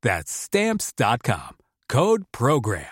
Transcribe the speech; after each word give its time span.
That's 0.00 0.30
Stamps.com. 0.30 1.56
Code 1.88 2.22
Program. 2.30 2.84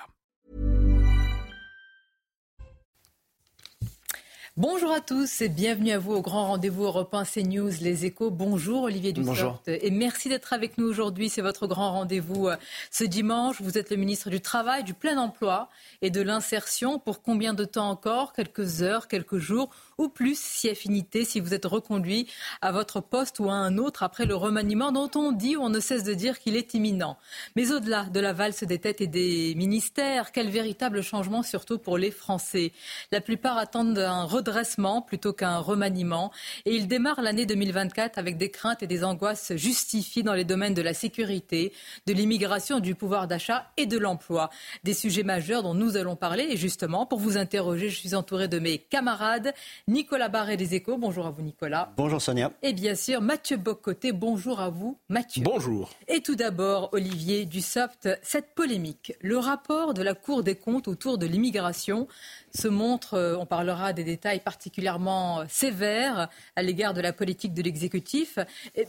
Bonjour 4.57 4.91
à 4.91 5.01
tous 5.01 5.43
et 5.43 5.49
bienvenue 5.49 5.93
à 5.93 5.99
vous 5.99 6.15
au 6.15 6.23
grand 6.23 6.47
rendez-vous 6.47 6.83
européen 6.85 7.25
CNews 7.25 7.71
Les 7.81 8.07
Échos. 8.07 8.31
Bonjour 8.31 8.85
Olivier 8.85 9.13
Dussopt 9.13 9.69
et 9.69 9.91
merci 9.91 10.31
d'être 10.31 10.53
avec 10.53 10.79
nous 10.79 10.87
aujourd'hui. 10.87 11.29
C'est 11.29 11.43
votre 11.43 11.69
grand 11.69 11.93
rendez-vous 11.93 12.49
euh, 12.49 12.57
ce 12.91 13.05
dimanche. 13.05 13.61
Vous 13.61 13.79
êtes 13.79 13.91
le 13.91 13.97
ministre 13.97 14.31
du 14.31 14.41
Travail, 14.41 14.83
du 14.83 14.95
plein 14.95 15.19
emploi 15.19 15.69
et 16.03 16.11
de 16.11 16.23
l'insertion. 16.23 16.99
Pour 16.99 17.23
combien 17.23 17.55
de 17.55 17.67
temps 17.67 17.91
encore? 17.91 18.33
Quelques 18.33 18.83
heures, 18.83 19.07
quelques 19.07 19.39
jours 19.39 19.71
ou 19.99 20.09
plus 20.09 20.39
si 20.39 20.69
affinité, 20.69 21.25
si 21.25 21.41
vous 21.41 21.55
êtes 21.55 21.65
reconduit 21.65 22.27
à 22.61 22.73
votre 22.73 23.01
poste 23.01 23.41
ou 23.41 23.49
à 23.49 23.55
un 23.55 23.79
autre 23.79 24.03
après 24.03 24.27
le 24.27 24.35
remaniement 24.35 24.93
dont 24.93 25.11
on 25.15 25.33
dit 25.33 25.57
ou 25.57 25.63
on 25.63 25.71
ne 25.71 25.81
cesse 25.81 26.05
de 26.05 26.15
dire 26.15 26.39
qu'il 26.39 26.57
est 26.57 26.75
imminent. 26.75 27.17
Mais 27.55 27.73
au-delà 27.73 28.05
de 28.05 28.21
la 28.21 28.33
valse 28.33 28.65
des 28.65 28.79
têtes 28.79 29.01
et 29.01 29.07
des 29.07 29.55
ministères, 29.57 30.33
quel 30.33 30.51
véritable 30.51 31.03
changement 31.03 31.43
surtout 31.43 31.79
pour 31.79 31.99
les 31.99 32.11
Français? 32.11 32.73
La 33.13 33.21
plupart 33.21 33.57
attendent 33.57 33.99
un 33.99 34.25
redressement 34.25 35.03
plutôt 35.03 35.33
qu'un 35.33 35.59
remaniement 35.59 36.31
et 36.65 36.75
ils 36.75 36.89
démarrent 36.89 37.23
l'année 37.23 37.47
2024 37.47 38.19
avec 38.19 38.37
des 38.37 38.51
craintes 38.51 38.83
et 38.83 38.87
des 38.87 39.05
angoisses 39.05 39.53
justifiées 39.57 40.23
dans 40.23 40.35
les 40.35 40.45
domaines 40.45 40.75
de 40.75 40.83
la 40.83 40.95
sécurité, 40.95 41.73
de 42.07 42.13
l'immigration, 42.13 42.81
du 42.81 42.95
pouvoir 42.95 43.27
d'achat 43.29 43.71
et 43.77 43.87
de 43.87 43.99
l'emploi. 43.99 44.51
Des 44.85 44.95
sujets 44.95 45.23
majeurs 45.23 45.63
dont 45.63 45.75
nous 45.75 45.97
allons 45.97 46.17
parler 46.17 46.47
et 46.51 46.57
justement 46.57 47.07
pour 47.07 47.19
vous 47.19 47.39
interroger, 47.39 47.89
je 47.89 47.97
suis 47.97 48.15
entouré 48.15 48.49
de 48.49 48.59
mes 48.59 48.79
camarades 48.79 49.55
Nicolas 49.89 50.29
Barré 50.29 50.57
des 50.57 50.75
Échos. 50.75 50.99
Bonjour 50.99 51.27
à 51.27 51.31
vous, 51.31 51.43
Nicolas. 51.43 51.93
Bonjour, 51.97 52.21
Sonia. 52.21 52.51
Et 52.61 52.73
bien 52.73 52.97
sûr, 52.97 53.21
Mathieu 53.21 53.57
Bocoté. 53.57 54.11
Bonjour 54.11 54.59
à 54.59 54.69
vous, 54.69 54.99
Mathieu. 55.09 55.45
Bonjour. 55.45 55.91
Et 56.09 56.23
tout 56.23 56.35
d'abord, 56.35 56.89
Olivier 56.91 57.45
Dussopt, 57.45 58.09
cette 58.21 58.53
polémique, 58.57 59.15
le 59.21 59.39
rapport 59.39 59.95
de 59.95 60.03
la 60.03 60.15
Cour 60.15 60.43
des 60.43 60.57
comptes 60.57 60.89
autour 60.89 61.19
de 61.19 61.27
l'immigration 61.27 62.09
se 62.57 62.69
montre, 62.69 63.15
euh, 63.15 63.37
on 63.39 63.47
parlera 63.47 63.93
des 63.93 64.05
détails 64.05 64.41
particulièrement 64.41 65.45
sévères 65.49 66.29
à 66.57 66.63
l'égard 66.63 66.95
de 66.95 67.01
la 67.01 67.13
politique 67.13 67.55
de 67.55 67.63
l'exécutif. 67.63 68.39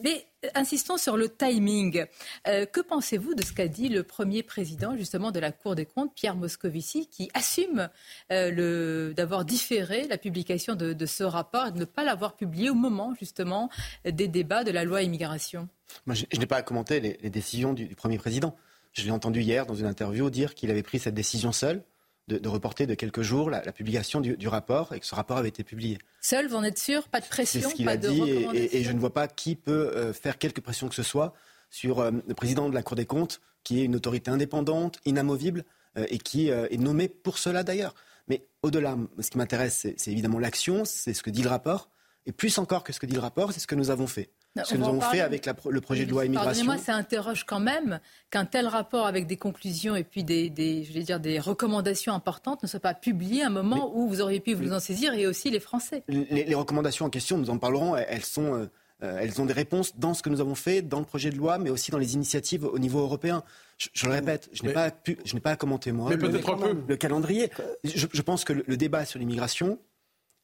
Mais 0.04 0.26
insistons 0.56 0.98
sur 0.98 1.17
le 1.17 1.30
timing. 1.30 2.06
Euh, 2.48 2.66
que 2.66 2.80
pensez-vous 2.80 3.36
de 3.36 3.44
ce 3.44 3.54
qu'a 3.54 3.67
dit 3.67 3.89
le 3.89 4.04
premier 4.04 4.44
président 4.44 4.95
justement 4.95 5.32
de 5.32 5.39
la 5.39 5.52
Cour 5.52 5.76
des 5.76 5.86
comptes, 5.86 6.14
Pierre 6.16 6.36
Moscovici, 6.36 7.08
qui 7.08 7.30
assume 7.33 7.89
euh, 8.32 9.14
d'avoir 9.14 9.45
différé 9.45 10.08
la 10.08 10.17
publication 10.17 10.76
de, 10.76 11.06
ce 11.06 11.23
rapport 11.23 11.67
et 11.67 11.72
de 11.72 11.80
ne 11.80 11.86
pas 11.86 12.04
l'avoir 12.04 12.36
publié 12.36 12.70
au 12.70 12.76
moment 12.76 13.14
justement 13.20 13.70
des 14.06 14.27
débats 14.27 14.64
de 14.64 14.72
la 14.72 14.83
loi 14.83 15.02
immigration? 15.02 15.67
Moi, 16.06 16.16
je, 16.16 16.26
n'ai 16.38 16.45
pas 16.45 16.58
à 16.58 16.61
commenter 16.61 17.00
les, 17.00 17.30
décisions 17.30 17.73
du, 17.73 17.86
du 17.86 17.95
premier 17.95 18.17
président. 18.17 18.56
Je 18.94 19.04
l'ai 19.04 19.11
entendu 19.11 19.42
hier 19.42 19.66
dans 19.66 19.76
une 19.76 19.86
interview 19.86 20.30
dire 20.30 20.56
qu'il 20.56 20.70
avait 20.72 20.83
pris 20.83 21.00
cette 21.00 21.14
décision 21.14 21.52
seul 21.52 21.83
de, 22.27 22.48
reporter 22.49 22.86
de 22.86 22.93
quelques 22.93 23.21
jours 23.21 23.49
la, 23.49 23.61
publication 23.71 24.21
du, 24.21 24.48
rapport 24.48 24.93
et 24.93 24.99
que 24.99 25.05
ce 25.05 25.15
rapport 25.15 25.38
avait 25.38 25.49
été 25.49 25.64
publié. 25.64 25.98
Seul, 26.21 26.48
vous 26.48 26.55
en 26.55 26.64
êtes 26.64 26.77
sûr? 26.77 27.08
Pas 27.08 27.21
de 27.21 27.26
pression 27.26 27.61
C'est 27.61 27.70
ce 27.70 27.76
qu'il 27.76 27.88
a 27.88 27.98
dit 27.98 28.21
et, 28.54 28.83
je 28.83 28.92
ne 28.92 28.99
vois 28.99 29.14
pas 29.14 29.27
qui 29.27 29.55
peut 29.55 29.92
euh, 29.95 30.14
faire 30.14 30.38
quelque 30.38 30.61
pression 30.61 30.89
que 30.89 30.95
ce 30.95 31.04
soit 31.04 31.33
sur 31.70 31.99
euh, 31.99 32.11
le 32.27 32.33
président 32.33 32.70
de 32.70 32.73
la 32.73 32.83
Cour 32.83 32.95
des 32.95 33.05
comptes, 33.05 33.42
qui 33.64 33.82
est 33.82 33.86
une 33.86 33.95
autorité 33.95 34.32
indépendante, 34.32 34.99
inamovible 35.05 35.64
euh, 35.98 36.05
et 36.10 36.17
qui 36.17 36.49
est 36.49 36.77
nommé 36.77 37.08
pour 37.08 37.38
cela 37.38 37.64
d'ailleurs. 37.64 37.95
Mais 38.27 38.45
au-delà, 38.61 38.98
ce 39.20 39.30
qui 39.30 39.38
m'intéresse, 39.38 39.88
c'est 39.95 40.11
évidemment 40.11 40.39
l'action, 40.39 40.83
c'est 40.83 41.14
ce 41.14 41.23
que 41.23 41.30
dit 41.30 41.44
le 41.44 41.49
rapport. 41.49 41.89
Et 42.26 42.33
plus 42.33 42.58
encore 42.58 42.83
que 42.83 42.92
ce 42.92 42.99
que 42.99 43.05
dit 43.05 43.14
le 43.14 43.21
rapport, 43.21 43.54
c'est 43.54 43.61
ce 43.61 43.67
que 43.67 43.76
nous 43.76 43.89
avons 43.89 44.08
fait 44.08 44.32
ce 44.63 44.73
que 44.73 44.77
nous 44.77 44.87
avons 44.87 45.02
fait 45.02 45.21
avec 45.21 45.49
le 45.69 45.81
projet 45.81 46.05
de 46.05 46.11
loi 46.11 46.25
immigration. 46.25 46.65
Pardonnez-moi, 46.65 46.77
ça 46.77 46.95
interroge 46.95 47.43
quand 47.45 47.59
même 47.59 47.99
qu'un 48.30 48.45
tel 48.45 48.67
rapport 48.67 49.05
avec 49.05 49.27
des 49.27 49.37
conclusions 49.37 49.95
et 49.95 50.03
puis 50.03 50.23
des, 50.23 50.83
je 50.83 50.93
vais 50.93 51.03
dire, 51.03 51.19
des 51.19 51.39
recommandations 51.39 52.13
importantes 52.13 52.63
ne 52.63 52.67
soit 52.67 52.80
pas 52.80 52.93
publié 52.93 53.43
à 53.43 53.47
un 53.47 53.52
moment 53.52 53.91
où 53.95 54.08
vous 54.08 54.21
auriez 54.21 54.39
pu 54.39 54.53
vous 54.53 54.73
en 54.73 54.80
saisir 54.80 55.13
et 55.13 55.27
aussi 55.27 55.49
les 55.49 55.59
Français. 55.59 56.03
Les, 56.08 56.55
recommandations 56.55 57.05
en 57.05 57.09
question, 57.09 57.37
nous 57.37 57.49
en 57.49 57.58
parlerons, 57.58 57.95
elles, 57.95 58.25
sont, 58.25 58.55
euh, 58.55 58.65
euh, 59.03 59.19
elles 59.21 59.39
ont 59.41 59.45
des 59.45 59.53
réponses 59.53 59.97
dans 59.97 60.13
ce 60.13 60.23
que 60.23 60.30
nous 60.30 60.41
avons 60.41 60.55
fait, 60.55 60.81
dans 60.81 60.99
le 60.99 61.05
projet 61.05 61.29
de 61.29 61.37
loi, 61.37 61.58
mais 61.58 61.69
aussi 61.69 61.91
dans 61.91 61.99
les 61.99 62.15
initiatives 62.15 62.65
au 62.65 62.79
niveau 62.79 62.99
européen. 62.99 63.43
Je, 63.77 64.08
le 64.08 64.14
répète, 64.14 64.49
je 64.53 64.64
n'ai 64.64 64.73
pas, 64.73 64.89
pu, 64.89 65.19
je 65.23 65.35
n'ai 65.35 65.39
pas 65.39 65.52
à 65.52 65.55
commenter 65.55 65.91
moi 65.91 66.09
mais 66.09 66.15
le, 66.15 66.39
peu. 66.39 66.83
le 66.87 66.95
calendrier. 66.95 67.52
Je, 67.83 68.08
je, 68.11 68.21
pense 68.23 68.43
que 68.43 68.53
le, 68.53 68.77
débat 68.77 69.05
sur 69.05 69.19
l'immigration, 69.19 69.79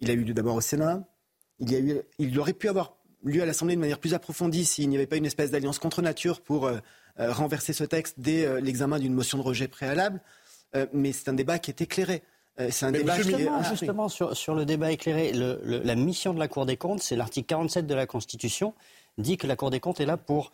il 0.02 0.12
a 0.12 0.14
eu 0.14 0.24
lieu 0.24 0.36
d'abord 0.36 0.56
au 0.56 0.62
Sénat. 0.62 1.04
Il, 1.60 1.72
y 1.72 1.76
a 1.76 1.80
eu, 1.80 2.02
il 2.20 2.38
aurait 2.40 2.54
pu 2.54 2.70
avoir 2.70 2.98
lieu 3.24 3.42
à 3.42 3.46
l'Assemblée 3.46 3.76
de 3.76 3.82
manière 3.82 4.00
plus 4.00 4.14
approfondie 4.14 4.66
s'il 4.66 4.90
n'y 4.90 4.96
avait 4.96 5.08
pas 5.08 5.16
une 5.16 5.26
espèce 5.26 5.52
d'alliance 5.52 5.80
contre 5.80 6.02
nature 6.02 6.42
pour 6.42 6.66
euh, 6.66 6.78
euh, 7.20 7.32
renverser 7.32 7.74
ce 7.74 7.84
texte 7.84 8.16
dès 8.18 8.46
euh, 8.46 8.60
l'examen 8.60 9.00
d'une 9.00 9.14
motion 9.14 9.38
de 9.38 9.44
rejet 9.44 9.68
préalable. 9.68 10.22
mais 10.92 11.12
c'est 11.12 11.30
un 11.30 11.34
débat 11.34 11.60
qui 11.60 11.70
est 11.70 11.82
éclairé. 11.82 12.24
c'est 12.72 12.86
un 12.86 12.92
débat 12.92 13.16
justement, 13.16 13.62
qui 13.62 13.70
justement 13.70 14.10
sur, 14.10 14.56
le 14.56 14.66
débat 14.66 14.92
éclairé, 14.92 15.32
la 15.32 15.96
mission 15.96 16.34
de 16.34 16.40
la 16.40 16.48
Cour 16.48 16.66
des 16.66 16.78
comptes, 16.78 17.02
c'est 17.02 17.16
l'article 17.16 17.46
47 17.46 17.86
de 17.86 17.94
la 17.94 18.08
Constitution, 18.08 18.74
dit 19.20 19.38
que 19.38 19.46
la 19.46 19.56
Cour 19.56 19.70
des 19.70 19.80
comptes 19.80 20.00
est 20.00 20.08
là 20.08 20.18
pour 20.18 20.52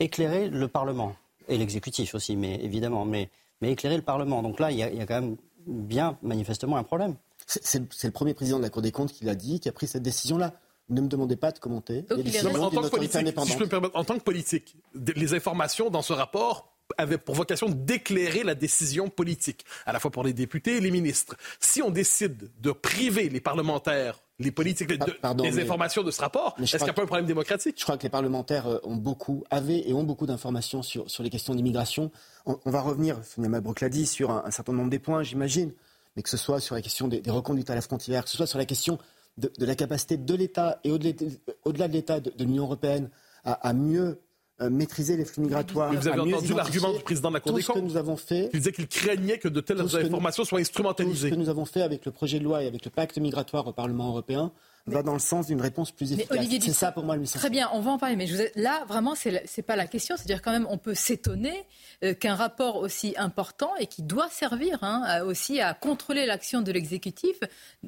éclairer 0.00 0.48
le 0.48 0.66
Parlement 0.66 1.14
et 1.46 1.58
l'exécutif 1.58 2.16
aussi, 2.16 2.34
mais 2.34 2.56
évidemment, 2.56 3.04
mais, 3.04 3.30
mais 3.60 3.70
éclairer 3.70 3.94
le 3.94 4.02
Parlement. 4.02 4.42
Donc 4.42 4.58
là, 4.58 4.72
il 4.72 4.78
y, 4.78 4.82
a, 4.82 4.90
il 4.90 4.98
y 4.98 5.00
a 5.00 5.06
quand 5.06 5.20
même 5.20 5.36
bien 5.68 6.18
manifestement 6.22 6.76
un 6.76 6.82
problème. 6.82 7.14
C'est 7.46 8.04
le 8.04 8.10
premier 8.10 8.34
président 8.34 8.58
de 8.58 8.64
la 8.64 8.70
Cour 8.70 8.82
des 8.82 8.90
comptes 8.90 9.12
qui 9.12 9.24
l'a 9.24 9.36
dit, 9.36 9.60
qui 9.60 9.68
a 9.68 9.72
pris 9.72 9.86
cette 9.86 10.02
décision-là. 10.02 10.54
Ne 10.88 11.00
me 11.00 11.08
demandez 11.08 11.36
pas 11.36 11.50
de 11.52 11.58
commenter. 11.58 12.04
en, 12.10 12.70
tant 12.70 12.82
que 12.82 12.88
politique, 12.88 13.26
si 13.44 13.52
je 13.52 13.58
peux 13.58 13.64
me 13.64 13.68
permettre, 13.68 13.96
en 13.96 14.04
tant 14.04 14.18
que 14.18 14.22
politique, 14.22 14.76
les 14.94 15.34
informations 15.34 15.90
dans 15.90 16.02
ce 16.02 16.12
rapport 16.12 16.72
avaient 16.98 17.18
pour 17.18 17.34
vocation 17.34 17.68
d'éclairer 17.68 18.44
la 18.44 18.54
décision 18.54 19.08
politique, 19.08 19.64
à 19.86 19.92
la 19.92 19.98
fois 19.98 20.10
pour 20.10 20.22
les 20.22 20.32
députés 20.32 20.76
et 20.76 20.80
les 20.80 20.90
ministres. 20.90 21.36
Si 21.60 21.82
on 21.82 21.90
décide 21.90 22.50
de 22.60 22.70
priver 22.70 23.28
les 23.28 23.40
parlementaires 23.40 24.20
les 24.38 24.50
politiques, 24.50 24.88
des 24.88 25.60
informations 25.62 26.02
de 26.02 26.10
ce 26.10 26.20
rapport. 26.20 26.54
Est-ce 26.60 26.76
qu'il 26.76 26.84
n'y 26.84 26.90
a 26.90 26.92
pas 26.92 27.02
un 27.02 27.06
problème 27.06 27.26
démocratique? 27.26 27.76
Je 27.78 27.84
crois 27.84 27.96
que 27.96 28.02
les 28.02 28.10
parlementaires 28.10 28.66
euh, 28.66 28.78
ont 28.84 28.96
beaucoup, 28.96 29.44
avaient 29.50 29.88
et 29.88 29.94
ont 29.94 30.04
beaucoup 30.04 30.26
d'informations 30.26 30.82
sur, 30.82 31.10
sur 31.10 31.22
les 31.22 31.30
questions 31.30 31.54
d'immigration. 31.54 32.10
On, 32.44 32.70
va 32.70 32.82
revenir, 32.82 33.18
Sonia 33.24 33.48
Mabrouk 33.48 33.80
l'a 33.80 33.88
dit, 33.88 34.06
sur 34.06 34.30
un, 34.30 34.50
certain 34.50 34.74
nombre 34.74 34.90
des 34.90 34.98
points, 34.98 35.22
j'imagine, 35.22 35.72
mais 36.16 36.22
que 36.22 36.28
ce 36.28 36.36
soit 36.36 36.60
sur 36.60 36.74
la 36.74 36.82
question 36.82 37.08
des, 37.08 37.20
des 37.20 37.30
reconduites 37.30 37.70
à 37.70 37.74
la 37.74 37.80
frontière, 37.80 38.24
que 38.24 38.30
ce 38.30 38.36
soit 38.36 38.46
sur 38.46 38.58
la 38.58 38.66
question 38.66 38.98
de, 39.38 39.50
la 39.64 39.74
capacité 39.74 40.16
de 40.16 40.34
l'État 40.34 40.80
et 40.84 40.90
au-delà 40.90 41.88
de 41.88 41.92
l'État 41.92 42.20
de, 42.20 42.32
l'Union 42.38 42.64
européenne 42.64 43.10
à, 43.44 43.72
mieux 43.72 44.20
euh, 44.60 44.70
maîtriser 44.70 45.16
les 45.16 45.24
flux 45.24 45.42
migratoires. 45.42 45.92
vous 45.92 46.08
avez 46.08 46.20
entendu 46.20 46.54
l'argument 46.54 46.92
du 46.92 47.00
président 47.00 47.28
de 47.28 47.34
la 47.34 47.40
Cour 47.40 47.52
des 47.52 47.62
comptes. 47.62 47.76
que 47.76 47.80
nous 47.80 47.96
avons 47.96 48.16
fait. 48.16 48.50
Il 48.52 48.60
disait 48.60 48.72
qu'il 48.72 48.88
craignait 48.88 49.38
que 49.38 49.48
de 49.48 49.60
telles 49.60 49.80
informations 49.80 50.44
soient 50.44 50.60
instrumentalisées. 50.60 51.28
Tout 51.28 51.34
ce 51.34 51.38
que 51.38 51.44
nous 51.44 51.50
avons 51.50 51.66
fait 51.66 51.82
avec 51.82 52.06
le 52.06 52.12
projet 52.12 52.38
de 52.38 52.44
loi 52.44 52.62
et 52.62 52.66
avec 52.66 52.84
le 52.84 52.90
pacte 52.90 53.18
migratoire 53.18 53.66
au 53.66 53.72
Parlement 53.72 54.08
européen 54.08 54.52
va 54.86 55.02
dans 55.02 55.12
le 55.12 55.18
sens 55.18 55.46
d'une 55.46 55.60
réponse 55.60 55.90
plus 55.90 56.12
efficace. 56.12 56.46
C'est 56.60 56.72
ça 56.72 56.92
pour 56.92 57.04
moi 57.04 57.14
le 57.16 57.22
message. 57.22 57.40
Très 57.40 57.50
bien, 57.50 57.68
on 57.72 57.80
va 57.80 57.90
en 57.90 57.98
parler. 57.98 58.16
Mais 58.16 58.28
là, 58.54 58.84
vraiment, 58.86 59.14
ce 59.14 59.28
n'est 59.28 59.62
pas 59.62 59.76
la 59.76 59.86
question. 59.86 60.16
C'est-à-dire 60.16 60.42
quand 60.42 60.52
même, 60.52 60.66
on 60.70 60.78
peut 60.78 60.94
s'étonner 60.94 61.64
euh, 62.04 62.14
qu'un 62.14 62.34
rapport 62.34 62.76
aussi 62.76 63.14
important 63.16 63.74
et 63.78 63.86
qui 63.86 64.02
doit 64.02 64.28
servir 64.30 64.78
hein, 64.82 65.22
aussi 65.24 65.60
à 65.60 65.74
contrôler 65.74 66.26
l'action 66.26 66.60
de 66.62 66.70
l'exécutif 66.72 67.36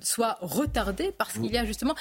soit 0.03 0.39
retardé 0.41 1.13
parce 1.17 1.35
qu'il 1.35 1.53
y 1.53 1.59
a 1.59 1.65
justement 1.65 1.95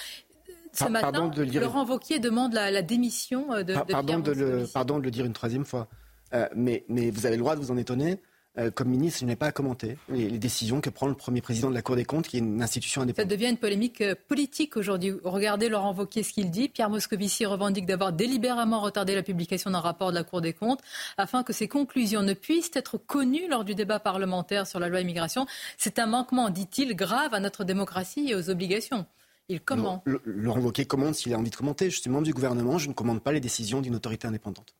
ce 0.73 0.85
matin, 0.85 1.31
Laurent 1.53 1.85
Wauquiez 1.85 2.19
demande 2.19 2.53
la, 2.53 2.81
démission 2.81 3.51
euh, 3.53 3.63
de, 3.63 3.73
pardon, 3.73 4.19
de 4.19 4.31
le, 4.31 4.65
pardon 4.71 4.99
de 4.99 5.03
le 5.03 5.11
dire 5.11 5.25
une 5.25 5.33
troisième 5.33 5.65
fois. 5.65 5.87
Euh, 6.33 6.47
mais, 6.55 6.83
mais, 6.89 7.09
vous 7.09 7.25
avez 7.25 7.35
le 7.35 7.41
droit 7.41 7.55
de 7.55 7.61
vous 7.61 7.71
en 7.71 7.77
étonner. 7.77 8.19
Euh, 8.57 8.71
comme 8.71 8.89
ministre, 8.89 9.19
je 9.19 9.25
n'ai 9.25 9.35
pas 9.35 9.47
à 9.47 9.51
commenter 9.51 9.97
les, 10.09 10.39
décisions 10.39 10.81
que 10.81 10.89
prend 10.89 11.07
le 11.07 11.13
premier 11.13 11.41
président 11.41 11.69
de 11.69 11.75
la 11.75 11.81
Cour 11.81 11.95
des 11.95 12.05
comptes, 12.05 12.27
qui 12.27 12.37
est 12.37 12.39
une 12.39 12.61
institution 12.61 13.01
indépendante. 13.01 13.29
Ça 13.29 13.35
devient 13.35 13.49
une 13.49 13.57
polémique 13.57 14.01
euh, 14.01 14.15
politique 14.27 14.77
aujourd'hui. 14.77 15.13
Regardez 15.23 15.69
Laurent 15.69 15.93
Wauquiez 15.93 16.23
ce 16.23 16.33
qu'il 16.33 16.49
dit. 16.49 16.67
Pierre 16.67 16.89
Moscovici 16.89 17.45
revendique 17.45 17.85
d'avoir 17.85 18.13
délibérément 18.13 18.81
retardé 18.81 19.13
la 19.13 19.23
publication 19.23 19.69
d'un 19.69 19.79
rapport 19.79 20.09
de 20.09 20.15
la 20.15 20.23
Cour 20.23 20.41
des 20.41 20.53
comptes 20.53 20.81
afin 21.17 21.43
que 21.43 21.53
ses 21.53 21.67
conclusions 21.67 22.23
ne 22.23 22.33
puissent 22.33 22.71
être 22.73 22.97
connues 22.97 23.47
lors 23.47 23.63
du 23.63 23.75
débat 23.75 23.99
parlementaire 23.99 24.65
sur 24.65 24.79
la 24.79 24.89
loi 24.89 25.01
immigration. 25.01 25.45
C'est 25.77 25.99
un 25.99 26.07
manquement, 26.07 26.49
dit-il, 26.49 26.95
grave 26.95 27.33
à 27.33 27.39
notre 27.39 27.63
démocratie 27.63 28.29
et 28.29 28.35
aux 28.35 28.49
obligations. 28.49 29.05
Il 29.49 29.61
commente. 29.61 30.03
Laurent 30.25 30.59
Wauquiez 30.59 30.85
commande 30.85 31.15
s'il 31.15 31.33
a 31.33 31.37
envie 31.37 31.51
de 31.51 31.55
commenter. 31.55 31.89
Je 31.89 32.01
suis 32.01 32.09
membre 32.09 32.25
du 32.25 32.33
gouvernement, 32.33 32.77
je 32.77 32.89
ne 32.89 32.93
commande 32.93 33.21
pas 33.21 33.31
les 33.31 33.39
décisions 33.39 33.81
d'une 33.81 33.95
autorité 33.95 34.27
indépendante 34.27 34.73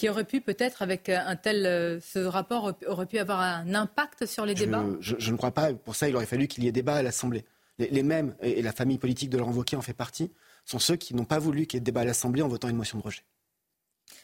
qui 0.00 0.08
aurait 0.08 0.24
pu 0.24 0.40
peut-être, 0.40 0.80
avec 0.80 1.10
un 1.10 1.36
tel, 1.36 1.66
euh, 1.66 2.00
ce 2.00 2.20
rapport, 2.20 2.72
aurait 2.86 3.04
pu 3.04 3.18
avoir 3.18 3.38
un 3.38 3.74
impact 3.74 4.24
sur 4.24 4.46
les 4.46 4.54
débats? 4.54 4.82
je, 5.00 5.30
ne 5.30 5.36
crois 5.36 5.50
pas. 5.50 5.74
Pour 5.74 5.94
ça, 5.94 6.08
il 6.08 6.16
aurait 6.16 6.24
fallu 6.24 6.48
qu'il 6.48 6.64
y 6.64 6.68
ait 6.68 6.72
débat 6.72 6.94
à 6.94 7.02
l'Assemblée. 7.02 7.44
Les, 7.78 8.02
mêmes, 8.02 8.34
et, 8.40 8.62
la 8.62 8.72
famille 8.72 8.96
politique 8.96 9.28
de 9.28 9.36
Laurent 9.36 9.52
Wauquiez 9.52 9.76
en 9.76 9.82
fait 9.82 9.92
partie, 9.92 10.32
sont 10.64 10.78
ceux 10.78 10.96
qui 10.96 11.14
n'ont 11.14 11.26
pas 11.26 11.38
voulu 11.38 11.66
qu'il 11.66 11.76
y 11.76 11.80
ait 11.80 11.84
débat 11.84 12.00
à 12.00 12.04
l'Assemblée 12.06 12.40
en 12.40 12.48
votant 12.48 12.70
une 12.70 12.76
motion 12.76 12.96
de 12.96 13.02
rejet. 13.02 13.20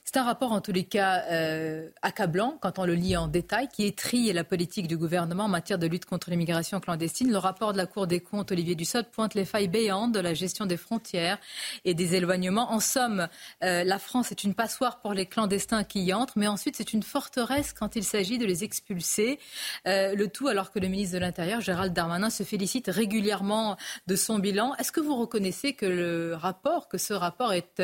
C'est 0.05 0.19
un 0.19 0.25
rapport 0.25 0.53
en 0.53 0.61
tous 0.61 0.71
les 0.71 0.85
cas 0.85 1.25
euh, 1.33 1.91
accablant 2.01 2.59
quand 2.61 2.79
on 2.79 2.85
le 2.85 2.95
lit 2.95 3.17
en 3.17 3.27
détail, 3.27 3.69
qui 3.69 3.85
étrille 3.85 4.33
la 4.33 4.45
politique 4.45 4.87
du 4.87 4.97
gouvernement 4.97 5.45
en 5.45 5.49
matière 5.49 5.81
de 5.81 5.87
lutte 5.89 6.05
contre 6.05 6.31
l'immigration 6.31 6.79
clandestine. 6.79 7.31
Le 7.31 7.39
rapport 7.39 7.73
de 7.73 7.77
la 7.77 7.87
Cour 7.87 8.07
des 8.07 8.21
comptes, 8.21 8.53
Olivier 8.53 8.77
Dussopt, 8.77 9.11
pointe 9.11 9.35
les 9.35 9.45
failles 9.45 9.67
béantes 9.67 10.13
de 10.13 10.21
la 10.21 10.33
gestion 10.33 10.65
des 10.65 10.77
frontières 10.77 11.39
et 11.85 11.93
des 11.93 12.15
éloignements. 12.15 12.73
En 12.73 12.79
somme, 12.79 13.27
euh, 13.65 13.83
la 13.83 13.99
France 13.99 14.31
est 14.31 14.45
une 14.45 14.55
passoire 14.55 15.01
pour 15.01 15.13
les 15.13 15.27
clandestins 15.27 15.83
qui 15.83 16.05
y 16.05 16.15
entrent, 16.15 16.35
mais 16.37 16.47
ensuite 16.47 16.77
c'est 16.77 16.93
une 16.93 17.03
forteresse 17.03 17.73
quand 17.73 17.97
il 17.97 18.05
s'agit 18.05 18.39
de 18.39 18.47
les 18.47 18.63
expulser. 18.63 19.41
Euh, 19.89 20.15
le 20.15 20.29
tout 20.29 20.47
alors 20.47 20.71
que 20.71 20.79
le 20.79 20.87
ministre 20.87 21.15
de 21.15 21.21
l'Intérieur, 21.21 21.61
Gérald 21.61 21.93
Darmanin, 21.93 22.31
se 22.31 22.45
félicite 22.45 22.87
régulièrement 22.87 23.77
de 24.07 24.15
son 24.15 24.39
bilan. 24.39 24.75
Est-ce 24.77 24.93
que 24.93 25.01
vous 25.01 25.17
reconnaissez 25.17 25.73
que 25.73 25.87
le 25.87 26.37
rapport, 26.37 26.89
que 26.89 26.97
ce 26.97 27.13
rapport 27.13 27.53
est 27.53 27.83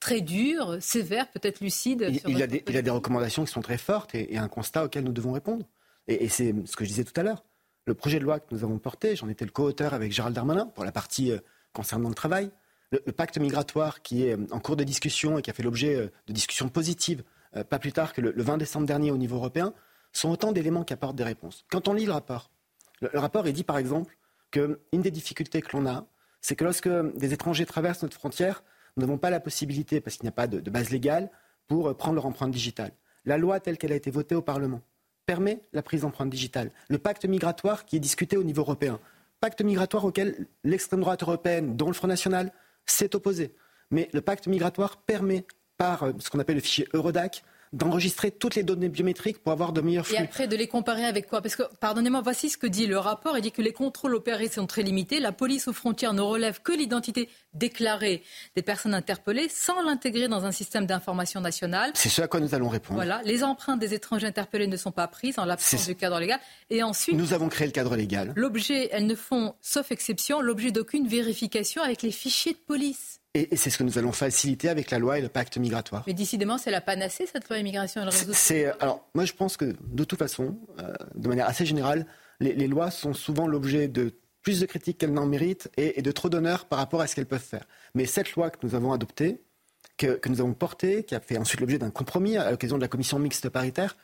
très 0.00 0.22
dur, 0.22 0.78
sévère, 0.80 1.30
peut-être 1.30 1.60
lucide. 1.60 2.06
Il, 2.08 2.20
il, 2.26 2.42
a 2.42 2.46
des, 2.46 2.64
il, 2.66 2.76
a 2.76 2.82
des, 2.82 2.90
recommandations 2.90 3.44
qui 3.44 3.52
sont 3.52 3.60
très 3.60 3.78
fortes 3.78 4.14
et, 4.14 4.36
un 4.38 4.48
constat 4.48 4.84
auquel 4.84 5.04
nous 5.04 5.12
devons 5.12 5.32
répondre. 5.32 5.66
Et, 6.08 6.28
c'est 6.28 6.54
ce 6.64 6.74
que 6.74 6.84
je 6.84 6.88
disais 6.88 7.04
tout 7.04 7.18
à 7.20 7.22
l'heure. 7.22 7.44
Le 7.86 7.94
projet 7.94 8.18
de 8.18 8.24
loi 8.24 8.40
que 8.40 8.46
nous 8.50 8.64
avons 8.64 8.78
porté, 8.78 9.14
j'en 9.14 9.28
étais 9.28 9.44
le 9.44 9.50
co-auteur 9.50 9.94
avec 9.94 10.10
Gérald 10.12 10.34
Darmanin 10.34 10.66
pour 10.66 10.84
la 10.84 10.92
partie 10.92 11.30
euh, 11.30 11.38
concernant 11.72 12.08
le 12.08 12.14
travail. 12.14 12.50
Le, 12.90 13.12
pacte 13.12 13.38
migratoire 13.38 14.02
qui 14.02 14.24
est 14.24 14.36
euh, 14.36 14.46
en 14.50 14.58
cours 14.58 14.76
de 14.76 14.84
discussion 14.84 15.38
et 15.38 15.42
qui 15.42 15.50
a 15.50 15.52
fait 15.52 15.62
l'objet 15.62 15.94
euh, 15.94 16.08
de 16.26 16.32
discussions 16.32 16.68
positives, 16.68 17.22
pas 17.68 17.80
plus 17.80 17.92
tard 17.92 18.12
que 18.12 18.20
le, 18.20 18.32
20 18.40 18.58
décembre 18.58 18.86
dernier 18.86 19.10
au 19.10 19.16
niveau 19.16 19.34
européen, 19.36 19.74
sont 20.12 20.30
autant 20.30 20.52
d'éléments 20.52 20.84
qui 20.84 20.92
apportent 20.92 21.16
des 21.16 21.24
réponses. 21.24 21.64
Quand 21.68 21.88
on 21.88 21.94
lit 21.94 22.06
le 22.06 22.12
rapport, 22.12 22.48
le, 23.00 23.10
le 23.12 23.18
rapport 23.18 23.44
est 23.48 23.52
dit 23.52 23.64
par 23.64 23.76
exemple 23.76 24.16
qu'une 24.52 24.76
des 24.92 25.10
difficultés 25.10 25.60
que 25.60 25.76
l'on 25.76 25.84
a, 25.84 26.06
c'est 26.40 26.54
que 26.54 26.62
lorsque 26.62 26.88
des 26.88 27.32
étrangers 27.32 27.66
traversent 27.66 28.04
notre 28.04 28.14
frontière, 28.14 28.62
nous 28.96 29.02
n'avons 29.02 29.18
pas 29.18 29.30
la 29.30 29.40
possibilité, 29.40 30.00
parce 30.00 30.16
qu'il 30.16 30.24
n'y 30.24 30.30
a 30.30 30.32
pas 30.32 30.46
de, 30.46 30.70
base 30.70 30.90
légale, 30.90 31.30
pour 31.68 31.88
euh, 31.88 31.94
prendre 31.94 32.14
leur 32.14 32.26
empreinte 32.26 32.50
digitale. 32.50 32.92
La 33.24 33.38
loi 33.38 33.60
telle 33.60 33.78
qu'elle 33.78 33.92
a 33.92 33.96
été 33.96 34.10
votée 34.10 34.34
au 34.34 34.42
Parlement 34.42 34.82
permet 35.26 35.60
la 35.72 35.82
prise 35.82 36.00
d'empreinte 36.00 36.30
digitale. 36.30 36.72
Le 36.88 36.98
pacte 36.98 37.24
migratoire 37.24 37.84
qui 37.84 37.96
est 37.96 38.00
discuté 38.00 38.36
au 38.36 38.42
niveau 38.42 38.62
européen, 38.62 38.98
pacte 39.40 39.62
migratoire 39.62 40.04
auquel 40.04 40.46
l'extrême 40.64 41.00
droite 41.00 41.22
européenne, 41.22 41.76
dont 41.76 41.86
le 41.86 41.92
Front 41.92 42.08
National, 42.08 42.52
s'est 42.86 43.14
opposé. 43.14 43.54
Mais 43.90 44.08
le 44.12 44.20
pacte 44.20 44.46
migratoire 44.48 44.96
permet, 44.98 45.46
par 45.76 46.02
euh, 46.02 46.12
ce 46.18 46.30
qu'on 46.30 46.38
appelle 46.38 46.56
le 46.56 46.62
fichier 46.62 46.88
Eurodac, 46.92 47.42
d'enregistrer 47.72 48.32
toutes 48.32 48.56
les 48.56 48.64
données 48.64 48.88
biométriques 48.88 49.38
pour 49.38 49.52
avoir 49.52 49.72
de 49.72 49.80
meilleurs 49.80 50.06
flux. 50.06 50.16
Et 50.16 50.18
après, 50.18 50.48
de 50.48 50.56
les 50.56 50.66
comparer 50.66 51.04
avec 51.04 51.28
quoi? 51.28 51.40
Parce 51.40 51.54
que, 51.54 51.62
pardonnez-moi, 51.78 52.20
voici 52.20 52.50
ce 52.50 52.58
que 52.58 52.66
dit 52.66 52.86
le 52.86 52.98
rapport. 52.98 53.38
Il 53.38 53.42
dit 53.42 53.52
que 53.52 53.62
les 53.62 53.72
contrôles 53.72 54.14
opérés 54.16 54.48
sont 54.48 54.66
très 54.66 54.82
limités. 54.82 55.20
La 55.20 55.30
police 55.30 55.68
aux 55.68 55.72
frontières 55.72 56.12
ne 56.12 56.20
relève 56.20 56.60
que 56.62 56.72
l'identité 56.72 57.28
déclarée 57.54 58.22
des 58.56 58.62
personnes 58.62 58.94
interpellées 58.94 59.48
sans 59.48 59.82
l'intégrer 59.82 60.26
dans 60.26 60.44
un 60.44 60.52
système 60.52 60.86
d'information 60.86 61.40
nationale. 61.40 61.92
C'est 61.94 62.08
ce 62.08 62.22
à 62.22 62.28
quoi 62.28 62.40
nous 62.40 62.54
allons 62.54 62.68
répondre. 62.68 62.96
Voilà. 62.96 63.20
Les 63.24 63.44
empreintes 63.44 63.78
des 63.78 63.94
étrangers 63.94 64.26
interpellés 64.26 64.66
ne 64.66 64.76
sont 64.76 64.92
pas 64.92 65.06
prises 65.06 65.38
en 65.38 65.44
l'absence 65.44 65.86
du 65.86 65.94
cadre 65.94 66.18
légal. 66.18 66.40
Et 66.70 66.82
ensuite. 66.82 67.16
Nous 67.16 67.32
avons 67.34 67.48
créé 67.48 67.68
le 67.68 67.72
cadre 67.72 67.94
légal. 67.94 68.32
L'objet, 68.34 68.88
elles 68.90 69.06
ne 69.06 69.14
font, 69.14 69.54
sauf 69.60 69.92
exception, 69.92 70.40
l'objet 70.40 70.72
d'aucune 70.72 71.06
vérification 71.06 71.82
avec 71.82 72.02
les 72.02 72.10
fichiers 72.10 72.52
de 72.52 72.58
police. 72.58 73.19
Et, 73.34 73.56
c'est 73.56 73.70
ce 73.70 73.78
que 73.78 73.84
nous 73.84 73.96
allons 73.96 74.10
faciliter 74.10 74.68
avec 74.68 74.90
la 74.90 74.98
loi 74.98 75.18
et 75.18 75.22
le 75.22 75.28
pacte 75.28 75.56
migratoire. 75.56 76.02
Mais 76.06 76.14
décidément, 76.14 76.58
c'est 76.58 76.72
la 76.72 76.80
panacée, 76.80 77.26
cette 77.26 77.48
loi 77.48 77.58
immigration 77.58 78.04
et 78.04 78.10
c'est, 78.32 78.66
Alors, 78.80 79.08
moi, 79.14 79.24
je 79.24 79.32
pense 79.32 79.56
que, 79.56 79.76
de 79.86 80.04
toute 80.04 80.18
façon, 80.18 80.58
euh, 80.80 80.92
de 81.14 81.28
manière 81.28 81.46
assez 81.46 81.64
générale, 81.64 82.06
les, 82.40 82.66
lois 82.66 82.90
sont 82.90 83.12
souvent 83.12 83.46
l'objet 83.46 83.86
de 83.86 84.14
plus 84.42 84.60
de 84.60 84.66
critiques 84.66 84.98
qu'elles 84.98 85.12
n'en 85.12 85.26
méritent 85.26 85.70
et, 85.76 86.02
de 86.02 86.10
trop 86.10 86.28
d'honneur 86.28 86.64
par 86.64 86.80
rapport 86.80 87.00
à 87.02 87.06
ce 87.06 87.14
qu'elles 87.14 87.26
peuvent 87.26 87.38
faire. 87.40 87.64
Mais 87.94 88.04
cette 88.04 88.32
loi 88.32 88.50
que 88.50 88.58
nous 88.66 88.74
avons 88.74 88.92
adoptée, 88.92 89.42
que, 89.96 90.18
nous 90.28 90.40
avons 90.40 90.54
portée, 90.54 91.04
qui 91.04 91.14
a 91.14 91.20
fait 91.20 91.38
ensuite 91.38 91.60
l'objet 91.60 91.78
d'un 91.78 91.90
compromis 91.90 92.36
à 92.36 92.50
l'occasion 92.50 92.78
de 92.78 92.82
la 92.82 92.88
commission 92.88 93.18
mixte 93.20 93.48
paritaire, 93.48 93.96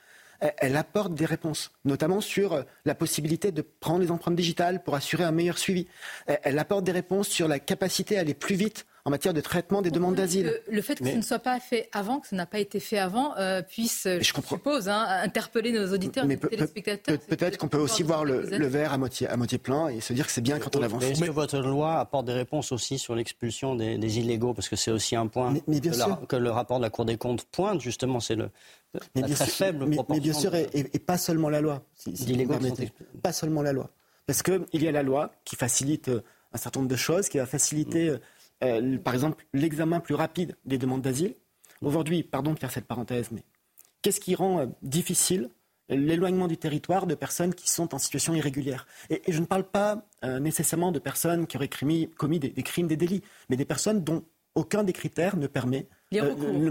elle, 0.59 0.77
apporte 0.77 1.15
des 1.15 1.25
réponses, 1.25 1.73
notamment 1.87 2.21
sur 2.21 2.63
la 2.85 2.95
possibilité 2.95 3.53
de 3.53 3.63
prendre 3.63 4.01
les 4.01 4.11
empreintes 4.11 4.37
digitales 4.37 4.83
pour 4.83 4.95
assurer 4.95 5.25
un 5.25 5.33
meilleur 5.33 5.57
suivi. 5.57 5.89
elle 6.27 6.59
apporte 6.59 6.85
des 6.85 6.93
réponses 6.93 7.29
sur 7.29 7.49
la 7.49 7.59
capacité 7.59 8.19
à 8.19 8.21
aller 8.21 8.35
plus 8.35 8.55
vite 8.55 8.87
en 9.07 9.11
matière 9.11 9.33
de 9.33 9.41
traitement 9.41 9.83
des 9.83 9.93
demandes 9.93 10.17
d'asile. 10.17 10.61
Le, 10.69 10.83
fait 10.83 10.97
que 10.97 11.09
ce 11.09 11.15
ne 11.15 11.23
soit 11.23 11.39
pas 11.39 11.61
fait 11.61 11.89
avant, 11.93 12.19
que 12.19 12.27
ce 12.27 12.35
n'a 12.35 12.45
pas 12.45 12.59
été 12.59 12.81
fait 12.81 12.99
avant, 12.99 13.37
euh, 13.37 13.63
puisse, 13.63 14.03
je, 14.03 14.25
suppose, 14.25 14.89
hein, 14.89 15.07
interpeller 15.23 15.71
nos 15.71 15.95
auditeurs 15.95 16.25
et 16.25 16.37
nos 16.37 16.49
téléspectateurs. 16.49 17.17
Peut-être 17.29 17.57
qu'on 17.57 17.69
peut 17.69 17.79
aussi 17.79 18.03
voir 18.03 18.25
le, 18.25 18.41
verre 18.67 18.93
à 18.93 18.99
moitié, 18.99 19.29
à 19.29 19.37
moitié 19.37 19.59
plein 19.59 19.89
et 19.89 20.01
se 20.01 20.13
dire 20.13 20.27
que 20.27 20.33
c'est 20.33 20.41
bien 20.41 20.59
quand 20.59 20.75
on 20.75 20.83
avance. 20.83 21.05
Est-ce 21.05 21.25
que 21.25 21.31
votre 21.31 21.59
loi 21.61 22.01
apporte 22.01 22.27
des 22.27 22.33
réponses 22.33 22.73
aussi 22.73 22.99
sur 22.99 23.15
l'expulsion 23.15 23.77
des, 23.77 24.19
illégaux? 24.19 24.55
Parce 24.55 24.69
que 24.69 24.75
c'est 24.75 24.91
aussi 24.91 25.15
un 25.15 25.29
point 25.29 25.55
que, 26.29 26.35
le 26.35 26.51
rapport 26.51 26.79
de 26.79 26.83
la 26.83 26.91
Cour 26.91 27.05
des 27.05 27.17
comptes 27.17 27.45
pointe, 27.45 27.81
justement, 27.81 28.19
c'est 28.19 28.35
le, 28.35 28.51
mais 29.15 29.23
bien 29.23 29.37
très 29.37 29.45
sûr, 29.45 29.55
faible 29.55 29.87
mais, 29.87 29.99
mais 30.09 30.19
bien 30.19 30.33
sûr, 30.33 30.53
et, 30.57 30.85
pas 30.99 31.17
seulement 31.17 31.49
la 31.49 31.61
loi, 31.61 31.85
si, 31.95 32.13
Pas 33.23 33.33
seulement 33.33 33.63
la 33.63 33.73
loi. 33.73 33.89
Parce 34.27 34.43
qu'il 34.43 34.83
y 34.83 34.89
a 34.89 34.93
la 34.93 35.05
loi 35.05 35.31
qui 35.45 35.55
facilite 35.55 36.09
euh, 36.09 36.25
un 36.53 36.59
certain 36.59 36.81
nombre 36.81 36.91
de 36.91 36.97
choses, 36.97 37.29
qui 37.29 37.39
va 37.39 37.47
faciliter... 37.47 38.09
Euh, 38.09 38.19
euh, 38.65 38.99
par 38.99 39.15
exemple, 39.15 39.45
l'examen 39.53 40.01
plus 40.01 40.15
rapide 40.15 40.57
des 40.65 40.79
demandes 40.79 41.03
d'asile. 41.03 41.35
Aujourd'hui, 41.83 42.23
pardon 42.23 42.55
de 42.55 42.59
faire 42.59 42.71
cette 42.71 42.87
parenthèse, 42.87 43.31
mais 43.31 43.43
qu'est-ce 44.03 44.21
qui 44.21 44.35
rend 44.35 44.61
euh, 44.61 44.67
difficile 44.83 45.51
l'éloignement 45.89 46.49
du 46.49 46.57
territoire 46.57 47.07
de 47.07 47.15
personnes 47.15 47.55
qui 47.55 47.71
sont 47.71 47.95
en 47.95 47.99
situation 47.99 48.35
irrégulière? 48.35 48.87
Et, 49.11 49.23
je 49.29 49.39
ne 49.41 49.47
parle 49.47 49.65
pas 49.65 50.09
euh, 50.25 50.39
nécessairement 50.39 50.91
de 50.91 50.99
personnes 50.99 51.47
qui 51.47 51.57
auraient 51.57 51.69
commis 51.69 52.09
des, 52.39 52.63
crimes, 52.63 52.87
des 52.87 52.97
délits, 52.97 53.23
mais 53.51 53.57
des 53.57 53.67
personnes 53.67 54.03
dont 54.03 54.25
aucun 54.55 54.85
des 54.85 54.95
critères 54.95 55.37
ne 55.37 55.47
permet 55.47 55.87
le, 56.13 56.71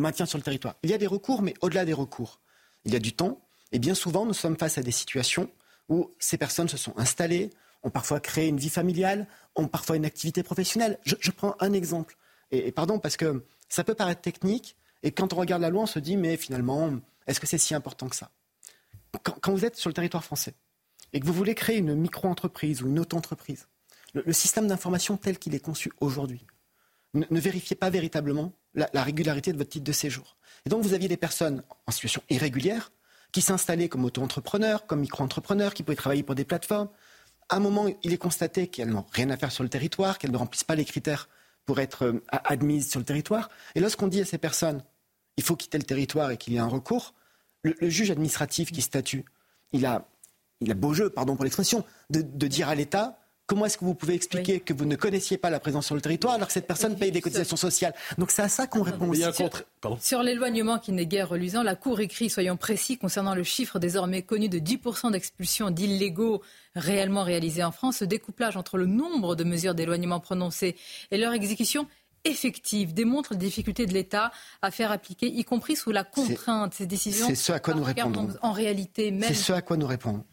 maintien 0.00 0.26
sur 0.26 0.38
le 0.38 0.42
territoire. 0.42 0.76
Il 0.82 0.90
y 0.90 0.94
a 0.94 0.98
des 0.98 1.06
recours, 1.06 1.42
mais 1.42 1.54
au-delà 1.60 1.84
des 1.84 1.92
recours, 1.92 2.40
il 2.84 2.92
y 2.92 2.96
a 2.96 2.98
du 2.98 3.12
temps. 3.12 3.42
Et 3.72 3.78
bien 3.78 3.94
souvent, 3.94 4.24
nous 4.24 4.32
sommes 4.32 4.56
face 4.56 4.78
à 4.78 4.82
des 4.82 4.90
situations 4.90 5.50
où 5.90 6.14
ces 6.18 6.38
personnes 6.38 6.68
se 6.68 6.78
sont 6.78 6.94
installées, 6.96 7.50
ont 7.82 7.90
parfois 7.90 8.20
créé 8.20 8.48
une 8.48 8.58
vie 8.58 8.70
familiale, 8.70 9.26
ont 9.56 9.68
parfois 9.68 9.96
une 9.96 10.04
activité 10.04 10.42
professionnelle. 10.42 10.98
Je, 11.04 11.30
prends 11.30 11.56
un 11.60 11.72
exemple. 11.72 12.16
Et, 12.50 12.72
pardon, 12.72 12.98
parce 12.98 13.16
que 13.16 13.44
ça 13.68 13.84
peut 13.84 13.94
paraître 13.94 14.20
technique, 14.20 14.76
et 15.02 15.12
quand 15.12 15.32
on 15.32 15.36
regarde 15.36 15.62
la 15.62 15.70
loi, 15.70 15.82
on 15.82 15.86
se 15.86 15.98
dit, 15.98 16.16
mais 16.16 16.36
finalement, 16.36 16.90
est-ce 17.26 17.40
que 17.40 17.46
c'est 17.46 17.58
si 17.58 17.74
important 17.74 18.08
que 18.08 18.16
ça? 18.16 18.30
Quand, 19.22 19.52
vous 19.52 19.64
êtes 19.64 19.76
sur 19.76 19.88
le 19.88 19.94
territoire 19.94 20.24
français 20.24 20.54
et 21.12 21.20
que 21.20 21.26
vous 21.26 21.32
voulez 21.32 21.54
créer 21.54 21.78
une 21.78 21.94
micro-entreprise 21.94 22.82
ou 22.82 22.86
une 22.86 23.00
auto-entreprise, 23.00 23.66
le, 24.14 24.32
système 24.32 24.66
d'information 24.66 25.16
tel 25.16 25.38
qu'il 25.38 25.54
est 25.54 25.60
conçu 25.60 25.90
aujourd'hui 26.00 26.46
ne, 27.14 27.40
vérifiez 27.40 27.76
pas 27.76 27.90
véritablement 27.90 28.52
la, 28.74 29.02
régularité 29.02 29.52
de 29.52 29.58
votre 29.58 29.70
titre 29.70 29.84
de 29.84 29.92
séjour. 29.92 30.36
Et 30.64 30.70
donc, 30.70 30.82
vous 30.82 30.94
aviez 30.94 31.08
des 31.08 31.16
personnes 31.16 31.62
en 31.86 31.92
situation 31.92 32.22
irrégulière 32.30 32.92
qui 33.32 33.42
s'installaient 33.42 33.88
comme 33.88 34.04
auto-entrepreneurs, 34.04 34.86
comme 34.86 35.00
micro-entrepreneurs, 35.00 35.74
qui 35.74 35.82
pouvaient 35.82 35.96
travailler 35.96 36.22
pour 36.22 36.34
des 36.34 36.44
plateformes, 36.44 36.88
à 37.50 37.56
un 37.56 37.60
moment, 37.60 37.86
il 38.02 38.12
est 38.12 38.18
constaté 38.18 38.68
qu'elles 38.68 38.90
n'ont 38.90 39.04
rien 39.12 39.28
à 39.30 39.36
faire 39.36 39.50
sur 39.52 39.64
le 39.64 39.68
territoire, 39.68 40.18
qu'elles 40.18 40.30
ne 40.30 40.36
remplissent 40.36 40.64
pas 40.64 40.76
les 40.76 40.84
critères 40.84 41.28
pour 41.66 41.80
être 41.80 42.04
euh, 42.04 42.24
admises 42.30 42.90
sur 42.90 43.00
le 43.00 43.04
territoire. 43.04 43.50
Et 43.74 43.80
lorsqu'on 43.80 44.06
dit 44.06 44.20
à 44.20 44.24
ces 44.24 44.38
personnes, 44.38 44.82
il 45.36 45.42
faut 45.42 45.56
quitter 45.56 45.78
le 45.78 45.84
territoire 45.84 46.30
et 46.30 46.36
qu'il 46.36 46.54
y 46.54 46.58
a 46.58 46.64
un 46.64 46.68
recours, 46.68 47.14
le, 47.62 47.74
juge 47.82 48.10
administratif 48.10 48.72
qui 48.72 48.82
statue, 48.82 49.24
il 49.72 49.84
a, 49.84 50.08
il 50.60 50.70
a 50.70 50.74
beau 50.74 50.94
jeu, 50.94 51.10
pardon 51.10 51.34
pour 51.34 51.44
l'expression, 51.44 51.84
de, 52.08 52.46
dire 52.46 52.68
à 52.68 52.74
l'État, 52.74 53.19
Comment 53.50 53.66
est-ce 53.66 53.78
que 53.78 53.84
vous 53.84 53.96
pouvez 53.96 54.14
expliquer 54.14 54.60
que 54.60 54.72
vous 54.72 54.84
ne 54.84 54.94
connaissiez 54.94 55.36
pas 55.36 55.50
la 55.50 55.58
présence 55.58 55.86
sur 55.86 55.96
le 55.96 56.00
territoire 56.00 56.34
alors 56.34 56.46
que 56.46 56.52
cette 56.52 56.68
personne 56.68 56.94
paye 56.96 57.10
des 57.10 57.20
cotisations 57.20 57.56
sociales 57.56 57.92
Donc 58.16 58.30
c'est 58.30 58.42
à 58.42 58.48
ça 58.48 58.68
qu'on 58.68 58.84
répond 58.84 59.08
aussi. 59.08 59.24
Sur, 60.00 60.22
l'éloignement 60.22 60.78
qui 60.78 60.92
n'est 60.92 61.04
guère 61.04 61.30
reluisant, 61.30 61.64
la 61.64 61.74
Cour 61.74 61.98
écrit, 61.98 62.30
soyons 62.30 62.56
précis, 62.56 62.96
concernant 62.96 63.34
le 63.34 63.42
chiffre 63.42 63.80
désormais 63.80 64.22
connu 64.22 64.48
de 64.48 64.60
10% 64.60 65.10
d'expulsions 65.10 65.72
d'illégaux 65.72 66.42
réellement 66.76 67.24
réalisés 67.24 67.64
en 67.64 67.72
France, 67.72 67.96
ce 67.96 68.04
découplage 68.04 68.56
entre 68.56 68.78
le 68.78 68.86
nombre 68.86 69.34
de 69.34 69.42
mesures 69.42 69.74
d'éloignement 69.74 70.20
prononcées 70.20 70.76
et 71.10 71.18
leur 71.18 71.32
exécution 71.32 71.88
effective 72.22 72.94
démontre 72.94 73.32
les 73.32 73.40
difficultés 73.40 73.86
de 73.86 73.92
l'État 73.92 74.30
à 74.62 74.70
faire 74.70 74.92
appliquer, 74.92 75.26
y 75.26 75.42
compris 75.42 75.74
sous 75.74 75.90
la 75.90 76.04
contrainte, 76.04 76.74
ces 76.74 76.86
décisions. 76.86 77.26
C'est 77.26 77.34
ce 77.34 77.50
à 77.50 77.58
quoi 77.58 77.74
nous 77.74 77.82
répondons. 77.82 78.28
En 78.42 78.52
réalité, 78.52 79.10
même. 79.10 79.24
C'est 79.26 79.34
ce 79.34 79.52
à 79.52 79.60
quoi 79.60 79.76
nous 79.76 79.88
répondons. 79.88 80.24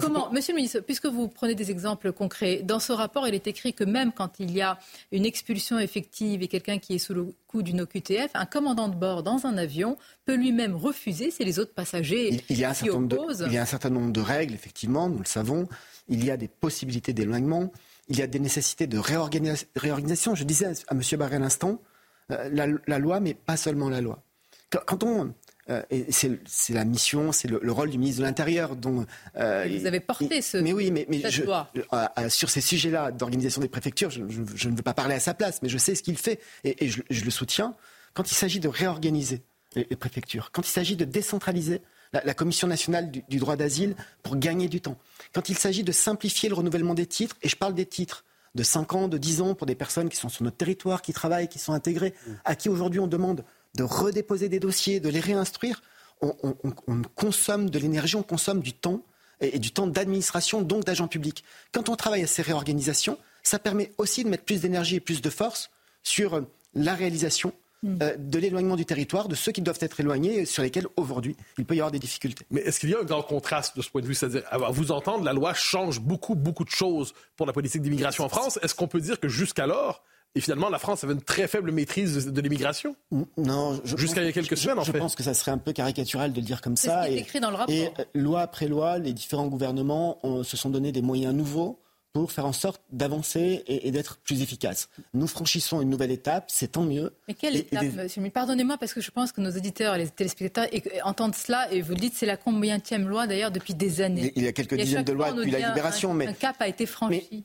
Comment, 0.00 0.30
Monsieur 0.32 0.52
le 0.52 0.56
ministre, 0.56 0.80
puisque 0.80 1.06
vous 1.06 1.28
prenez 1.28 1.54
des 1.54 1.70
exemples 1.70 2.12
concrets, 2.12 2.62
dans 2.62 2.78
ce 2.78 2.92
rapport, 2.92 3.26
il 3.28 3.34
est 3.34 3.46
écrit 3.46 3.74
que 3.74 3.84
même 3.84 4.12
quand 4.12 4.32
il 4.38 4.50
y 4.52 4.60
a 4.60 4.78
une 5.12 5.26
expulsion 5.26 5.78
effective 5.78 6.42
et 6.42 6.48
quelqu'un 6.48 6.78
qui 6.78 6.94
est 6.94 6.98
sous 6.98 7.14
le 7.14 7.34
coup 7.46 7.62
d'une 7.62 7.80
OQTF, 7.82 8.30
un 8.34 8.46
commandant 8.46 8.88
de 8.88 8.94
bord 8.94 9.22
dans 9.22 9.46
un 9.46 9.56
avion 9.58 9.96
peut 10.24 10.34
lui-même 10.34 10.74
refuser 10.74 11.30
si 11.30 11.44
les 11.44 11.58
autres 11.58 11.74
passagers 11.74 12.42
il, 12.48 12.58
y 12.58 12.64
a 12.64 12.70
un 12.70 12.74
certain 12.74 13.00
nombre 13.00 13.08
de, 13.08 13.46
il 13.46 13.52
y 13.52 13.58
a 13.58 13.62
un 13.62 13.66
certain 13.66 13.90
nombre 13.90 14.12
de 14.12 14.20
règles, 14.20 14.54
effectivement, 14.54 15.08
nous 15.08 15.18
le 15.18 15.24
savons. 15.24 15.68
Il 16.08 16.24
y 16.24 16.30
a 16.30 16.36
des 16.36 16.48
possibilités 16.48 17.12
d'éloignement. 17.12 17.72
Il 18.08 18.18
y 18.18 18.22
a 18.22 18.26
des 18.26 18.38
nécessités 18.38 18.86
de 18.86 18.98
réorganisation. 18.98 20.34
Je 20.34 20.44
disais 20.44 20.66
à 20.66 20.94
M. 20.94 21.02
Barré 21.18 21.36
à 21.36 21.38
l'instant, 21.38 21.82
euh, 22.30 22.76
la, 22.86 22.98
loi, 22.98 23.20
mais 23.20 23.34
pas 23.34 23.56
seulement 23.56 23.90
la 23.90 24.00
loi. 24.00 24.22
quand 24.70 25.02
on, 25.02 25.34
euh, 25.70 25.82
et 25.90 26.06
c'est 26.10 26.72
la 26.72 26.84
mission, 26.84 27.32
c'est 27.32 27.48
le, 27.48 27.72
rôle 27.72 27.90
du 27.90 27.98
ministre 27.98 28.20
de 28.20 28.26
l'Intérieur. 28.26 28.76
dont 28.76 29.04
euh, 29.36 29.66
vous 29.78 29.86
avez 29.86 30.00
porté 30.00 30.40
ce. 30.40 30.56
Mais 30.58 30.72
oui, 30.72 30.90
mais, 30.90 31.06
mais 31.08 31.22
euh, 31.24 32.28
sur 32.28 32.50
ces 32.50 32.60
sujets-là 32.60 33.10
d'organisation 33.10 33.60
des 33.60 33.68
préfectures, 33.68 34.10
je, 34.10 34.20
ne 34.22 34.76
veux 34.76 34.82
pas 34.82 34.94
parler 34.94 35.14
à 35.14 35.20
sa 35.20 35.34
place, 35.34 35.60
mais 35.62 35.68
je 35.68 35.78
sais 35.78 35.94
ce 35.94 36.02
qu'il 36.02 36.16
fait 36.16 36.40
et, 36.64 36.88
je, 36.88 37.24
le 37.24 37.30
soutiens. 37.30 37.74
Quand 38.14 38.30
il 38.30 38.34
s'agit 38.34 38.60
de 38.60 38.68
réorganiser 38.68 39.42
les, 39.74 39.84
préfectures, 39.84 40.50
quand 40.52 40.66
il 40.66 40.70
s'agit 40.70 40.96
de 40.96 41.04
décentraliser 41.04 41.82
la, 42.12 42.34
Commission 42.34 42.66
nationale 42.66 43.10
du, 43.10 43.22
du 43.28 43.38
droit 43.38 43.56
d'asile 43.56 43.94
pour 44.22 44.36
gagner 44.36 44.68
du 44.68 44.80
temps, 44.80 44.96
quand 45.34 45.50
il 45.50 45.58
s'agit 45.58 45.84
de 45.84 45.92
simplifier 45.92 46.48
le 46.48 46.54
renouvellement 46.54 46.94
des 46.94 47.06
titres, 47.06 47.36
et 47.42 47.48
je 47.48 47.56
parle 47.56 47.74
des 47.74 47.86
titres 47.86 48.24
de 48.54 48.62
5 48.62 48.94
ans, 48.94 49.08
de 49.08 49.18
10 49.18 49.42
ans 49.42 49.54
pour 49.54 49.66
des 49.66 49.74
personnes 49.74 50.08
qui 50.08 50.16
sont 50.16 50.30
sur 50.30 50.42
notre 50.42 50.56
territoire, 50.56 51.02
qui 51.02 51.12
travaillent, 51.12 51.48
qui 51.48 51.58
sont 51.58 51.74
intégrées, 51.74 52.14
à 52.44 52.56
qui 52.56 52.70
aujourd'hui 52.70 52.98
on 52.98 53.06
demande 53.06 53.44
de 53.76 53.82
redéposer 53.82 54.48
des 54.48 54.60
dossiers, 54.60 55.00
de 55.00 55.08
les 55.08 55.20
réinstruire, 55.20 55.82
on, 56.20 57.02
consomme 57.14 57.70
de 57.70 57.78
l'énergie, 57.78 58.16
on 58.16 58.22
consomme 58.22 58.60
du 58.60 58.72
temps 58.72 59.02
et, 59.40 59.58
du 59.58 59.70
temps 59.70 59.86
d'administration, 59.86 60.62
donc 60.62 60.84
d'agents 60.84 61.08
publics. 61.08 61.44
Quand 61.72 61.88
on 61.88 61.96
travaille 61.96 62.22
à 62.22 62.26
ces 62.26 62.42
réorganisations, 62.42 63.18
ça 63.42 63.58
permet 63.58 63.92
aussi 63.98 64.24
de 64.24 64.28
mettre 64.28 64.44
plus 64.44 64.60
d'énergie 64.60 64.96
et 64.96 65.00
plus 65.00 65.22
de 65.22 65.30
force 65.30 65.70
sur 66.02 66.34
euh, 66.34 66.40
la 66.74 66.94
réalisation 66.94 67.52
hmm. 67.82 67.98
euh, 68.02 68.16
de 68.18 68.38
l'éloignement 68.38 68.76
du 68.76 68.84
territoire, 68.84 69.28
de 69.28 69.34
ceux 69.34 69.52
qui 69.52 69.62
doivent 69.62 69.78
être 69.80 70.00
éloignés 70.00 70.40
et 70.40 70.44
sur 70.44 70.62
lesquels 70.62 70.86
aujourd'hui 70.96 71.36
il 71.56 71.64
peut 71.64 71.76
y 71.76 71.78
avoir 71.78 71.92
des 71.92 71.98
difficultés. 71.98 72.44
Mais 72.50 72.62
est-ce 72.62 72.80
qu'il 72.80 72.90
y 72.90 72.94
a 72.94 73.00
un 73.00 73.04
grand 73.04 73.22
contraste 73.22 73.76
de 73.76 73.82
ce 73.82 73.90
point 73.90 74.02
de 74.02 74.06
vue? 74.06 74.14
C'est-à-dire, 74.14 74.42
à 74.50 74.70
vous 74.70 74.90
entendre, 74.90 75.24
la 75.24 75.32
loi 75.32 75.54
change 75.54 76.00
beaucoup, 76.00 76.34
beaucoup 76.34 76.64
de 76.64 76.70
choses 76.70 77.14
pour 77.36 77.46
la 77.46 77.52
politique 77.52 77.82
d'immigration 77.82 78.24
en 78.24 78.28
France. 78.28 78.58
Est-ce 78.62 78.74
qu'on 78.74 78.88
peut 78.88 79.00
dire 79.00 79.20
que 79.20 79.28
jusqu'alors, 79.28 80.02
et 80.34 80.40
finalement, 80.40 80.68
la 80.68 80.78
France 80.78 81.04
avait 81.04 81.14
une 81.14 81.22
très 81.22 81.48
faible 81.48 81.72
maîtrise 81.72 82.26
de, 82.26 82.40
l'immigration. 82.40 82.94
Non, 83.36 83.80
jusqu'à 83.84 84.22
il 84.22 84.26
y 84.26 84.28
a 84.28 84.32
quelques 84.32 84.56
semaines, 84.56 84.78
en 84.78 84.84
fait. 84.84 84.92
Je 84.92 84.98
pense 84.98 85.14
que 85.14 85.22
ça 85.22 85.34
serait 85.34 85.50
un 85.50 85.58
peu 85.58 85.72
caricatural 85.72 86.32
de 86.32 86.40
le 86.40 86.46
dire 86.46 86.60
comme 86.60 86.76
ça. 86.76 87.04
Ce 87.04 87.08
qui 87.08 87.14
est 87.14 87.20
écrit 87.20 87.40
dans 87.40 87.50
le 87.50 87.56
rapport. 87.56 87.74
Et 87.74 87.86
euh, 87.98 88.04
loi 88.14 88.42
après 88.42 88.68
loi, 88.68 88.98
les 88.98 89.12
différents 89.12 89.48
gouvernements 89.48 90.18
se 90.44 90.56
sont 90.56 90.70
donné 90.70 90.92
des 90.92 91.02
moyens 91.02 91.34
nouveaux 91.34 91.80
pour 92.12 92.32
faire 92.32 92.46
en 92.46 92.52
sorte 92.52 92.82
d'avancer 92.90 93.62
et, 93.66 93.90
d'être 93.90 94.18
plus 94.18 94.42
efficaces. 94.42 94.88
Nous 95.14 95.26
franchissons 95.26 95.80
une 95.82 95.90
nouvelle 95.90 96.10
étape, 96.10 96.46
c'est 96.48 96.72
tant 96.72 96.82
mieux. 96.82 97.14
Mais 97.28 97.34
quelle 97.34 97.56
étape, 97.56 97.84
monsieur? 97.94 98.22
Pardonnez-moi, 98.30 98.78
parce 98.78 98.94
que 98.94 99.00
je 99.00 99.10
pense 99.10 99.32
que 99.32 99.40
nos 99.40 99.50
auditeurs 99.50 99.94
et 99.94 99.98
les 99.98 100.08
téléspectateurs 100.08 100.68
entendent 101.04 101.34
cela, 101.34 101.70
et 101.72 101.82
vous 101.82 101.92
le 101.92 102.00
dites, 102.00 102.14
c'est 102.14 102.26
la 102.26 102.36
combienième 102.36 103.08
loi 103.08 103.26
d'ailleurs 103.26 103.50
depuis 103.50 103.74
des 103.74 104.00
années. 104.00 104.32
Il 104.36 104.42
y 104.42 104.48
a 104.48 104.52
quelques 104.52 104.76
dizaines 104.76 105.04
de 105.04 105.12
lois 105.12 105.32
depuis 105.32 105.50
la 105.50 105.68
libération, 105.68 106.14
mais... 106.14 106.26
Un 106.26 106.32
cap 106.32 106.56
a 106.60 106.68
été 106.68 106.86
franchi. 106.86 107.44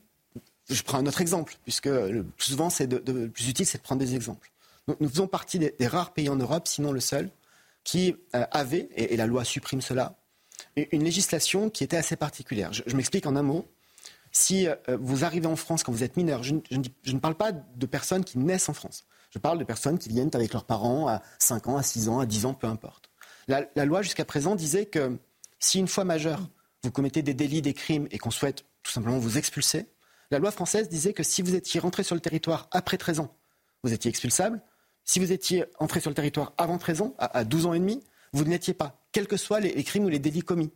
Je 0.68 0.82
prends 0.82 0.98
un 0.98 1.06
autre 1.06 1.20
exemple, 1.20 1.56
puisque 1.62 1.86
le 1.86 2.22
plus 2.22 2.52
souvent, 2.52 2.70
c'est 2.70 2.90
le 2.90 3.28
plus 3.28 3.48
utile, 3.48 3.66
c'est 3.66 3.78
de 3.78 3.82
prendre 3.82 4.00
des 4.00 4.14
exemples. 4.14 4.50
Nous, 5.00 5.08
faisons 5.08 5.26
partie 5.26 5.58
des, 5.58 5.86
rares 5.86 6.12
pays 6.12 6.28
en 6.28 6.36
Europe, 6.36 6.68
sinon 6.68 6.92
le 6.92 7.00
seul, 7.00 7.30
qui 7.84 8.16
euh, 8.34 8.44
avait, 8.50 8.88
et, 8.96 9.16
la 9.16 9.26
loi 9.26 9.44
supprime 9.44 9.80
cela, 9.80 10.16
une 10.76 11.04
législation 11.04 11.70
qui 11.70 11.84
était 11.84 11.96
assez 11.96 12.16
particulière. 12.16 12.72
Je, 12.72 12.96
m'explique 12.96 13.26
en 13.26 13.36
un 13.36 13.42
mot. 13.42 13.66
Si 14.30 14.66
euh, 14.66 14.74
vous 15.00 15.24
arrivez 15.24 15.46
en 15.46 15.56
France 15.56 15.84
quand 15.84 15.92
vous 15.92 16.02
êtes 16.02 16.16
mineur, 16.16 16.42
je, 16.42 16.54
ne 16.54 17.18
parle 17.18 17.34
pas 17.34 17.52
de 17.52 17.86
personnes 17.86 18.24
qui 18.24 18.38
naissent 18.38 18.68
en 18.68 18.74
France. 18.74 19.06
Je 19.30 19.38
parle 19.38 19.58
de 19.58 19.64
personnes 19.64 19.98
qui 19.98 20.08
viennent 20.08 20.30
avec 20.34 20.52
leurs 20.52 20.64
parents 20.64 21.08
à 21.08 21.22
5 21.38 21.68
ans, 21.68 21.76
à 21.76 21.82
6 21.82 22.08
ans, 22.08 22.20
à 22.20 22.26
10 22.26 22.46
ans, 22.46 22.54
peu 22.54 22.66
importe. 22.66 23.10
La, 23.48 23.64
la 23.76 23.84
loi 23.84 24.02
jusqu'à 24.02 24.24
présent 24.24 24.54
disait 24.54 24.86
que 24.86 25.18
si 25.58 25.78
une 25.78 25.88
fois 25.88 26.04
majeur, 26.04 26.40
vous 26.82 26.90
commettez 26.90 27.22
des 27.22 27.34
délits, 27.34 27.62
des 27.62 27.74
crimes 27.74 28.06
et 28.10 28.18
qu'on 28.18 28.30
souhaite 28.30 28.64
tout 28.82 28.92
simplement 28.92 29.18
vous 29.18 29.38
expulser, 29.38 29.86
la 30.30 30.38
loi 30.38 30.50
française 30.50 30.88
disait 30.88 31.12
que 31.12 31.22
si 31.22 31.42
vous 31.42 31.54
étiez 31.54 31.80
rentré 31.80 32.02
sur 32.02 32.14
le 32.14 32.20
territoire 32.20 32.68
après 32.72 32.98
13 32.98 33.20
ans, 33.20 33.34
vous 33.82 33.92
étiez 33.92 34.08
expulsable. 34.08 34.60
Si 35.04 35.18
vous 35.18 35.32
étiez 35.32 35.66
entré 35.78 36.00
sur 36.00 36.10
le 36.10 36.14
territoire 36.14 36.54
avant 36.56 36.78
13 36.78 37.02
ans, 37.02 37.14
à, 37.18 37.44
12 37.44 37.66
ans 37.66 37.74
et 37.74 37.78
demi, 37.78 38.02
vous 38.32 38.44
n'étiez 38.44 38.74
pas, 38.74 38.98
quels 39.12 39.26
que 39.26 39.36
soient 39.36 39.60
les, 39.60 39.84
crimes 39.84 40.04
ou 40.04 40.08
les 40.08 40.18
délits 40.18 40.42
commis. 40.42 40.70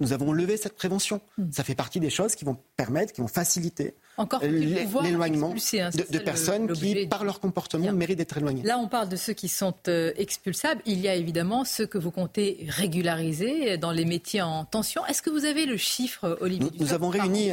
Nous, 0.00 0.12
avons 0.12 0.32
levé 0.32 0.56
cette 0.56 0.74
prévention. 0.74 1.20
Hmm. 1.36 1.52
Ça 1.52 1.62
fait 1.62 1.76
partie 1.76 2.00
des 2.00 2.10
choses 2.10 2.34
qui 2.34 2.44
vont 2.44 2.56
permettre, 2.76 3.12
qui 3.12 3.20
vont 3.20 3.28
faciliter 3.28 3.94
l'éloignement 4.42 5.54
hein, 5.54 5.90
de, 5.90 6.18
personnes 6.18 6.72
qui, 6.72 7.06
par 7.06 7.22
leur 7.22 7.38
comportement, 7.38 7.92
méritent 7.92 8.18
d'être 8.18 8.38
éloignées. 8.38 8.64
Là, 8.64 8.78
on 8.78 8.88
parle 8.88 9.08
de 9.08 9.14
ceux 9.14 9.34
qui 9.34 9.46
sont 9.46 9.74
euh, 9.86 10.12
expulsables. 10.16 10.82
Il 10.84 10.98
y 10.98 11.06
a 11.06 11.14
évidemment 11.14 11.64
ceux 11.64 11.86
que 11.86 11.98
vous 11.98 12.10
comptez 12.10 12.66
régulariser 12.68 13.78
dans 13.78 13.92
les 13.92 14.04
métiers 14.04 14.42
en 14.42 14.64
tension. 14.64 15.06
Est-ce 15.06 15.22
que 15.22 15.30
vous 15.30 15.44
avez 15.44 15.64
le 15.64 15.76
chiffre, 15.76 16.38
Olivier 16.40 16.70
Nous, 16.76 16.86
nous 16.86 16.92
avons 16.92 17.10
réuni, 17.10 17.52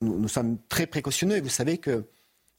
nous, 0.00 0.28
sommes 0.28 0.58
très 0.68 0.86
précautionneux 0.86 1.36
et 1.36 1.40
vous 1.40 1.48
savez 1.48 1.78
que 1.78 2.04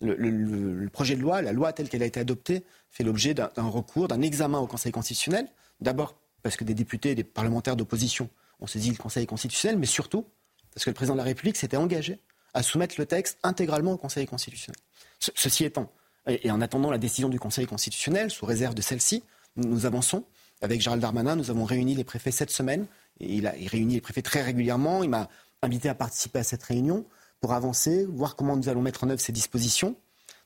le, 0.01 0.87
projet 0.89 1.15
de 1.15 1.21
loi, 1.21 1.41
la 1.41 1.53
loi 1.53 1.73
telle 1.73 1.89
qu'elle 1.89 2.03
a 2.03 2.05
été 2.05 2.19
adoptée, 2.19 2.63
fait 2.89 3.03
l'objet 3.03 3.33
d'un 3.33 3.49
recours, 3.57 4.07
d'un 4.07 4.21
examen 4.21 4.59
au 4.59 4.67
Conseil 4.67 4.91
constitutionnel. 4.91 5.47
D'abord 5.81 6.15
parce 6.41 6.57
que 6.57 6.63
des 6.63 6.73
députés 6.73 7.11
et 7.11 7.15
des 7.15 7.23
parlementaires 7.23 7.75
d'opposition 7.75 8.29
ont 8.59 8.67
saisi 8.67 8.91
le 8.91 8.97
Conseil 8.97 9.25
constitutionnel, 9.25 9.77
mais 9.77 9.85
surtout 9.85 10.25
parce 10.73 10.85
que 10.85 10.89
le 10.89 10.93
président 10.93 11.15
de 11.15 11.19
la 11.19 11.23
République 11.23 11.55
s'était 11.55 11.77
engagé 11.77 12.19
à 12.53 12.63
soumettre 12.63 12.95
le 12.97 13.05
texte 13.05 13.37
intégralement 13.43 13.93
au 13.93 13.97
Conseil 13.97 14.25
constitutionnel. 14.25 14.79
ceci 15.19 15.65
étant, 15.65 15.91
et, 16.27 16.51
en 16.51 16.61
attendant 16.61 16.91
la 16.91 16.97
décision 16.97 17.29
du 17.29 17.39
Conseil 17.39 17.65
constitutionnel, 17.65 18.31
sous 18.31 18.45
réserve 18.45 18.75
de 18.75 18.81
celle-ci, 18.81 19.23
nous, 19.55 19.85
avançons. 19.85 20.25
Avec 20.61 20.81
Gérald 20.81 21.01
Darmanin, 21.01 21.35
nous 21.35 21.49
avons 21.49 21.63
réuni 21.63 21.95
les 21.95 22.03
préfets 22.03 22.31
cette 22.31 22.49
semaine. 22.49 22.87
Il, 23.19 23.47
a, 23.47 23.55
il 23.57 23.67
réunit 23.67 23.95
les 23.95 24.01
préfets 24.01 24.21
très 24.21 24.41
régulièrement. 24.41 25.03
Il 25.03 25.09
m'a 25.09 25.29
invité 25.61 25.89
à 25.89 25.95
participer 25.95 26.39
à 26.39 26.43
cette 26.43 26.63
réunion 26.63 27.05
pour 27.45 27.53
avancer, 27.53 28.05
voir 28.05 28.35
comment 28.35 28.57
nous 28.57 28.69
allons 28.69 28.81
mettre 28.81 29.03
en 29.03 29.09
œuvre 29.11 29.21
ces 29.21 29.31
dispositions. 29.31 29.95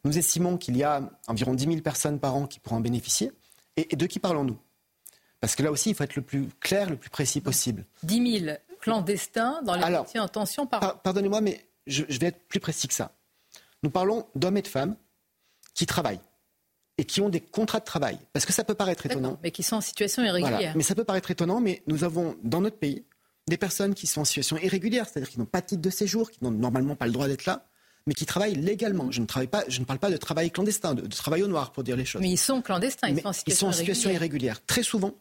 Nous 0.03 0.17
estimons 0.17 0.57
qu'il 0.57 0.75
y 0.75 0.83
a 0.83 1.09
environ 1.27 1.53
10 1.53 1.63
000 1.63 1.77
personnes 1.77 2.19
par 2.19 2.35
an 2.35 2.45
qui 2.45 2.59
pourront 2.59 2.75
en 2.75 2.81
bénéficier. 2.81 3.31
Et, 3.77 3.95
de 3.95 4.05
qui 4.05 4.19
parlons-nous? 4.19 4.57
Parce 5.39 5.55
que 5.55 5.63
là 5.63 5.71
aussi, 5.71 5.91
il 5.91 5.95
faut 5.95 6.03
être 6.03 6.17
le 6.17 6.23
plus 6.23 6.49
clair, 6.59 6.89
le 6.89 6.97
plus 6.97 7.09
précis 7.09 7.39
possible. 7.39 7.85
10 8.03 8.41
000 8.41 8.57
clandestins 8.81 9.61
dans 9.63 9.75
les 9.75 9.89
métiers 9.89 10.19
en 10.19 10.27
tension 10.27 10.67
par 10.67 10.83
an. 10.83 10.99
pardonnez-moi, 11.01 11.39
mais 11.39 11.65
je, 11.87 12.03
vais 12.03 12.27
être 12.27 12.49
plus 12.49 12.59
précis 12.59 12.89
que 12.89 12.93
ça. 12.93 13.13
Nous 13.81 13.89
parlons 13.89 14.27
d'hommes 14.35 14.57
et 14.57 14.61
de 14.61 14.67
femmes 14.67 14.97
qui 15.75 15.85
travaillent 15.85 16.19
et 16.97 17.05
qui 17.05 17.21
ont 17.21 17.29
des 17.29 17.39
contrats 17.39 17.79
de 17.79 17.85
travail. 17.85 18.19
Parce 18.33 18.45
que 18.45 18.51
ça 18.51 18.65
peut 18.65 18.75
paraître 18.75 19.05
étonnant. 19.05 19.39
Mais 19.41 19.51
qui 19.51 19.63
sont 19.63 19.77
en 19.77 19.81
situation 19.81 20.21
irrégulière. 20.21 20.73
Mais 20.75 20.83
ça 20.83 20.95
peut 20.95 21.05
paraître 21.05 21.31
étonnant, 21.31 21.61
mais 21.61 21.81
nous 21.87 22.03
avons 22.03 22.35
dans 22.43 22.59
notre 22.59 22.77
pays 22.77 23.05
des 23.49 23.57
personnes 23.57 23.93
qui 23.93 24.07
sont 24.07 24.21
en 24.21 24.25
situation 24.25 24.57
irrégulière, 24.57 25.07
c'est-à-dire 25.07 25.29
qui 25.29 25.39
n'ont 25.39 25.45
pas 25.45 25.61
de 25.61 25.67
titre 25.67 25.81
de 25.81 25.89
séjour, 25.89 26.31
qui 26.31 26.43
n'ont 26.43 26.51
normalement 26.51 26.95
pas 26.95 27.05
le 27.05 27.11
droit 27.11 27.27
d'être 27.27 27.45
là, 27.45 27.67
mais 28.07 28.13
qui 28.13 28.25
travaillent 28.25 28.55
légalement. 28.55 29.11
Je 29.11 29.21
ne, 29.21 29.25
travaille 29.25 29.47
pas, 29.47 29.63
je 29.67 29.79
ne 29.79 29.85
parle 29.85 29.99
pas 29.99 30.09
de 30.09 30.17
travail 30.17 30.51
clandestin, 30.51 30.95
de, 30.95 31.07
travail 31.07 31.43
au 31.43 31.47
noir, 31.47 31.71
pour 31.71 31.83
dire 31.83 31.95
les 31.95 32.05
choses. 32.05 32.21
Mais 32.21 32.29
ils 32.29 32.37
sont 32.37 32.61
clandestins, 32.61 33.09
ils, 33.09 33.19
sont 33.19 33.27
en, 33.27 33.33
situation 33.33 33.53
ils 33.53 33.57
sont 33.57 33.67
en 33.67 33.71
situation 33.71 34.09
irrégulière. 34.09 34.65
Très 34.65 34.83
souvent, 34.83 35.13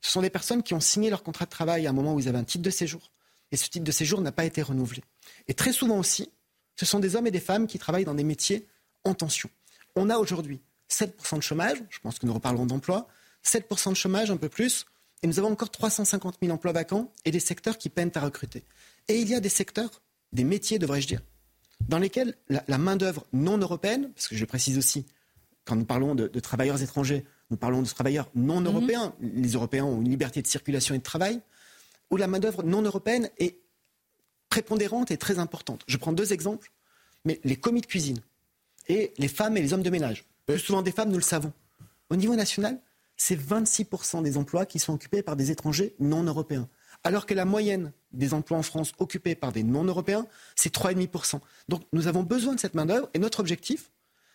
ce 0.00 0.10
sont 0.10 0.22
des 0.22 0.30
personnes 0.30 0.62
qui 0.62 0.74
ont 0.74 0.80
signé 0.80 1.10
leur 1.10 1.22
contrat 1.22 1.44
de 1.44 1.50
travail 1.50 1.86
à 1.86 1.90
un 1.90 1.92
moment 1.92 2.14
où 2.14 2.20
ils 2.20 2.28
avaient 2.28 2.38
un 2.38 2.44
titre 2.44 2.62
de 2.62 2.70
séjour. 2.70 3.10
Et 3.52 3.56
ce 3.56 3.68
titre 3.68 3.84
de 3.84 3.92
séjour 3.92 4.20
n'a 4.20 4.32
pas 4.32 4.44
été 4.44 4.60
renouvelé. 4.60 5.02
Et 5.48 5.54
très 5.54 5.72
souvent 5.72 5.98
aussi, 5.98 6.30
ce 6.74 6.84
sont 6.84 6.98
des 6.98 7.16
hommes 7.16 7.26
et 7.26 7.30
des 7.30 7.40
femmes 7.40 7.66
qui 7.66 7.78
travaillent 7.78 8.04
dans 8.04 8.14
des 8.14 8.24
métiers 8.24 8.66
en 9.04 9.14
tension. 9.14 9.48
On 9.94 10.10
a 10.10 10.18
aujourd'hui 10.18 10.60
7% 10.90 11.36
de 11.36 11.42
chômage, 11.42 11.78
je 11.88 11.98
pense 12.00 12.18
que 12.18 12.26
nous 12.26 12.34
reparlerons 12.34 12.66
d'emploi, 12.66 13.08
7% 13.44 13.90
de 13.90 13.94
chômage, 13.94 14.30
un 14.30 14.36
peu 14.36 14.48
plus, 14.48 14.86
et 15.22 15.26
nous 15.26 15.38
avons 15.38 15.50
encore 15.50 15.70
350 15.70 16.38
000 16.42 16.52
emplois 16.54 16.72
vacants 16.72 17.12
et 17.24 17.30
des 17.30 17.40
secteurs 17.40 17.78
qui 17.78 17.88
peinent 17.88 18.12
à 18.14 18.20
recruter. 18.20 18.64
Et 19.08 19.20
il 19.20 19.28
y 19.28 19.34
a 19.34 19.40
des 19.40 19.48
secteurs, 19.48 20.02
des 20.32 20.44
métiers, 20.44 20.78
devrais-je 20.78 21.06
dire, 21.06 21.20
dans 21.88 21.98
lesquels 21.98 22.34
la, 22.48 22.78
main-d'œuvre 22.78 23.26
non 23.32 23.58
européenne, 23.58 24.10
parce 24.14 24.28
que 24.28 24.36
je 24.36 24.44
précise 24.44 24.78
aussi, 24.78 25.06
quand 25.64 25.76
nous 25.76 25.84
parlons 25.84 26.14
de, 26.14 26.28
travailleurs 26.40 26.82
étrangers, 26.82 27.24
nous 27.50 27.56
parlons 27.56 27.82
de 27.82 27.88
travailleurs 27.88 28.30
non 28.34 28.60
mhm. 28.60 28.66
européens. 28.66 29.14
Les 29.20 29.52
Européens 29.52 29.84
ont 29.84 30.00
une 30.00 30.08
liberté 30.08 30.42
de 30.42 30.46
circulation 30.46 30.94
et 30.94 30.98
de 30.98 31.02
travail, 31.02 31.40
où 32.10 32.16
la 32.16 32.26
main-d'œuvre 32.26 32.62
non 32.62 32.82
européenne 32.82 33.30
est 33.38 33.58
prépondérante 34.48 35.10
et 35.10 35.16
très 35.16 35.38
importante. 35.38 35.82
Je 35.86 35.96
prends 35.96 36.12
deux 36.12 36.32
exemples, 36.32 36.70
mais 37.24 37.40
les 37.44 37.56
commis 37.56 37.80
de 37.80 37.86
cuisine 37.86 38.20
et 38.88 39.12
les 39.18 39.28
femmes 39.28 39.56
et 39.56 39.62
les 39.62 39.72
hommes 39.72 39.82
de 39.82 39.90
ménage. 39.90 40.24
Plus 40.46 40.60
souvent 40.60 40.82
des 40.82 40.92
femmes, 40.92 41.10
nous 41.10 41.16
le 41.16 41.22
savons. 41.22 41.52
Au 42.10 42.16
niveau 42.16 42.36
national, 42.36 42.80
c'est 43.16 43.36
26% 43.36 44.22
des 44.22 44.36
emplois 44.36 44.66
qui 44.66 44.78
sont 44.78 44.92
occupés 44.92 45.22
par 45.22 45.36
des 45.36 45.50
étrangers 45.50 45.94
non 45.98 46.22
européens. 46.22 46.68
Alors 47.04 47.26
que 47.26 47.34
la 47.34 47.44
moyenne 47.44 47.92
des 48.12 48.34
emplois 48.34 48.58
en 48.58 48.62
France 48.62 48.92
occupés 48.98 49.34
par 49.34 49.52
des 49.52 49.62
non-européens, 49.62 50.26
c'est 50.54 50.74
3,5%. 50.74 51.40
Donc 51.68 51.82
nous 51.92 52.08
avons 52.08 52.22
besoin 52.22 52.54
de 52.54 52.60
cette 52.60 52.74
main-d'œuvre 52.74 53.08
et 53.14 53.18
notre 53.18 53.40
objectif, 53.40 53.90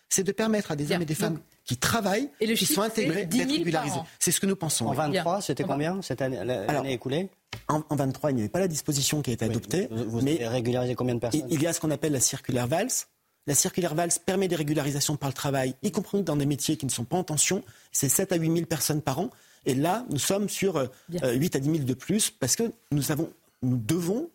c'est 0.10 0.24
de 0.24 0.32
permettre 0.32 0.72
à 0.72 0.76
des 0.76 0.92
hommes 0.92 1.02
et 1.02 1.06
des 1.06 1.16
femmes 1.16 1.40
qui 1.64 1.78
travaillent, 1.78 2.30
et 2.40 2.54
qui 2.54 2.66
sont 2.66 2.82
intégrés, 2.82 3.26
d'être 3.26 3.50
régularisés. 3.50 4.00
C'est 4.20 4.32
ce 4.32 4.40
que 4.40 4.46
nous 4.46 4.56
pensons. 4.56 4.88
En 4.88 4.94
23, 4.94 5.42
c'était 5.42 5.64
combien 5.64 6.02
cette 6.02 6.22
année, 6.22 6.44
l'année 6.44 6.94
écoulée? 6.94 7.30
en, 7.68 7.96
23, 7.96 8.32
il 8.32 8.36
n'y 8.36 8.42
avait 8.42 8.50
pas 8.50 8.60
la 8.60 8.68
disposition 8.68 9.22
qui 9.22 9.32
a 9.32 9.34
été 9.34 9.46
adoptée. 9.46 9.88
vous, 9.92 10.22
mais 10.22 10.36
avez 10.36 10.48
régularisé 10.48 10.96
combien 10.96 11.16
de 11.16 11.20
personnes? 11.20 11.48
Il 11.50 11.62
y 11.62 11.68
a 11.68 11.74
ce 11.74 11.80
qu'on 11.80 11.92
appelle 11.92 12.14
la 12.14 12.20
circulaire 12.20 12.68
VALS. 12.68 13.08
La 13.48 13.56
circulaire 13.56 13.96
VALS 13.96 14.20
permet 14.24 14.48
des 14.48 14.56
régularisations 14.56 15.18
par 15.18 15.30
le 15.30 15.34
travail, 15.34 15.76
y 15.82 15.92
compris 15.92 16.22
dans 16.22 16.36
des 16.36 16.46
métiers 16.46 16.78
qui 16.78 16.86
ne 16.86 16.92
sont 16.92 17.06
pas 17.06 17.18
en 17.18 17.24
tension. 17.24 17.64
C'est 17.92 18.10
7 18.10 18.32
à 18.32 18.36
8 18.36 18.54
000 18.54 18.66
personnes 18.66 19.02
par 19.02 19.20
an. 19.20 19.32
Et 19.66 19.74
là, 19.74 20.06
nous 20.10 20.20
sommes 20.20 20.50
sur 20.50 20.76
8 21.10 21.24
euh, 21.24 21.58
à 21.58 21.60
10 21.60 21.72
000 21.72 21.78
de 21.84 21.94
plus 21.94 22.30
parce 22.30 22.56
que 22.56 22.72
nous, 22.92 23.12
avons, 23.12 23.32
nous 23.62 23.78
devons, 23.78 24.30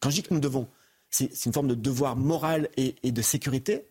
quand 0.00 0.10
je 0.10 0.16
dis 0.16 0.22
que 0.22 0.34
nous 0.34 0.40
devons, 0.40 0.68
c'est 1.10 1.44
une 1.44 1.52
forme 1.52 1.68
de 1.68 1.74
devoir 1.74 2.16
moral 2.16 2.68
et, 2.76 2.94
et 3.02 3.12
de 3.12 3.22
sécurité, 3.22 3.84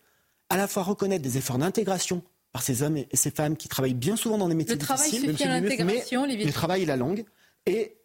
à 0.50 0.56
la 0.56 0.66
fois 0.66 0.82
reconnaître 0.82 1.22
des 1.22 1.38
efforts 1.38 1.58
d'intégration 1.58 2.22
par 2.52 2.62
ces 2.62 2.82
hommes 2.82 2.98
et 2.98 3.08
ces 3.14 3.30
femmes 3.30 3.56
qui 3.56 3.68
travaillent 3.68 3.94
bien 3.94 4.16
souvent 4.16 4.38
dans 4.38 4.48
des 4.48 4.54
métiers 4.54 4.76
difficiles. 4.76 5.28
Le 5.28 5.34
travail 5.34 5.36
suffit 5.36 5.44
à 5.44 5.60
l'intégration, 5.60 6.26
Le 6.26 6.52
travail 6.52 6.82
et 6.82 6.86
la 6.86 6.96
langue. 6.96 7.24
Et 7.66 7.96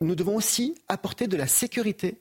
nous 0.00 0.14
devons 0.14 0.36
aussi 0.36 0.74
apporter 0.88 1.28
de 1.28 1.36
la 1.36 1.46
sécurité 1.46 2.20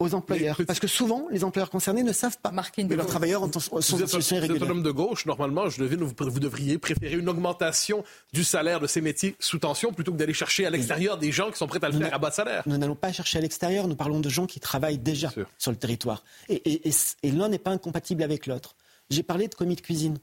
aux 0.00 0.14
employeurs. 0.14 0.58
Parce 0.66 0.80
que 0.80 0.88
souvent, 0.88 1.28
les 1.30 1.44
employeurs 1.44 1.70
concernés 1.70 2.02
ne 2.02 2.12
savent 2.12 2.38
pas 2.38 2.50
que 2.50 2.94
leurs 2.94 3.06
travailleurs 3.06 3.42
sont 3.52 3.76
en 3.76 3.80
situation 3.80 4.36
irrégulière. 4.36 4.58
Vous 4.58 4.64
êtes 4.64 4.70
un 4.70 4.72
homme 4.72 4.82
de 4.82 4.90
gauche, 4.90 5.26
normalement, 5.26 5.68
je 5.68 5.80
devine, 5.80 6.00
vous, 6.00 6.14
vous 6.18 6.40
devriez 6.40 6.78
préférer 6.78 7.16
une 7.16 7.28
augmentation 7.28 8.02
du 8.32 8.42
salaire 8.42 8.80
de 8.80 8.86
ces 8.86 9.00
métiers 9.00 9.36
sous 9.38 9.58
tension 9.58 9.92
plutôt 9.92 10.12
que 10.12 10.16
d'aller 10.16 10.34
chercher 10.34 10.66
à 10.66 10.70
l'extérieur 10.70 11.18
des 11.18 11.30
gens 11.30 11.50
qui 11.50 11.58
sont 11.58 11.66
prêts 11.66 11.84
à 11.84 11.88
le 11.88 11.98
faire 11.98 12.14
à 12.14 12.18
bas 12.18 12.30
salaire. 12.30 12.62
Nous 12.66 12.78
n'allons 12.78 12.96
pas 12.96 13.12
chercher 13.12 13.38
à 13.38 13.40
l'extérieur, 13.42 13.86
nous 13.86 13.96
parlons 13.96 14.20
de 14.20 14.28
gens 14.28 14.46
qui 14.46 14.58
travaillent 14.58 14.98
déjà 14.98 15.30
sur 15.58 15.70
le 15.70 15.76
territoire. 15.76 16.24
Et, 16.48 16.88
et 17.22 17.30
l'un 17.30 17.48
n'est 17.48 17.58
pas 17.58 17.70
incompatible 17.70 18.22
avec 18.22 18.46
l'autre. 18.46 18.74
J'ai 19.10 19.22
parlé 19.22 19.48
de 19.48 19.54
commis 19.54 19.76
de 19.76 19.80
cuisine. 19.80 20.18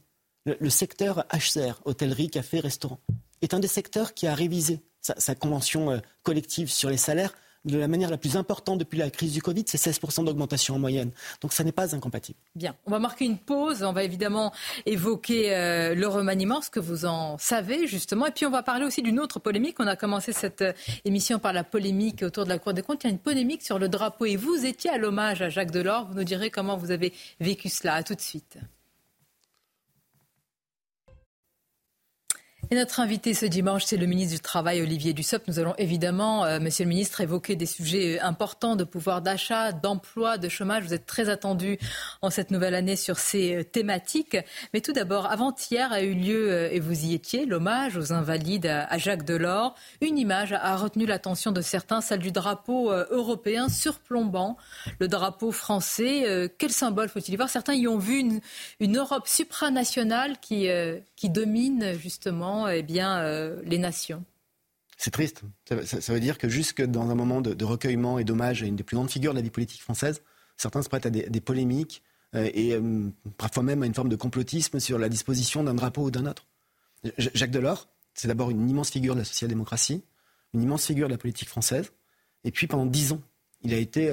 Le, 0.45 0.69
secteur 0.69 1.25
HCR, 1.33 1.81
hôtellerie, 1.83 2.29
café, 2.29 2.61
restaurant, 2.61 2.99
est 3.41 3.53
un 3.53 3.59
des 3.59 3.67
secteurs 3.67 4.13
qui 4.13 4.27
a 4.27 4.33
révisé 4.33 4.79
sa, 5.01 5.35
convention 5.35 5.91
euh, 5.91 5.99
collective 6.23 6.71
sur 6.71 6.89
les 6.89 6.97
salaires 6.97 7.33
de 7.67 7.77
la 7.77 7.87
manière 7.87 8.09
la 8.09 8.17
plus 8.17 8.35
importante 8.35 8.79
depuis 8.79 8.97
la 8.97 9.09
crise 9.09 9.33
du 9.33 9.41
Covid, 9.41 9.63
c'est 9.67 9.77
16% 9.77 10.25
d'augmentation 10.25 10.75
en 10.75 10.79
moyenne. 10.79 11.11
Donc 11.41 11.53
ça 11.53 11.63
n'est 11.63 11.71
pas 11.71 11.95
incompatible. 11.95 12.39
Bien, 12.55 12.75
on 12.85 12.91
va 12.91 12.99
marquer 12.99 13.25
une 13.25 13.37
pause, 13.37 13.83
on 13.83 13.93
va 13.93 14.03
évidemment 14.03 14.53
évoquer 14.85 15.55
euh, 15.55 15.95
le 15.95 16.07
remaniement, 16.07 16.61
ce 16.61 16.69
que 16.69 16.79
vous 16.79 17.05
en 17.05 17.37
savez 17.37 17.87
justement, 17.87 18.25
et 18.25 18.31
puis 18.31 18.45
on 18.45 18.51
va 18.51 18.63
parler 18.63 18.85
aussi 18.85 19.01
d'une 19.01 19.19
autre 19.19 19.39
polémique. 19.39 19.75
On 19.79 19.87
a 19.87 19.95
commencé 19.95 20.33
cette 20.33 20.61
euh, 20.61 20.73
émission 21.05 21.39
par 21.39 21.53
la 21.53 21.63
polémique 21.63 22.23
autour 22.23 22.45
de 22.45 22.49
la 22.49 22.59
Cour 22.59 22.73
des 22.73 22.81
comptes. 22.81 23.03
Il 23.03 23.07
y 23.07 23.09
a 23.09 23.13
une 23.13 23.19
polémique 23.19 23.61
sur 23.61 23.79
le 23.79 23.89
drapeau 23.89 24.25
et 24.25 24.35
vous 24.35 24.65
étiez 24.65 24.89
à 24.89 24.97
l'hommage 24.97 25.41
à 25.41 25.49
Jacques 25.49 25.71
Delors. 25.71 26.07
Vous 26.07 26.15
nous 26.15 26.23
direz 26.23 26.49
comment 26.49 26.77
vous 26.77 26.91
avez 26.91 27.13
vécu 27.39 27.69
cela. 27.69 27.95
À 27.95 28.03
tout 28.03 28.15
de 28.15 28.21
suite. 28.21 28.57
Et 32.69 32.75
notre 32.75 32.99
invité 32.99 33.33
ce 33.33 33.45
dimanche, 33.45 33.85
c'est 33.85 33.95
le 33.95 34.07
ministre 34.07 34.35
du 34.35 34.41
Travail, 34.41 34.81
Olivier 34.81 35.13
Dussopt. 35.13 35.47
Nous 35.47 35.57
allons 35.57 35.73
évidemment, 35.77 36.43
euh, 36.43 36.59
Monsieur 36.59 36.83
le 36.83 36.89
ministre, 36.89 37.21
évoquer 37.21 37.55
des 37.55 37.65
sujets 37.65 38.19
importants 38.19 38.75
de 38.75 38.83
pouvoir 38.83 39.21
d'achat, 39.21 39.71
d'emploi, 39.71 40.37
de 40.37 40.49
chômage. 40.49 40.83
Vous 40.83 40.93
êtes 40.93 41.05
très 41.05 41.29
attendu 41.29 41.79
en 42.21 42.29
cette 42.29 42.51
nouvelle 42.51 42.75
année 42.75 42.97
sur 42.97 43.19
ces 43.19 43.55
euh, 43.55 43.63
thématiques. 43.63 44.35
Mais 44.73 44.81
tout 44.81 44.91
d'abord, 44.91 45.31
avant-hier 45.31 45.93
a 45.93 46.01
eu 46.01 46.13
lieu, 46.13 46.51
euh, 46.51 46.69
et 46.69 46.81
vous 46.81 47.05
y 47.05 47.13
étiez, 47.13 47.45
l'hommage 47.45 47.95
aux 47.95 48.11
invalides 48.11 48.67
à, 48.67 48.97
Jacques 48.97 49.23
Delors. 49.23 49.73
Une 50.01 50.17
image 50.17 50.51
a 50.51 50.75
retenu 50.75 51.05
l'attention 51.05 51.53
de 51.53 51.61
certains, 51.61 52.01
celle 52.01 52.19
du 52.19 52.33
drapeau 52.33 52.91
européen 52.91 53.69
surplombant 53.69 54.57
le 54.99 55.07
drapeau 55.07 55.53
français. 55.53 56.51
quel 56.57 56.71
symbole 56.71 57.07
faut-il 57.07 57.33
y 57.33 57.37
voir? 57.37 57.49
Certains 57.49 57.75
y 57.75 57.87
ont 57.87 57.97
vu 57.97 58.19
une, 58.79 58.97
Europe 58.97 59.27
supranationale 59.27 60.37
qui, 60.39 60.67
qui 61.15 61.29
domine 61.29 61.93
justement 61.93 62.56
eh 62.65 62.85
euh, 62.99 63.61
les 63.63 63.77
nations. 63.77 64.23
C'est 64.97 65.11
triste. 65.11 65.43
Ça, 65.65 66.13
veut 66.13 66.19
dire 66.19 66.37
que 66.37 66.49
jusque 66.49 66.81
dans 66.81 67.09
un 67.11 67.15
moment 67.15 67.39
de, 67.41 67.63
recueillement 67.63 68.17
et 68.17 68.23
d'hommage 68.23 68.63
à 68.63 68.65
une 68.65 68.75
des 68.75 68.83
plus 68.83 68.95
grandes 68.95 69.11
figures 69.11 69.33
de 69.33 69.37
la 69.37 69.43
vie 69.43 69.51
politique 69.51 69.81
française, 69.81 70.23
certains 70.57 70.81
se 70.81 70.89
prêtent 70.89 71.05
à 71.05 71.11
des, 71.11 71.41
polémiques 71.41 72.01
euh, 72.33 72.49
et 72.53 72.73
euh, 72.73 73.09
parfois 73.37 73.61
même 73.61 73.83
à 73.83 73.85
une 73.85 73.93
forme 73.93 74.09
de 74.09 74.15
complotisme 74.15 74.79
sur 74.79 74.97
la 74.97 75.07
disposition 75.07 75.63
d'un 75.63 75.75
drapeau 75.75 76.03
ou 76.03 76.11
d'un 76.11 76.25
autre. 76.25 76.47
Jacques 77.17 77.51
Delors, 77.51 77.87
c'est 78.15 78.27
d'abord 78.27 78.49
une 78.49 78.67
immense 78.67 78.89
figure 78.89 79.13
de 79.13 79.19
la 79.19 79.25
social-démocratie, 79.25 80.03
une 80.53 80.63
immense 80.63 80.87
figure 80.87 81.07
de 81.07 81.13
la 81.13 81.19
politique 81.19 81.49
française. 81.49 81.91
Et 82.43 82.51
puis 82.51 82.65
pendant 82.65 82.87
dix 82.87 83.11
ans, 83.11 83.21
il 83.61 83.75
a 83.75 83.77
été 83.77 84.11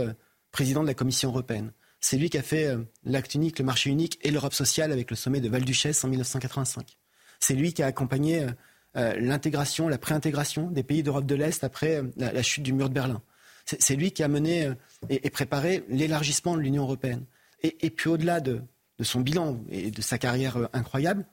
président 0.52 0.82
de 0.82 0.86
la 0.86 0.94
Commission 0.94 1.30
européenne. 1.30 1.72
C'est 2.00 2.18
lui 2.18 2.28
qui 2.28 2.36
a 2.36 2.42
fait 2.42 2.76
l'acte 3.04 3.34
unique, 3.34 3.58
le 3.58 3.64
marché 3.64 3.88
unique 3.88 4.18
et 4.20 4.30
l'Europe 4.30 4.52
sociale 4.52 4.92
avec 4.92 5.08
le 5.08 5.16
sommet 5.16 5.40
de 5.40 5.48
Val-Duchesse 5.48 6.04
en 6.04 6.08
1985. 6.08 6.98
C'est 7.44 7.54
lui 7.54 7.74
qui 7.74 7.82
a 7.82 7.86
accompagné 7.86 8.42
euh, 8.42 8.50
euh, 8.96 9.20
l'intégration, 9.20 9.86
la 9.86 9.98
préintégration 9.98 10.70
des 10.70 10.82
pays 10.82 11.02
d'Europe 11.02 11.26
de 11.26 11.34
l'Est 11.34 11.62
après 11.62 11.96
euh, 11.96 12.10
la, 12.16 12.42
chute 12.42 12.62
du 12.62 12.72
mur 12.72 12.88
de 12.88 12.94
Berlin. 12.94 13.20
C'est 13.66 13.96
lui 13.96 14.12
qui 14.12 14.22
a 14.22 14.28
mené 14.28 14.70
et, 15.08 15.30
préparé 15.30 15.84
l'élargissement 15.88 16.54
de 16.54 16.60
l'Union 16.60 16.82
européenne. 16.82 17.24
Et, 17.62 17.88
puis 17.88 18.10
au-delà 18.10 18.40
de, 18.40 18.60
son 19.00 19.20
bilan 19.20 19.58
et 19.70 19.90
de 19.90 20.02
sa 20.02 20.18
carrière 20.18 20.68
incroyable, 20.74 21.24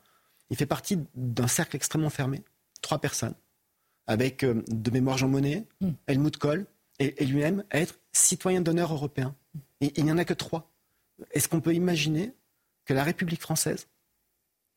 il 0.50 0.56
fait 0.56 0.66
partie 0.66 0.98
d'un 1.14 1.48
cercle 1.48 1.76
extrêmement 1.76 2.10
fermé, 2.10 2.42
trois 2.82 3.00
personnes, 3.00 3.34
avec 4.08 4.46
de 4.46 4.92
mémoire 4.92 5.18
Jean 5.18 5.28
Monnet, 5.28 5.68
mm. 5.82 5.90
Helmut 6.08 6.38
Kohl 6.38 6.68
et, 7.00 7.26
lui-même, 7.26 7.66
à 7.70 7.80
être 7.80 8.00
citoyen 8.14 8.62
d'honneur 8.62 8.94
européen. 8.94 9.36
Et 9.82 9.92
il 9.98 10.06
n'y 10.06 10.12
en 10.14 10.18
a 10.18 10.24
que 10.24 10.34
trois. 10.34 10.72
Est-ce 11.32 11.50
qu'on 11.50 11.60
peut 11.60 11.76
imaginer 11.76 12.32
que 12.86 12.94
la 12.94 13.04
République 13.04 13.42
française 13.42 13.88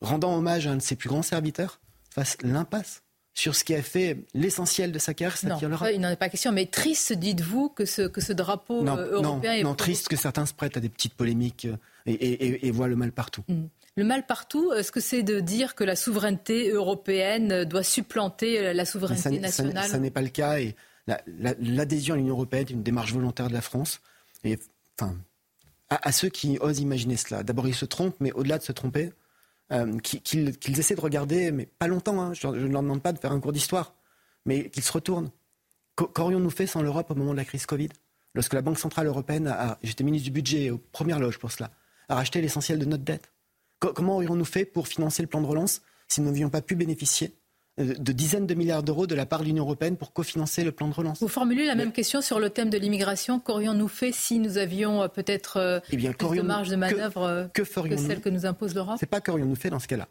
rendant 0.05 0.35
hommage 0.35 0.67
à 0.67 0.71
un 0.71 0.77
de 0.77 0.81
ses 0.81 0.95
plus 0.95 1.09
grands 1.09 1.21
serviteurs, 1.21 1.79
fasse 2.09 2.37
l'impasse 2.43 3.01
sur 3.33 3.53
ce 3.53 3.65
qui 3.65 3.75
a 3.75 3.83
fait 3.83 4.25
l'essentiel 4.33 4.93
de 4.93 4.99
sa 4.99 5.13
carrière, 5.13 5.37
c'est-à-dire 5.37 5.67
le 5.67 5.93
Il 5.93 5.99
n'en 5.99 6.09
est 6.09 6.15
pas 6.15 6.29
question, 6.29 6.53
mais 6.53 6.65
triste, 6.67 7.11
dites-vous, 7.11 7.67
que 7.67 7.83
ce, 7.83 8.03
que 8.03 8.21
ce 8.21 8.31
drapeau 8.31 8.81
non, 8.81 8.97
euh, 8.97 9.11
européen 9.11 9.51
non, 9.51 9.59
est... 9.59 9.63
Non, 9.63 9.75
triste 9.75 10.07
que 10.07 10.15
certains 10.15 10.45
se 10.45 10.53
prêtent 10.53 10.77
à 10.77 10.79
des 10.79 10.87
petites 10.87 11.13
polémiques 11.13 11.65
euh, 11.65 11.75
et, 12.07 12.71
voient 12.71 12.87
le 12.87 12.95
mal 12.95 13.11
partout. 13.11 13.43
Hmm. 13.49 13.65
Le 13.97 14.03
mal 14.05 14.25
partout, 14.25 14.71
est-ce 14.73 14.91
que 14.91 15.01
c'est 15.01 15.23
de 15.23 15.41
dire 15.41 15.75
que 15.75 15.83
la 15.83 15.97
souveraineté 15.97 16.69
européenne 16.69 17.65
doit 17.65 17.83
supplanter 17.83 18.73
la 18.73 18.85
souveraineté 18.85 19.39
nationale 19.39 19.87
Ça, 19.87 19.99
n'est 19.99 20.11
pas 20.11 20.21
le 20.21 20.29
cas. 20.29 20.59
Et 20.59 20.75
l'adhésion 21.37 22.15
à 22.15 22.17
l'Union 22.17 22.33
européenne 22.33 22.65
est 22.67 22.71
une 22.71 22.83
démarche 22.83 23.13
volontaire 23.13 23.47
de 23.47 23.53
la 23.53 23.61
France. 23.61 24.01
Et 24.43 24.59
enfin, 24.99 25.15
à 25.89 26.11
ceux 26.11 26.27
qui 26.27 26.57
osent 26.59 26.79
imaginer 26.79 27.15
cela, 27.15 27.43
d'abord 27.43 27.67
ils 27.69 27.75
se 27.75 27.85
trompent, 27.85 28.17
mais 28.19 28.33
au-delà 28.33 28.57
de 28.57 28.63
se 28.63 28.73
tromper, 28.73 29.11
euh, 29.71 29.97
qu'ils 29.99 30.79
essaient 30.79 30.95
de 30.95 31.01
regarder, 31.01 31.51
mais 31.51 31.65
pas 31.65 31.87
longtemps, 31.87 32.21
hein, 32.21 32.33
je, 32.33 32.47
ne 32.47 32.67
leur 32.67 32.83
demande 32.83 33.01
pas 33.01 33.13
de 33.13 33.19
faire 33.19 33.31
un 33.31 33.39
cours 33.39 33.51
d'histoire, 33.51 33.95
mais 34.45 34.69
qu'ils 34.69 34.83
se 34.83 34.91
retournent. 34.91 35.31
Qu'aurions-nous 35.95 36.49
fait 36.49 36.67
sans 36.67 36.81
l'Europe 36.81 37.09
au 37.09 37.15
moment 37.15 37.31
de 37.31 37.37
la 37.37 37.45
crise 37.45 37.65
Covid? 37.65 37.89
Lorsque 38.33 38.53
la 38.53 38.61
Banque 38.61 38.77
Centrale 38.77 39.07
Européenne, 39.07 39.47
a, 39.47 39.79
j'étais 39.81 40.03
ministre 40.03 40.25
du 40.25 40.31
Budget, 40.31 40.69
aux 40.69 40.77
premières 40.77 41.19
loges 41.19 41.39
pour 41.39 41.51
cela, 41.51 41.71
a 42.09 42.15
racheté 42.15 42.41
l'essentiel 42.41 42.79
de 42.79 42.85
notre 42.85 43.03
dette. 43.03 43.31
comment 43.79 44.17
aurions-nous 44.17 44.45
fait 44.45 44.65
pour 44.65 44.87
financer 44.87 45.21
le 45.21 45.27
plan 45.27 45.41
de 45.41 45.47
relance 45.47 45.81
si 46.07 46.21
nous 46.21 46.27
n'avions 46.27 46.49
pas 46.49 46.61
pu 46.61 46.75
bénéficier 46.75 47.35
de 47.77 48.11
dizaines 48.13 48.47
de 48.47 48.53
milliards 48.53 48.83
d'euros 48.83 49.05
de 49.05 49.15
la 49.15 49.25
part 49.25 49.41
de 49.41 49.45
l'Union 49.45 49.65
européenne 49.65 49.97
pour 49.97 50.13
cofinancer 50.13 50.63
le 50.63 50.71
plan 50.71 50.87
de 50.87 50.93
relance. 50.93 51.19
Vous 51.19 51.27
formulez 51.27 51.65
la 51.65 51.75
même 51.75 51.91
question 51.91 52.21
sur 52.21 52.39
le 52.39 52.49
thème 52.49 52.69
de 52.69 52.77
l'immigration. 52.77 53.39
Qu'aurions-nous 53.39 53.89
fait 53.89 54.13
si 54.13 54.39
nous 54.39 54.57
avions 54.57 55.03
euh, 55.03 55.07
peut-être 55.09 55.57
euh, 55.57 55.79
eh 55.91 55.97
bien, 55.97 56.13
plus 56.13 56.37
de 56.37 56.41
marge 56.41 56.69
de 56.69 56.77
manœuvre 56.77 57.49
que, 57.53 57.63
que, 57.63 57.97
celle 57.97 58.21
que 58.21 58.29
nous 58.29 58.45
impose 58.45 58.73
l'Europe? 58.75 58.95
C'est 58.99 59.09
pas 59.09 59.19
qu'aurions-nous 59.19 59.55
fait 59.55 59.69
dans 59.69 59.79
ce 59.79 59.87
cas-là. 59.87 60.07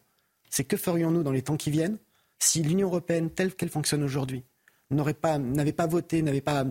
C'est 0.50 0.64
que 0.64 0.76
ferions-nous 0.76 1.22
dans 1.22 1.32
les 1.32 1.42
temps 1.42 1.56
qui 1.56 1.70
viennent 1.70 1.98
si 2.38 2.62
l'Union 2.62 2.88
européenne, 2.88 3.30
telle 3.30 3.54
qu'elle 3.54 3.70
fonctionne 3.70 4.02
aujourd'hui, 4.02 4.44
n'avait 4.90 5.14
pas, 5.14 5.38
pas 5.76 5.86
voté, 5.86 6.22
n'avait 6.22 6.40
pas, 6.40 6.64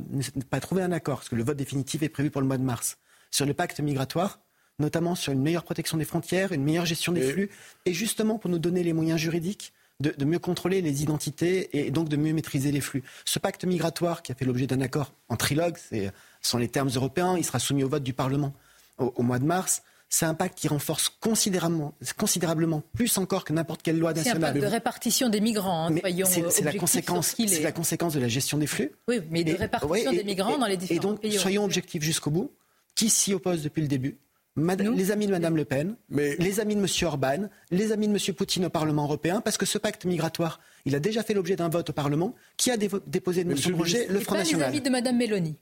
pas 0.50 0.60
trouvé 0.60 0.84
un 0.84 0.92
accord, 0.92 1.18
parce 1.18 1.30
que 1.30 1.36
le 1.36 1.44
vote 1.44 1.58
définitif 1.58 2.04
est 2.04 2.10
prévu 2.10 2.30
pour 2.30 2.42
le 2.42 2.48
mois 2.48 2.58
de 2.58 2.64
mars, 2.64 2.98
sur 3.32 3.46
le 3.46 3.54
pacte 3.54 3.80
migratoire, 3.80 4.40
notamment 4.80 5.16
sur 5.16 5.34
une 5.34 5.42
meilleure 5.42 5.64
protection 5.64 5.98
des 5.98 6.06
frontières, 6.06 6.52
une 6.52 6.64
meilleure 6.64 6.86
gestion 6.86 7.12
des 7.12 7.22
flux, 7.22 7.50
et 7.86 7.94
justement 7.94 8.38
pour 8.38 8.50
nous 8.50 8.60
donner 8.60 8.84
les 8.84 8.94
moyens 8.94 9.20
juridiques 9.20 9.74
de, 10.12 10.26
mieux 10.26 10.40
contrôler 10.40 10.82
les 10.82 11.04
identités 11.04 11.70
et 11.78 11.92
donc 11.92 12.10
de 12.10 12.18
mieux 12.18 12.34
maîtriser 12.34 12.72
les 12.72 12.82
flux. 12.82 13.04
Ce 13.26 13.40
pacte 13.40 13.66
migratoire 13.66 14.22
qui 14.22 14.32
a 14.32 14.36
fait 14.36 14.46
l'objet 14.46 14.68
d'un 14.68 14.82
accord 14.82 15.14
en 15.30 15.36
trilogue, 15.36 15.78
ce 15.78 16.10
sont 16.42 16.58
les 16.58 16.68
termes 16.68 16.90
européens, 16.94 17.36
il 17.38 17.44
sera 17.44 17.60
soumis 17.60 17.84
au 17.84 17.90
vote 17.90 18.04
du 18.04 18.14
Parlement 18.14 18.54
au, 18.98 19.24
mois 19.24 19.40
de 19.40 19.46
mars. 19.46 19.84
C'est 20.10 20.26
un 20.26 20.36
pacte 20.36 20.56
qui 20.56 20.68
renforce 20.68 21.10
considérablement, 21.10 21.96
considérablement 22.18 22.84
plus 22.94 23.18
encore 23.18 23.44
que 23.44 23.52
n'importe 23.52 23.82
quelle 23.82 23.98
loi 23.98 24.14
nationale. 24.14 24.40
C'est 24.40 24.46
un 24.46 24.52
pacte 24.52 24.64
de 24.64 24.68
répartition 24.68 25.30
des 25.30 25.42
migrants, 25.42 25.88
hein, 25.88 25.96
C'est 26.26 26.62
la 26.62 26.74
conséquence, 26.74 27.36
c'est 27.36 27.64
la 27.64 27.72
conséquence 27.72 28.14
de 28.14 28.20
la 28.20 28.28
gestion 28.28 28.60
des 28.60 28.68
flux. 28.68 28.92
Oui, 29.08 29.22
mais 29.32 29.44
de 29.44 29.56
répartition 29.56 30.12
des 30.12 30.24
migrants 30.24 30.60
dans 30.60 30.68
les 30.68 30.78
différents 30.78 31.16
pays. 31.16 31.32
Et 31.32 31.34
donc, 31.34 31.42
soyons 31.42 31.64
objectifs 31.64 32.04
jusqu'au 32.04 32.30
bout. 32.30 32.52
Qui 32.96 33.10
s'y 33.10 33.34
oppose 33.34 33.64
depuis 33.64 33.82
le 33.82 33.88
début? 33.88 34.18
Les 34.56 35.12
amis 35.12 35.28
de 35.28 35.32
Mme 35.32 35.56
Le 35.56 35.66
Pen, 35.66 35.96
les 36.10 36.60
amis 36.60 36.76
de 36.76 36.82
M. 36.82 36.88
Orban, 37.04 37.50
les 37.72 37.92
amis 37.92 38.08
de 38.08 38.14
M. 38.14 38.36
Poutine 38.36 38.66
au 38.66 38.70
Parlement 38.70 39.04
européen, 39.04 39.42
parce 39.42 39.58
que 39.58 39.66
ce 39.66 39.78
pacte 39.78 40.06
migratoire, 40.06 40.60
il 40.86 40.96
a 40.96 41.00
déjà 41.00 41.24
fait 41.24 41.34
l'objet 41.34 41.56
d'un 41.56 41.70
vote 41.70 41.90
au 41.90 41.94
Parlement. 41.94 42.36
Qui 42.58 42.72
a 42.72 42.78
déposé 42.78 43.44
de 43.44 43.56
son 43.56 43.72
projet 43.72 44.08
Le 44.10 44.20
Front 44.20 44.36
National. 44.36 44.72
les 44.72 44.78
amis 44.78 44.82
de 44.82 44.90
Mme 44.90 45.18
Mélanie. 45.18 45.56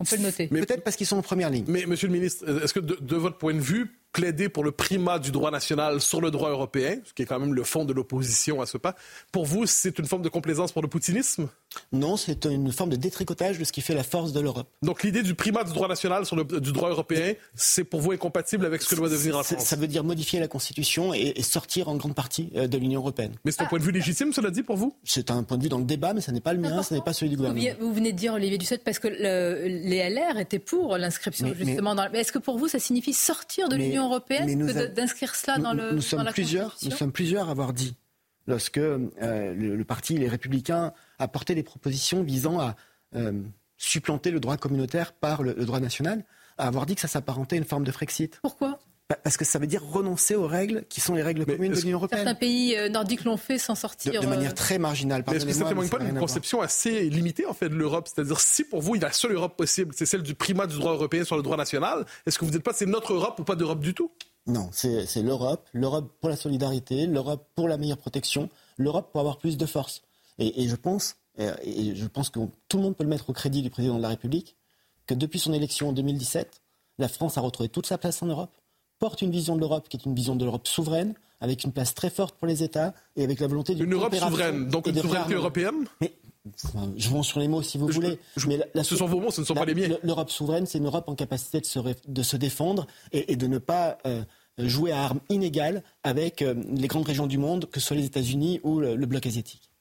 On 0.00 0.04
peut 0.04 0.16
le 0.16 0.22
noter. 0.22 0.48
Peut-être 0.48 0.82
parce 0.82 0.96
qu'ils 0.96 1.06
sont 1.06 1.16
en 1.16 1.22
première 1.22 1.50
ligne. 1.50 1.64
Mais, 1.68 1.86
Monsieur 1.86 2.08
le 2.08 2.12
ministre, 2.12 2.44
est-ce 2.62 2.74
que 2.74 2.80
de, 2.80 3.16
votre 3.16 3.38
point 3.38 3.54
de 3.54 3.60
vue, 3.60 3.98
plaider 4.12 4.48
pour 4.48 4.64
le 4.64 4.72
primat 4.72 5.18
du 5.18 5.30
droit 5.30 5.50
national 5.50 6.00
sur 6.00 6.20
le 6.20 6.30
droit 6.30 6.50
européen, 6.50 6.98
ce 7.04 7.14
qui 7.14 7.22
est 7.22 7.26
quand 7.26 7.38
même 7.38 7.54
le 7.54 7.62
fond 7.62 7.84
de 7.84 7.92
l'opposition 7.92 8.60
à 8.60 8.66
ce 8.66 8.76
pas. 8.76 8.94
Pour 9.30 9.46
vous, 9.46 9.64
c'est 9.66 9.98
une 9.98 10.06
forme 10.06 10.22
de 10.22 10.28
complaisance 10.28 10.72
pour 10.72 10.82
le 10.82 10.88
poutinisme? 10.88 11.48
Non, 11.92 12.16
c'est 12.16 12.44
une 12.46 12.72
forme 12.72 12.90
de 12.90 12.96
détricotage 12.96 13.58
de 13.58 13.64
ce 13.64 13.72
qui 13.72 13.80
fait 13.80 13.94
la 13.94 14.02
force 14.02 14.32
de 14.32 14.40
l'Europe. 14.40 14.68
Donc 14.82 15.02
l'idée 15.02 15.22
du 15.22 15.34
primat 15.34 15.64
du 15.64 15.72
droit 15.72 15.88
national 15.88 16.26
sur 16.26 16.36
le 16.36 16.44
du 16.44 16.72
droit 16.72 16.90
européen, 16.90 17.34
c'est 17.54 17.84
pour 17.84 18.00
vous 18.00 18.12
incompatible 18.12 18.66
avec 18.66 18.82
ce 18.82 18.90
que 18.90 18.94
doit 18.94 19.08
devenir 19.08 19.36
la 19.36 19.42
France 19.42 19.64
Ça 19.64 19.76
veut 19.76 19.86
dire 19.86 20.04
modifier 20.04 20.40
la 20.40 20.48
Constitution 20.48 21.14
et, 21.14 21.40
sortir 21.42 21.88
en 21.88 21.96
grande 21.96 22.14
partie 22.14 22.50
euh, 22.56 22.66
de 22.66 22.78
l'Union 22.78 23.00
européenne. 23.00 23.32
Mais 23.44 23.50
c'est 23.50 23.62
un 23.62 23.66
point 23.66 23.78
de 23.78 23.84
vue 23.84 23.92
légitime, 23.92 24.32
cela 24.32 24.50
dit, 24.50 24.62
pour 24.62 24.76
vous? 24.76 24.94
C'est 25.04 25.30
un 25.30 25.42
point 25.42 25.58
de 25.58 25.62
vue 25.62 25.68
dans 25.68 25.78
le 25.78 25.84
débat, 25.84 26.14
mais 26.14 26.20
ce 26.20 26.30
n'est 26.30 26.40
pas 26.40 26.52
le 26.52 26.60
mien, 26.60 26.82
ce 26.82 26.94
n'est 26.94 27.00
pas 27.00 27.12
celui 27.12 27.30
du 27.30 27.36
gouvernement. 27.36 27.74
Vous 27.80 27.92
venez 27.92 28.12
de 28.12 28.16
dire, 28.16 28.34
Olivier 28.34 28.58
Dussopt, 28.58 28.84
parce 28.84 28.98
que 28.98 29.08
les 29.08 30.10
LR 30.10 30.38
étaient 30.38 30.58
pour 30.58 30.96
l'inscription, 30.96 31.52
justement. 31.54 31.94
Mais, 31.94 32.08
dans... 32.08 32.12
est-ce 32.12 32.32
que 32.32 32.38
pour 32.38 32.58
vous, 32.58 32.68
ça 32.68 32.78
signifie 32.78 33.12
sortir 33.12 33.68
de 33.68 33.76
l'Union 33.76 34.06
européenne 34.06 34.92
d'inscrire 34.94 35.34
cela 35.34 35.58
dans, 35.58 35.72
le, 35.72 35.92
nous 35.92 36.02
sommes 36.02 36.24
plusieurs, 36.32 36.76
Nous 36.82 36.90
sommes 36.90 37.12
plusieurs 37.12 37.48
à 37.48 37.50
avoir 37.50 37.72
dit, 37.72 37.94
lorsque 38.46 38.78
euh, 38.78 39.54
le, 39.54 39.84
parti 39.84 40.16
Les 40.16 40.28
Républicains 40.28 40.92
a 41.22 41.28
porté 41.28 41.54
des 41.54 41.62
propositions 41.62 42.22
visant 42.22 42.60
à 42.60 42.76
euh, 43.14 43.42
supplanter 43.76 44.30
le 44.30 44.40
droit 44.40 44.56
communautaire 44.56 45.12
par 45.12 45.42
le, 45.42 45.54
droit 45.54 45.80
national, 45.80 46.24
à 46.58 46.66
avoir 46.66 46.86
dit 46.86 46.94
que 46.94 47.00
ça 47.00 47.08
s'apparentait 47.08 47.56
à 47.56 47.58
une 47.58 47.64
forme 47.64 47.84
de 47.84 47.92
Frexit. 47.92 48.38
Pourquoi? 48.42 48.78
Parce 49.24 49.36
que 49.36 49.44
ça 49.44 49.58
veut 49.58 49.66
dire 49.66 49.84
renoncer 49.84 50.34
aux 50.34 50.46
règles 50.46 50.86
qui 50.88 51.02
sont 51.02 51.14
les 51.14 51.22
règles 51.22 51.44
communes 51.44 51.72
de 51.72 51.80
l'Union 51.80 51.98
européenne. 51.98 52.24
Certains 52.24 52.38
pays 52.38 52.76
euh, 52.78 52.88
nordiques 52.88 53.24
l'ont 53.24 53.36
fait 53.36 53.58
sans 53.58 53.74
sortir. 53.74 54.18
De, 54.18 54.26
manière 54.26 54.54
très 54.54 54.78
marginale. 54.78 55.22
Mais 55.26 55.36
est-ce 55.36 55.44
que 55.44 55.52
ça 55.52 55.66
témoigne 55.66 55.88
pas 55.88 55.98
d'une 55.98 56.18
conception 56.18 56.62
assez 56.62 57.10
limitée 57.10 57.44
en 57.44 57.52
fait 57.52 57.68
de 57.68 57.74
l'Europe? 57.74 58.08
C'est-à-dire 58.08 58.40
si 58.40 58.64
pour 58.64 58.80
vous 58.80 58.94
la 58.94 59.12
seule 59.12 59.32
Europe 59.32 59.56
possible, 59.56 59.92
c'est 59.94 60.06
celle 60.06 60.22
du 60.22 60.34
primat 60.34 60.66
du 60.66 60.78
droit 60.78 60.92
européen 60.92 61.24
sur 61.24 61.36
le 61.36 61.42
droit 61.42 61.58
national, 61.58 62.06
est-ce 62.24 62.38
que 62.38 62.44
vous 62.46 62.50
ne 62.52 62.56
dites 62.56 62.64
pas 62.64 62.72
c'est 62.72 62.86
notre 62.86 63.12
Europe 63.12 63.38
ou 63.38 63.44
pas 63.44 63.56
d'Europe 63.56 63.80
du 63.80 63.92
tout? 63.92 64.10
Non, 64.46 64.70
c'est 64.72 65.22
l'Europe, 65.22 65.68
l'Europe 65.72 66.10
pour 66.20 66.30
la 66.30 66.36
solidarité, 66.36 67.06
l'Europe 67.06 67.46
pour 67.54 67.68
la 67.68 67.76
meilleure 67.76 67.98
protection, 67.98 68.48
l'Europe 68.78 69.10
pour 69.12 69.20
avoir 69.20 69.38
plus 69.38 69.56
de 69.56 69.66
force. 69.66 70.02
Et, 70.38 70.68
je 70.68 70.76
pense, 70.76 71.16
et 71.38 71.94
je 71.94 72.06
pense 72.06 72.30
que 72.30 72.40
tout 72.68 72.78
le 72.78 72.82
monde 72.82 72.96
peut 72.96 73.04
le 73.04 73.10
mettre 73.10 73.30
au 73.30 73.32
crédit 73.32 73.62
du 73.62 73.70
président 73.70 73.96
de 73.96 74.02
la 74.02 74.08
République, 74.08 74.56
que 75.06 75.14
depuis 75.14 75.38
son 75.38 75.52
élection 75.52 75.90
en 75.90 75.92
2017, 75.92 76.60
la 76.98 77.08
France 77.08 77.38
a 77.38 77.40
retrouvé 77.40 77.68
toute 77.68 77.86
sa 77.86 77.98
place 77.98 78.22
en 78.22 78.26
Europe, 78.26 78.50
porte 78.98 79.22
une 79.22 79.30
vision 79.30 79.56
de 79.56 79.60
l'Europe 79.60 79.88
qui 79.88 79.96
est 79.96 80.04
une 80.04 80.14
vision 80.14 80.36
de 80.36 80.44
l'Europe 80.44 80.66
souveraine, 80.66 81.14
avec 81.40 81.64
une 81.64 81.72
place 81.72 81.94
très 81.94 82.10
forte 82.10 82.36
pour 82.36 82.46
les 82.46 82.62
États 82.62 82.94
et 83.16 83.24
avec 83.24 83.40
la 83.40 83.48
volonté 83.48 83.74
d'une 83.74 83.86
Une 83.86 83.94
Europe 83.94 84.14
souveraine, 84.14 84.68
donc 84.68 84.86
une 84.86 85.00
souveraineté 85.00 85.34
européenne 85.34 85.86
je 86.96 87.08
vends 87.08 87.22
sur 87.22 87.40
les 87.40 87.48
mots 87.48 87.62
si 87.62 87.78
vous 87.78 87.86
voulez. 87.88 88.18
mais 88.48 88.82
ce 88.82 88.96
sont 88.96 89.06
vos 89.06 89.20
mots, 89.20 89.30
ce 89.30 89.40
ne 89.40 89.46
sont 89.46 89.54
pas 89.54 89.64
les 89.64 89.74
miens. 89.74 89.96
L'Europe 90.02 90.30
souveraine, 90.30 90.66
c'est 90.66 90.78
une 90.78 90.86
Europe 90.86 91.08
en 91.08 91.14
capacité 91.14 91.60
de 91.60 91.66
se, 91.66 91.78
de 92.06 92.22
se 92.22 92.36
défendre 92.36 92.86
et, 93.12 93.36
de 93.36 93.46
ne 93.46 93.58
pas 93.58 93.98
euh, 94.06 94.24
jouer 94.58 94.92
à 94.92 95.04
armes 95.04 95.20
inégales 95.28 95.82
avec 96.02 96.42
euh, 96.42 96.54
les 96.74 96.88
grandes 96.88 97.06
régions 97.06 97.26
du 97.26 97.38
monde, 97.38 97.66
que 97.70 97.80
ce 97.80 97.86
soit 97.86 97.96
les 97.96 98.06
États-Unis 98.06 98.60
ou 98.64 98.80
le 98.80 99.06
bloc 99.06 99.24
asiatique. 99.26 99.71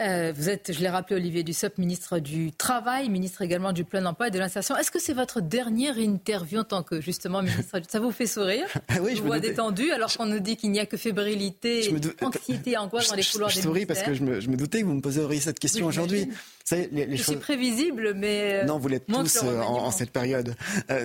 Euh, 0.00 0.32
vous 0.34 0.48
êtes, 0.48 0.72
je 0.72 0.80
l'ai 0.80 0.88
rappelé, 0.88 1.16
Olivier 1.16 1.42
Dussopt, 1.42 1.76
ministre 1.76 2.18
du 2.18 2.50
Travail, 2.50 3.10
ministre 3.10 3.42
également 3.42 3.72
du 3.72 3.84
Plein 3.84 4.06
Emploi 4.06 4.28
et 4.28 4.30
de 4.30 4.38
l'Insertion. 4.38 4.74
Est-ce 4.74 4.90
que 4.90 4.98
c'est 4.98 5.12
votre 5.12 5.42
dernière 5.42 5.98
interview 5.98 6.60
en 6.60 6.64
tant 6.64 6.82
que, 6.82 7.02
justement, 7.02 7.42
ministre 7.42 7.78
du 7.78 7.84
Ça 7.90 8.00
vous 8.00 8.10
fait 8.10 8.26
sourire 8.26 8.66
oui, 9.02 9.16
Je, 9.16 9.20
vous 9.20 9.26
vois 9.26 9.38
détendu, 9.38 9.90
alors 9.90 10.16
qu'on 10.16 10.24
nous 10.24 10.40
dit 10.40 10.56
qu'il 10.56 10.70
n'y 10.70 10.80
a 10.80 10.86
que 10.86 10.96
fébrilité, 10.96 11.94
anxiété, 12.22 12.78
angoisse 12.78 13.10
dans 13.10 13.16
les 13.16 13.22
couloirs 13.22 13.50
je, 13.50 13.56
je 13.56 13.60
des 13.60 13.66
souris 13.66 13.84
parce 13.86 14.02
que 14.02 14.14
je 14.14 14.22
me, 14.22 14.40
je 14.40 14.48
me, 14.48 14.56
doutais 14.56 14.80
que 14.80 14.86
vous 14.86 14.94
me 14.94 15.02
poseriez 15.02 15.40
cette 15.40 15.58
question 15.58 15.86
aujourd'hui. 15.86 16.26
Je 16.70 17.22
suis 17.22 17.36
prévisible, 17.36 18.14
mais... 18.14 18.62
Euh, 18.62 18.64
non, 18.64 18.78
vous 18.78 18.88
l'êtes 18.88 19.06
tous 19.06 19.42
euh, 19.42 19.60
en, 19.60 19.90
cette 19.90 20.10
période. 20.10 20.54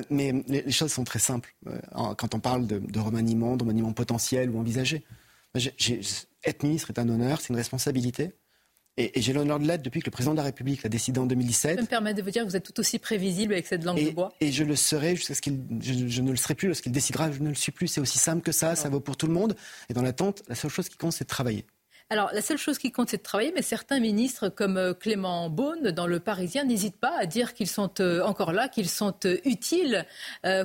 mais 0.09 0.33
les, 0.47 0.71
choses 0.71 0.93
sont 0.93 1.03
très 1.03 1.19
simples. 1.19 1.53
quand 2.17 2.35
on 2.35 2.39
parle 2.39 2.65
de, 2.67 2.79
de 2.79 2.99
remaniement, 2.99 3.57
de 3.57 3.63
remaniement 3.63 3.91
potentiel 3.91 4.49
ou 4.49 4.59
envisagé, 4.59 5.03
être 5.55 6.63
ministre 6.63 6.91
est 6.91 6.99
un 6.99 7.09
honneur, 7.09 7.41
c'est 7.41 7.49
une 7.49 7.57
responsabilité. 7.57 8.31
Et, 8.97 9.11
j'ai 9.21 9.31
l'honneur 9.31 9.59
de 9.59 9.67
l'être 9.67 9.83
depuis 9.83 9.99
que 9.99 10.07
le 10.07 10.11
président 10.11 10.33
de 10.33 10.37
la 10.37 10.43
République 10.43 10.81
l'a 10.83 10.89
décidé 10.89 11.19
en 11.19 11.27
2017. 11.27 11.77
Je 11.77 11.81
me 11.81 11.87
permettre 11.87 12.17
de 12.17 12.23
vous 12.23 12.31
dire 12.31 12.43
que 12.43 12.49
vous 12.49 12.55
êtes 12.55 12.63
tout 12.63 12.79
aussi 12.79 12.97
prévisible 12.97 13.53
avec 13.53 13.67
cette 13.67 13.83
langue 13.83 14.03
de 14.03 14.09
bois. 14.09 14.33
Et 14.41 14.51
je 14.51 14.63
le 14.63 14.75
serai 14.75 15.15
jusqu'à 15.15 15.35
ce 15.35 15.41
qu'il. 15.41 15.59
Je, 15.81 16.21
ne 16.21 16.31
le 16.31 16.37
serai 16.37 16.55
plus 16.55 16.67
lorsqu'il 16.67 16.91
décidera, 16.91 17.31
je 17.31 17.39
ne 17.39 17.49
le 17.49 17.55
suis 17.55 17.71
plus. 17.71 17.87
C'est 17.87 18.01
aussi 18.01 18.17
simple 18.17 18.41
que 18.41 18.51
ça, 18.51 18.75
ça 18.75 18.89
vaut 18.89 18.99
pour 18.99 19.15
tout 19.15 19.27
le 19.27 19.33
monde. 19.33 19.55
Et 19.89 19.93
dans 19.93 20.01
l'attente, 20.01 20.43
la 20.47 20.55
seule 20.55 20.71
chose 20.71 20.89
qui 20.89 20.97
compte, 20.97 21.13
c'est 21.13 21.25
de 21.25 21.29
travailler. 21.29 21.65
Alors, 22.09 22.29
la 22.33 22.41
seule 22.41 22.57
chose 22.57 22.77
qui 22.77 22.93
compte, 22.93 23.09
c'est 23.09 23.17
de 23.17 23.23
travailler, 23.23 23.51
mais 23.53 23.61
certains 23.61 23.99
ministres, 23.99 24.47
comme 24.47 24.77
euh, 24.77 24.93
Clément 24.93 25.49
Beaune, 25.49 25.91
dans 25.91 26.07
Le 26.07 26.21
Parisien, 26.21 26.63
n'hésitent 26.63 26.95
pas 26.95 27.13
à 27.19 27.25
dire 27.25 27.53
qu'ils 27.53 27.67
sont 27.67 27.91
euh, 27.99 28.23
encore 28.23 28.53
là, 28.53 28.69
qu'ils 28.69 28.87
sont 28.87 29.13
euh, 29.25 29.37
utiles. 29.43 30.05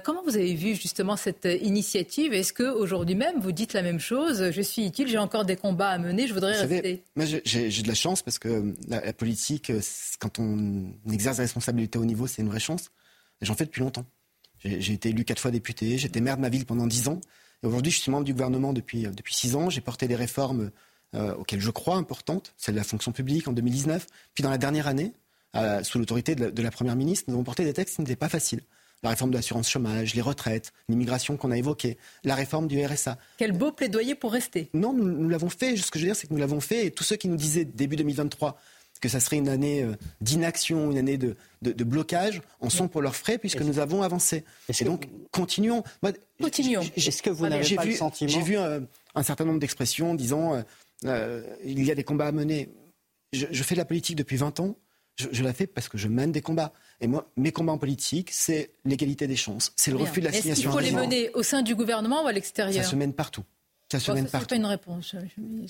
comment 0.05 0.23
vous 0.23 0.37
avez 0.37 0.55
vu 0.55 0.77
justement 0.77 1.17
cette 1.17 1.49
initiative? 1.61 2.33
Est-ce 2.33 2.53
qu'aujourd'hui 2.53 3.17
même, 3.17 3.41
vous 3.41 3.51
dites 3.51 3.73
la 3.73 3.83
même 3.83 3.99
chose? 3.99 4.53
Je 4.53 4.63
suis 4.63 4.87
utile, 4.87 5.09
j'ai 5.09 5.19
encore 5.19 5.45
des 5.45 5.57
combats 5.57 5.91
à 5.91 5.99
mener, 5.99 6.29
je 6.29 6.35
voudrais 6.35 6.57
rester 6.57 7.03
Moi, 7.17 7.25
j'ai 7.45 7.83
de 7.83 7.89
la 7.89 7.95
chance 7.95 8.23
parce 8.23 8.39
que 8.39 8.75
la, 8.87 9.13
politique, 9.13 9.73
quand 10.21 10.39
on 10.39 10.93
exerce 11.11 11.39
la 11.39 11.45
responsabilité 11.45 11.99
au 11.99 12.05
niveau, 12.05 12.29
c'est 12.29 12.43
une 12.43 12.49
vraie 12.49 12.61
chance. 12.61 12.91
J'en 13.41 13.55
fais 13.55 13.65
depuis 13.65 13.81
longtemps. 13.81 14.05
J'ai 14.65 14.93
été 14.93 15.09
élu 15.09 15.25
quatre 15.25 15.41
fois 15.41 15.51
député, 15.51 15.99
j'étais 15.99 16.21
maire 16.21 16.37
de 16.37 16.43
ma 16.43 16.49
ville 16.49 16.67
pendant 16.67 16.87
dix 16.87 17.09
ans. 17.09 17.21
Et 17.65 17.67
aujourd'hui, 17.67 17.91
je 17.91 18.01
suis 18.01 18.13
membre 18.13 18.25
du 18.25 18.33
gouvernement 18.33 18.73
depuis, 18.73 19.03
depuis 19.03 19.35
six 19.35 19.57
ans. 19.57 19.71
J'ai 19.71 19.81
porté 19.81 20.07
des 20.07 20.17
réformes 20.17 20.71
euh, 21.15 21.35
auxquelles 21.35 21.61
je 21.61 21.71
crois 21.71 21.97
importantes, 21.97 22.55
celle 22.57 22.75
de 22.75 22.81
la 22.81 22.85
fonction 22.85 23.13
publique 23.13 23.49
en 23.49 23.53
2019. 23.53 24.07
Puis 24.35 24.43
dans 24.43 24.51
la 24.51 24.59
dernière 24.59 24.87
année, 24.87 25.13
euh, 25.55 25.83
sous 25.83 25.99
l'autorité 25.99 26.35
de, 26.35 26.63
la 26.63 26.71
Première 26.71 26.97
ministre, 26.97 27.25
nous 27.29 27.35
avons 27.35 27.45
porté 27.45 27.65
des 27.65 27.73
textes 27.75 27.97
qui 27.97 28.03
n'étaient 28.03 28.17
pas 28.17 28.29
faciles. 28.29 28.63
La 29.03 29.11
réforme 29.11 29.31
de 29.31 29.37
l'assurance 29.37 29.69
chômage, 29.69 30.15
les 30.15 30.21
retraites, 30.21 30.73
l'immigration 30.89 31.37
qu'on 31.37 31.51
a 31.51 31.59
évoquée, 31.59 31.99
la 32.25 32.37
réforme 32.37 32.69
du 32.69 32.85
RSA. 32.85 33.19
Quel 33.37 33.53
beau 33.53 33.73
plaidoyer 33.73 34.15
pour 34.15 34.33
rester. 34.33 34.71
Non, 34.75 34.93
nous, 34.93 35.29
l'avons 35.29 35.51
fait. 35.51 35.77
Ce 35.77 35.91
que 35.91 35.99
je 35.99 36.05
veux 36.05 36.09
dire, 36.09 36.17
c'est 36.17 36.29
que 36.29 36.33
nous 36.33 36.39
l'avons 36.39 36.61
fait. 36.61 36.87
Et 36.87 36.91
tous 36.93 37.03
ceux 37.03 37.17
qui 37.17 37.29
nous 37.29 37.37
disaient 37.37 37.65
début 37.65 37.97
2023 37.97 38.57
que 39.01 39.09
ça 39.09 39.19
serait 39.19 39.37
une 39.37 39.49
année 39.49 39.83
euh, 39.83 39.97
d'inaction, 40.21 40.93
une 40.93 40.99
année 40.99 41.19
de, 41.19 41.35
blocage, 41.85 42.41
en 42.61 42.71
sont 42.71 42.87
pour 42.87 43.03
leurs 43.03 43.17
frais 43.17 43.37
puisque 43.37 43.61
nous 43.61 43.81
avons 43.81 44.03
avancé. 44.03 44.45
Et 44.69 44.85
donc, 44.85 45.09
continuons. 45.33 45.83
continuons. 46.41 46.83
Est-ce 46.97 47.21
que 47.21 47.29
vous 47.29 47.49
n'avez 47.49 47.75
pas 47.75 47.83
vu, 47.83 47.91
le 47.91 47.97
sentiment 47.97 48.31
J'ai 48.31 48.43
vu 48.43 48.57
un, 48.57 49.23
certain 49.25 49.45
nombre 49.45 49.59
d'expressions 49.59 50.15
disant 50.15 50.63
euh, 51.05 51.43
il 51.65 51.85
y 51.85 51.91
a 51.91 51.95
des 51.95 52.05
combats 52.05 52.27
à 52.27 52.33
mener. 52.33 52.69
Je, 53.33 53.63
fais 53.63 53.75
de 53.75 53.81
la 53.81 53.85
politique 53.85 54.17
depuis 54.17 54.37
20 54.37 54.61
ans. 54.61 54.77
Je, 55.17 55.43
la 55.43 55.53
fais 55.53 55.67
parce 55.67 55.89
que 55.89 55.99
je 55.99 56.09
mène 56.09 56.33
des 56.33 56.41
combats. 56.41 56.73
Et 57.01 57.07
moi, 57.07 57.31
mes 57.37 57.53
combats 57.53 57.73
en 57.73 57.79
politique, 57.79 58.31
c'est 58.33 58.73
l'égalité 58.85 59.27
des 59.27 59.37
chances, 59.37 59.73
c'est 59.77 59.91
le 59.91 59.99
refus 59.99 60.21
de 60.21 60.27
l'assignation. 60.27 60.53
Est-ce 60.53 60.61
qu'il 60.61 60.71
faut 60.71 61.01
les 61.01 61.07
mener 61.07 61.31
au 61.35 61.43
sein 61.43 61.63
du 61.63 61.75
gouvernement 61.75 62.25
ou 62.25 62.27
à 62.27 62.33
l'extérieur 62.33 62.83
Ça 62.83 62.91
se 62.91 62.97
mène 62.97 63.13
partout. 63.13 63.45
Ça 63.91 64.01
se 64.01 64.11
mène 64.13 64.27
partout. 64.27 64.47
pas 64.49 64.57
une 64.57 64.65
réponse. 64.65 65.15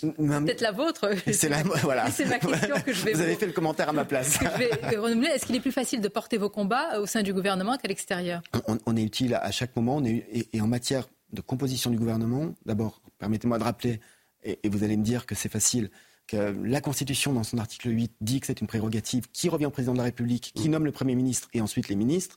Peut-être 0.01 0.61
la 0.61 0.71
vôtre. 0.71 1.11
C'est 1.33 1.49
la, 1.49 1.63
voilà. 1.65 2.09
C'est 2.09 2.27
ma 2.27 2.39
question 2.39 2.77
que 2.87 2.93
je 2.93 3.05
vais. 3.05 3.15
Vous 3.15 3.21
avez 3.21 3.35
fait 3.35 3.47
le 3.47 3.53
commentaire 3.53 3.89
à 3.89 3.93
ma 3.93 4.05
place. 4.05 4.39
Est-ce 4.41 5.47
qu'il 5.47 5.57
est 5.57 5.61
plus 5.61 5.73
facile 5.73 6.01
de 6.01 6.09
porter 6.09 6.39
vos 6.39 6.49
combats 6.49 7.01
au 7.01 7.07
sein 7.07 7.23
du 7.23 7.33
gouvernement 7.33 7.77
qu'à 7.79 7.89
l'extérieur? 7.89 8.43
On, 8.87 8.97
est 8.97 9.03
utile 9.03 9.35
à 9.35 9.51
chaque 9.51 9.75
moment. 9.75 9.97
On 9.97 10.05
est, 10.05 10.49
et 10.53 10.61
en 10.61 10.69
matière 10.69 11.09
de 11.33 11.41
composition 11.41 11.91
du 11.91 11.97
gouvernement, 11.97 12.55
d'abord, 12.65 13.01
permettez-moi 13.19 13.59
de 13.59 13.65
rappeler 13.65 14.01
et, 14.45 14.69
vous 14.69 14.85
allez 14.85 14.97
me 14.97 15.05
dire 15.05 15.27
que 15.27 15.35
c'est 15.35 15.49
facile, 15.49 15.91
que 16.27 16.55
la 16.65 16.81
Constitution, 16.81 17.33
dans 17.33 17.43
son 17.43 17.59
article 17.59 17.91
8, 17.91 18.13
dit 18.21 18.41
que 18.41 18.47
c'est 18.47 18.61
une 18.61 18.67
prérogative 18.67 19.27
qui 19.33 19.49
revient 19.49 19.67
au 19.67 19.71
président 19.71 19.93
de 19.93 19.99
la 19.99 20.05
République, 20.05 20.53
qui 20.55 20.69
nomme 20.69 20.85
le 20.85 20.93
Premier 20.93 21.15
ministre 21.15 21.49
et 21.53 21.61
ensuite 21.61 21.89
les 21.89 21.97
ministres. 21.97 22.37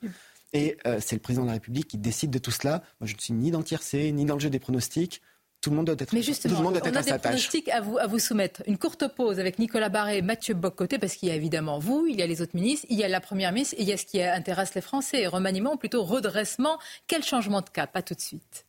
Et 0.54 0.78
euh, 0.88 1.00
c'est 1.02 1.16
le 1.16 1.22
président 1.22 1.44
de 1.44 1.48
la 1.48 1.54
République 1.54 1.88
qui 1.88 1.98
décide 1.98 2.32
de 2.32 2.40
tout 2.40 2.52
cela. 2.52 2.82
Moi, 3.00 3.08
je 3.08 3.16
ne 3.16 3.20
suis 3.20 3.34
ni 3.34 3.52
dans 3.52 3.60
le 3.60 3.66
tiercé, 3.66 4.12
ni 4.12 4.26
dans 4.26 4.36
le 4.36 4.40
jeu 4.40 4.50
des 4.50 4.60
pronostics. 4.60 5.22
Tout 5.62 5.72
le 5.72 5.78
monde 5.78 5.88
doit 5.88 5.96
être, 5.98 6.14
Mais 6.14 6.22
justement, 6.22 6.60
on 6.60 6.76
a 6.76 6.80
des 6.80 7.18
pronostics 7.18 7.70
à 7.70 7.82
vous, 7.82 7.98
à 7.98 8.06
vous 8.06 8.20
soumettre. 8.20 8.62
Une 8.68 8.78
courte 8.78 9.08
pause 9.16 9.40
avec 9.40 9.58
Nicolas 9.58 9.90
Barré 9.90 10.18
et 10.18 10.22
Mathieu 10.22 10.54
Boccoté, 10.54 11.00
parce 11.00 11.16
qu'il 11.16 11.30
y 11.30 11.32
a 11.32 11.36
évidemment 11.36 11.80
vous, 11.80 12.06
il 12.08 12.16
y 12.18 12.22
a 12.22 12.28
les 12.28 12.42
autres 12.42 12.56
ministres, 12.56 12.86
il 12.90 13.00
y 13.00 13.04
a 13.04 13.08
la 13.08 13.20
Première 13.20 13.52
ministre, 13.52 13.76
et 13.80 13.82
il 13.82 13.90
y 13.90 13.92
a 13.92 13.98
ce 13.98 14.06
qui 14.06 14.22
intéresse 14.22 14.76
les 14.76 14.82
Français. 14.82 15.26
Remaniement, 15.26 15.74
ou 15.74 15.78
plutôt 15.78 16.04
redressement. 16.04 16.78
Quel 17.08 17.24
changement 17.24 17.62
de 17.62 17.70
cap? 17.70 17.92
Pas 17.92 18.04
tout 18.04 18.14
de 18.14 18.22
suite. 18.22 18.66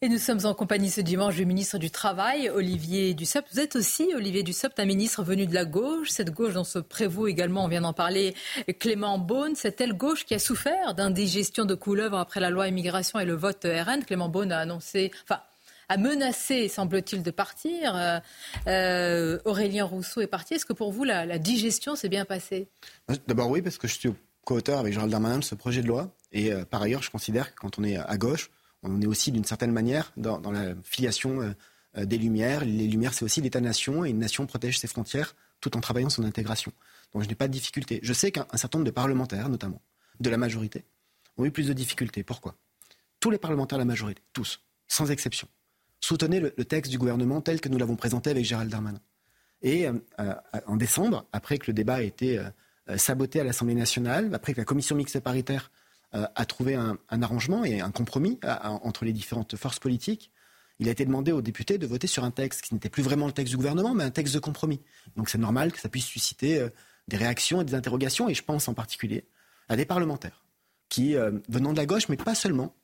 Et 0.00 0.08
nous 0.08 0.18
sommes 0.18 0.46
en 0.46 0.54
compagnie 0.54 0.90
ce 0.90 1.00
dimanche 1.00 1.34
du 1.34 1.44
ministre 1.44 1.76
du 1.76 1.90
Travail, 1.90 2.48
Olivier 2.50 3.14
Dussopt. 3.14 3.48
Vous 3.52 3.58
êtes 3.58 3.74
aussi, 3.74 4.12
Olivier 4.14 4.44
Dussopt, 4.44 4.78
un 4.78 4.84
ministre 4.84 5.24
venu 5.24 5.44
de 5.48 5.54
la 5.54 5.64
gauche, 5.64 6.10
cette 6.10 6.30
gauche 6.30 6.54
dont 6.54 6.62
se 6.62 6.78
prévaut 6.78 7.26
également, 7.26 7.64
on 7.64 7.68
vient 7.68 7.80
d'en 7.80 7.92
parler, 7.92 8.36
Clément 8.78 9.18
Beaune, 9.18 9.56
cette 9.56 9.74
telle 9.74 9.94
gauche 9.94 10.24
qui 10.24 10.34
a 10.34 10.38
souffert 10.38 10.94
d'indigestion 10.94 11.64
de 11.64 11.74
couleuvres 11.74 12.16
après 12.16 12.38
la 12.38 12.50
loi 12.50 12.68
immigration 12.68 13.18
et 13.18 13.24
le 13.24 13.34
vote 13.34 13.64
RN. 13.64 14.04
Clément 14.04 14.28
Beaune 14.28 14.52
a 14.52 14.60
annoncé, 14.60 15.10
enfin, 15.24 15.40
a 15.88 15.96
menacé, 15.96 16.68
semble-t-il, 16.68 17.24
de 17.24 17.32
partir. 17.32 17.96
Euh, 17.96 18.20
euh, 18.68 19.40
Aurélien 19.46 19.84
Rousseau 19.84 20.20
est 20.20 20.28
parti. 20.28 20.54
Est-ce 20.54 20.64
que 20.64 20.74
pour 20.74 20.92
vous, 20.92 21.02
la, 21.02 21.38
digestion 21.40 21.96
s'est 21.96 22.08
bien 22.08 22.24
passée? 22.24 22.68
D'abord 23.26 23.50
oui, 23.50 23.62
parce 23.62 23.78
que 23.78 23.88
je 23.88 23.94
suis 23.94 24.10
co-auteur 24.44 24.78
avec 24.78 24.92
Gérald 24.92 25.10
Darmanin 25.10 25.40
de 25.40 25.44
ce 25.44 25.56
projet 25.56 25.82
de 25.82 25.88
loi. 25.88 26.14
Et 26.30 26.52
euh, 26.52 26.64
par 26.64 26.82
ailleurs, 26.82 27.02
je 27.02 27.10
considère 27.10 27.52
que 27.52 27.58
quand 27.58 27.80
on 27.80 27.82
est 27.82 27.96
à 27.96 28.16
gauche, 28.16 28.52
on 28.82 29.00
est 29.00 29.06
aussi 29.06 29.32
d'une 29.32 29.44
certaine 29.44 29.72
manière 29.72 30.12
dans, 30.16 30.38
la 30.50 30.74
filiation 30.82 31.40
euh, 31.40 31.52
euh, 31.96 32.04
des 32.04 32.18
Lumières. 32.18 32.64
Les 32.64 32.86
Lumières, 32.86 33.14
c'est 33.14 33.24
aussi 33.24 33.40
l'État-nation 33.40 34.04
et 34.04 34.10
une 34.10 34.18
nation 34.18 34.46
protège 34.46 34.78
ses 34.78 34.86
frontières 34.86 35.34
tout 35.60 35.76
en 35.76 35.80
travaillant 35.80 36.10
son 36.10 36.24
intégration. 36.24 36.72
Donc 37.12 37.22
je 37.24 37.28
n'ai 37.28 37.34
pas 37.34 37.48
de 37.48 37.52
difficulté. 37.52 37.98
Je 38.02 38.12
sais 38.12 38.30
qu'un 38.30 38.46
certain 38.54 38.78
nombre 38.78 38.86
de 38.86 38.92
parlementaires, 38.92 39.48
notamment 39.48 39.82
de 40.20 40.30
la 40.30 40.36
majorité, 40.36 40.84
ont 41.36 41.44
eu 41.44 41.50
plus 41.50 41.66
de 41.66 41.72
difficultés. 41.72 42.22
Pourquoi? 42.22 42.54
Tous 43.20 43.30
les 43.30 43.38
parlementaires 43.38 43.78
de 43.78 43.82
la 43.82 43.86
majorité, 43.86 44.22
tous, 44.32 44.60
sans 44.86 45.10
exception, 45.10 45.48
soutenaient 46.00 46.40
le, 46.40 46.64
texte 46.64 46.92
du 46.92 46.98
gouvernement 46.98 47.40
tel 47.40 47.60
que 47.60 47.68
nous 47.68 47.78
l'avons 47.78 47.96
présenté 47.96 48.30
avec 48.30 48.44
Gérald 48.44 48.70
Darmanin. 48.70 49.00
Et 49.62 49.88
euh, 49.88 50.34
en 50.66 50.76
décembre, 50.76 51.26
après 51.32 51.58
que 51.58 51.66
le 51.66 51.72
débat 51.72 51.96
a 51.96 52.02
été 52.02 52.40
saboté 52.96 53.40
à 53.40 53.44
l'Assemblée 53.44 53.74
nationale, 53.74 54.32
après 54.32 54.54
que 54.54 54.60
la 54.60 54.64
commission 54.64 54.94
mixte 54.94 55.18
paritaire 55.18 55.72
a 56.12 56.46
trouvé 56.46 56.74
un, 56.74 56.98
arrangement 57.10 57.64
et 57.64 57.80
un 57.80 57.90
compromis 57.90 58.38
entre 58.62 59.04
les 59.04 59.12
différentes 59.12 59.56
forces 59.56 59.78
politiques, 59.78 60.30
il 60.78 60.88
a 60.88 60.92
été 60.92 61.04
demandé 61.04 61.32
aux 61.32 61.42
députés 61.42 61.76
de 61.76 61.86
voter 61.86 62.06
sur 62.06 62.24
un 62.24 62.30
texte 62.30 62.62
qui 62.62 62.72
n'était 62.72 62.88
plus 62.88 63.02
vraiment 63.02 63.26
le 63.26 63.32
texte 63.32 63.50
du 63.50 63.56
gouvernement, 63.56 63.94
mais 63.94 64.04
un 64.04 64.10
texte 64.10 64.34
de 64.34 64.38
compromis. 64.38 64.80
Donc 65.16 65.28
c'est 65.28 65.38
normal 65.38 65.72
que 65.72 65.78
ça 65.78 65.88
puisse 65.88 66.06
susciter 66.06 66.66
des 67.08 67.16
réactions 67.16 67.60
et 67.60 67.64
des 67.64 67.74
interrogations, 67.74 68.28
et 68.28 68.34
je 68.34 68.42
pense 68.42 68.68
en 68.68 68.74
particulier 68.74 69.26
à 69.68 69.76
des 69.76 69.84
parlementaires 69.84 70.44
qui, 70.88 71.14
venant 71.48 71.72
de 71.72 71.76
la 71.78 71.86
gauche, 71.86 72.08
mais 72.08 72.16
pas 72.16 72.34
seulement, 72.34 72.74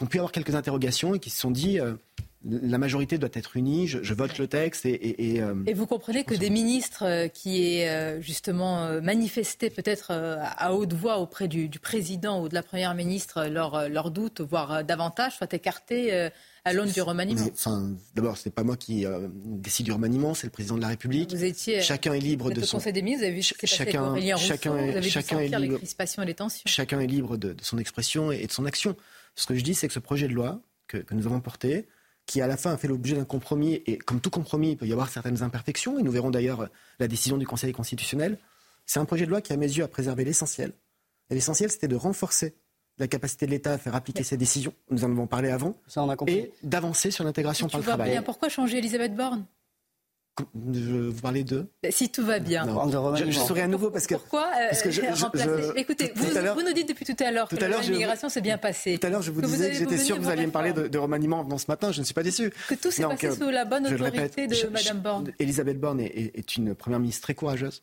ont 0.00 0.06
pu 0.06 0.18
avoir 0.18 0.32
quelques 0.32 0.54
interrogations 0.54 1.14
et 1.14 1.20
qui 1.20 1.30
se 1.30 1.38
sont 1.38 1.50
dit 1.50 1.78
la 2.44 2.78
majorité 2.78 3.18
doit 3.18 3.30
être 3.32 3.56
unie, 3.56 3.88
je, 3.88 4.14
vote 4.14 4.38
le 4.38 4.46
texte. 4.46 4.86
Et, 4.86 5.40
euh, 5.40 5.54
et, 5.66 5.74
vous 5.74 5.86
comprenez 5.86 6.24
que 6.24 6.34
des 6.34 6.50
ministres 6.50 7.04
euh, 7.04 7.28
qui 7.28 7.64
aient 7.64 7.88
euh, 7.88 8.20
justement 8.20 9.00
manifesté 9.00 9.70
peut-être 9.70 10.12
à 10.12 10.74
haute 10.74 10.92
voix 10.92 11.18
auprès 11.18 11.48
du, 11.48 11.68
président 11.80 12.42
ou 12.42 12.48
de 12.48 12.54
la 12.54 12.62
première 12.62 12.94
ministre 12.94 13.46
leurs 13.46 13.88
leur 13.88 14.10
doutes, 14.10 14.40
voire 14.40 14.84
davantage, 14.84 15.36
soient 15.36 15.48
écartés 15.52 16.30
à 16.64 16.72
l'aune 16.72 16.90
du 16.90 17.00
remaniement 17.00 17.46
enfin, 17.52 17.92
D'abord, 18.14 18.36
ce 18.36 18.48
n'est 18.48 18.52
pas 18.52 18.64
moi 18.64 18.76
qui 18.76 19.04
décide 19.34 19.86
du 19.86 19.92
remaniement, 19.92 20.34
c'est 20.34 20.46
le 20.46 20.52
président 20.52 20.76
de 20.76 20.82
la 20.82 20.88
République. 20.88 21.32
Vous 21.32 21.44
étiez 21.44 21.80
chacun 21.80 22.14
est 22.14 22.20
libre 22.20 22.50
de 22.50 22.60
son. 22.62 22.78
Conseil 22.78 22.92
des 22.92 23.02
ministres, 23.02 23.24
vous 23.24 23.28
avez 23.28 23.36
vu 23.36 23.42
ce 23.42 23.54
qui 23.54 23.66
s'est 23.66 23.76
chacun, 23.76 24.14
passé 24.14 24.32
avec 24.32 24.42
chacun, 24.44 24.70
vous 24.70 24.96
avez 24.96 25.02
chacun 25.02 25.38
est 25.40 25.48
libre, 25.48 25.60
les 25.60 25.78
crispations 25.78 26.22
et 26.22 26.26
les 26.26 26.34
tensions. 26.34 26.62
Chacun 26.66 27.00
est 27.00 27.06
libre 27.06 27.36
de, 27.36 27.56
son 27.60 27.78
expression 27.78 28.32
et 28.32 28.46
de 28.46 28.52
son 28.52 28.64
action. 28.64 28.96
Ce 29.34 29.46
que 29.46 29.54
je 29.54 29.62
dis, 29.62 29.74
c'est 29.74 29.88
que 29.88 29.94
ce 29.94 29.98
projet 29.98 30.28
de 30.28 30.32
loi 30.32 30.60
que, 30.88 30.98
que 30.98 31.14
nous 31.14 31.26
avons 31.26 31.40
porté, 31.40 31.86
qui 32.26 32.40
à 32.40 32.46
la 32.46 32.56
fin 32.56 32.72
a 32.72 32.76
fait 32.76 32.88
l'objet 32.88 33.14
d'un 33.16 33.24
compromis, 33.24 33.82
et 33.86 33.98
comme 33.98 34.20
tout 34.20 34.30
compromis, 34.30 34.72
il 34.72 34.76
peut 34.76 34.86
y 34.86 34.92
avoir 34.92 35.08
certaines 35.08 35.42
imperfections, 35.42 35.98
et 35.98 36.02
nous 36.02 36.10
verrons 36.10 36.30
d'ailleurs 36.30 36.68
la 36.98 37.08
décision 37.08 37.38
du 37.38 37.46
Conseil 37.46 37.72
constitutionnel, 37.72 38.38
c'est 38.84 38.98
un 39.00 39.04
projet 39.04 39.24
de 39.26 39.30
loi 39.30 39.40
qui, 39.40 39.52
à 39.52 39.56
mes 39.56 39.66
yeux, 39.66 39.84
a 39.84 39.88
préservé 39.88 40.24
l'essentiel. 40.24 40.72
Et 41.30 41.34
l'essentiel, 41.34 41.70
c'était 41.70 41.88
de 41.88 41.96
renforcer 41.96 42.54
la 42.98 43.08
capacité 43.08 43.46
de 43.46 43.50
l'État 43.50 43.74
à 43.74 43.78
faire 43.78 43.94
appliquer 43.94 44.22
ses 44.22 44.36
décisions, 44.36 44.72
nous 44.90 45.04
en 45.04 45.10
avons 45.10 45.26
parlé 45.26 45.50
avant, 45.50 45.76
Ça, 45.86 46.02
on 46.02 46.08
a 46.08 46.16
compris. 46.16 46.34
et 46.36 46.52
d'avancer 46.62 47.10
sur 47.10 47.24
l'intégration 47.24 47.68
par 47.68 47.80
le 47.80 47.84
travail. 47.86 48.10
Bien. 48.10 48.22
Pourquoi 48.22 48.48
changer 48.48 48.78
Elisabeth 48.78 49.14
Borne? 49.14 49.44
Vous 50.54 51.20
parlez 51.20 51.44
d'eux 51.44 51.70
Si 51.90 52.10
tout 52.10 52.24
va 52.24 52.38
bien. 52.38 52.66
je, 52.66 53.30
je 53.30 53.60
à 53.60 53.66
nouveau 53.66 53.90
parce 53.90 54.06
que. 54.06 54.14
Pourquoi 54.14 54.50
euh, 54.60 55.72
Écoutez, 55.76 56.12
vous, 56.14 56.62
nous 56.62 56.72
dites 56.72 56.88
depuis 56.88 57.04
tout 57.04 57.16
à 57.22 57.30
l'heure 57.30 57.48
que 57.48 57.56
l'immigration 57.56 58.28
s'est 58.28 58.40
bien 58.40 58.58
passée. 58.58 58.98
Tout 58.98 59.06
à 59.06 59.10
l'heure, 59.10 59.22
je 59.22 59.30
vous 59.30 59.42
disais 59.42 59.70
que 59.70 59.76
j'étais 59.76 59.98
sûr 59.98 60.16
que 60.16 60.22
vous 60.22 60.28
alliez 60.28 60.46
me 60.46 60.52
parler 60.52 60.72
de, 60.72 60.98
remaniement 60.98 61.44
dans 61.44 61.58
ce 61.58 61.66
matin. 61.68 61.92
Je 61.92 62.00
ne 62.00 62.04
suis 62.04 62.14
pas 62.14 62.22
déçu. 62.22 62.52
Que 62.68 62.74
tout 62.74 62.90
s'est 62.90 63.02
passé 63.02 63.30
sous 63.32 63.50
la 63.50 63.64
bonne 63.64 63.86
autorité 63.86 64.46
de 64.46 64.68
Mme 64.68 65.00
Borne. 65.00 65.32
Elisabeth 65.38 65.80
Borne 65.80 66.00
est, 66.00 66.56
une 66.56 66.74
première 66.74 67.00
ministre 67.00 67.22
très 67.22 67.34
courageuse. 67.34 67.82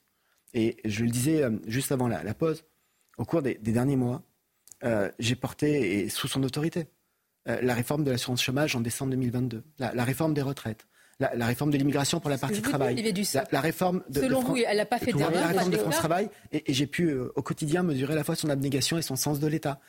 Et 0.54 0.78
je 0.86 1.04
le 1.04 1.10
disais 1.10 1.44
euh, 1.44 1.52
juste 1.66 1.92
avant 1.92 2.08
la, 2.08 2.34
pause, 2.36 2.64
au 3.18 3.26
cours 3.26 3.42
des, 3.42 3.56
derniers 3.56 3.96
mois, 3.96 4.22
euh, 4.84 5.10
j'ai 5.18 5.36
porté, 5.36 6.04
et 6.04 6.10
sous 6.10 6.28
son 6.28 6.44
autorité, 6.44 6.86
la 7.46 7.74
réforme 7.74 8.04
de 8.04 8.12
l'assurance 8.12 8.42
chômage 8.42 8.76
en 8.76 8.80
décembre 8.80 9.12
2022, 9.12 9.64
la 9.80 10.04
réforme 10.04 10.34
des 10.34 10.42
retraites, 10.42 10.86
la, 11.34 11.46
réforme 11.46 11.72
de 11.72 11.78
l'immigration 11.78 12.20
pour 12.20 12.30
la 12.30 12.38
partie 12.38 12.62
travail, 12.62 12.96
la, 13.52 13.62
réforme 13.62 14.04
de, 14.10 14.22
Selon 14.22 14.42
vous, 14.42 14.58
elle 14.58 14.78
n'a 14.78 14.86
pas 14.86 15.00
fait 15.00 15.12
La 15.14 15.28
réforme 15.28 15.72
de 15.72 15.78
France 15.78 15.96
Travail, 15.96 16.30
et, 16.52 16.64
j'ai 16.68 16.88
pu 16.88 17.10
euh, 17.10 17.32
au 17.36 17.42
quotidien 17.42 17.84
mesurer 17.84 18.14
à 18.14 18.16
la 18.16 18.24
fois 18.24 18.36
son 18.36 18.50
abnégation 18.50 18.98
et 18.98 19.02
son 19.02 19.16
sens 19.16 19.40
de 19.40 19.48
l'État. 19.48 19.80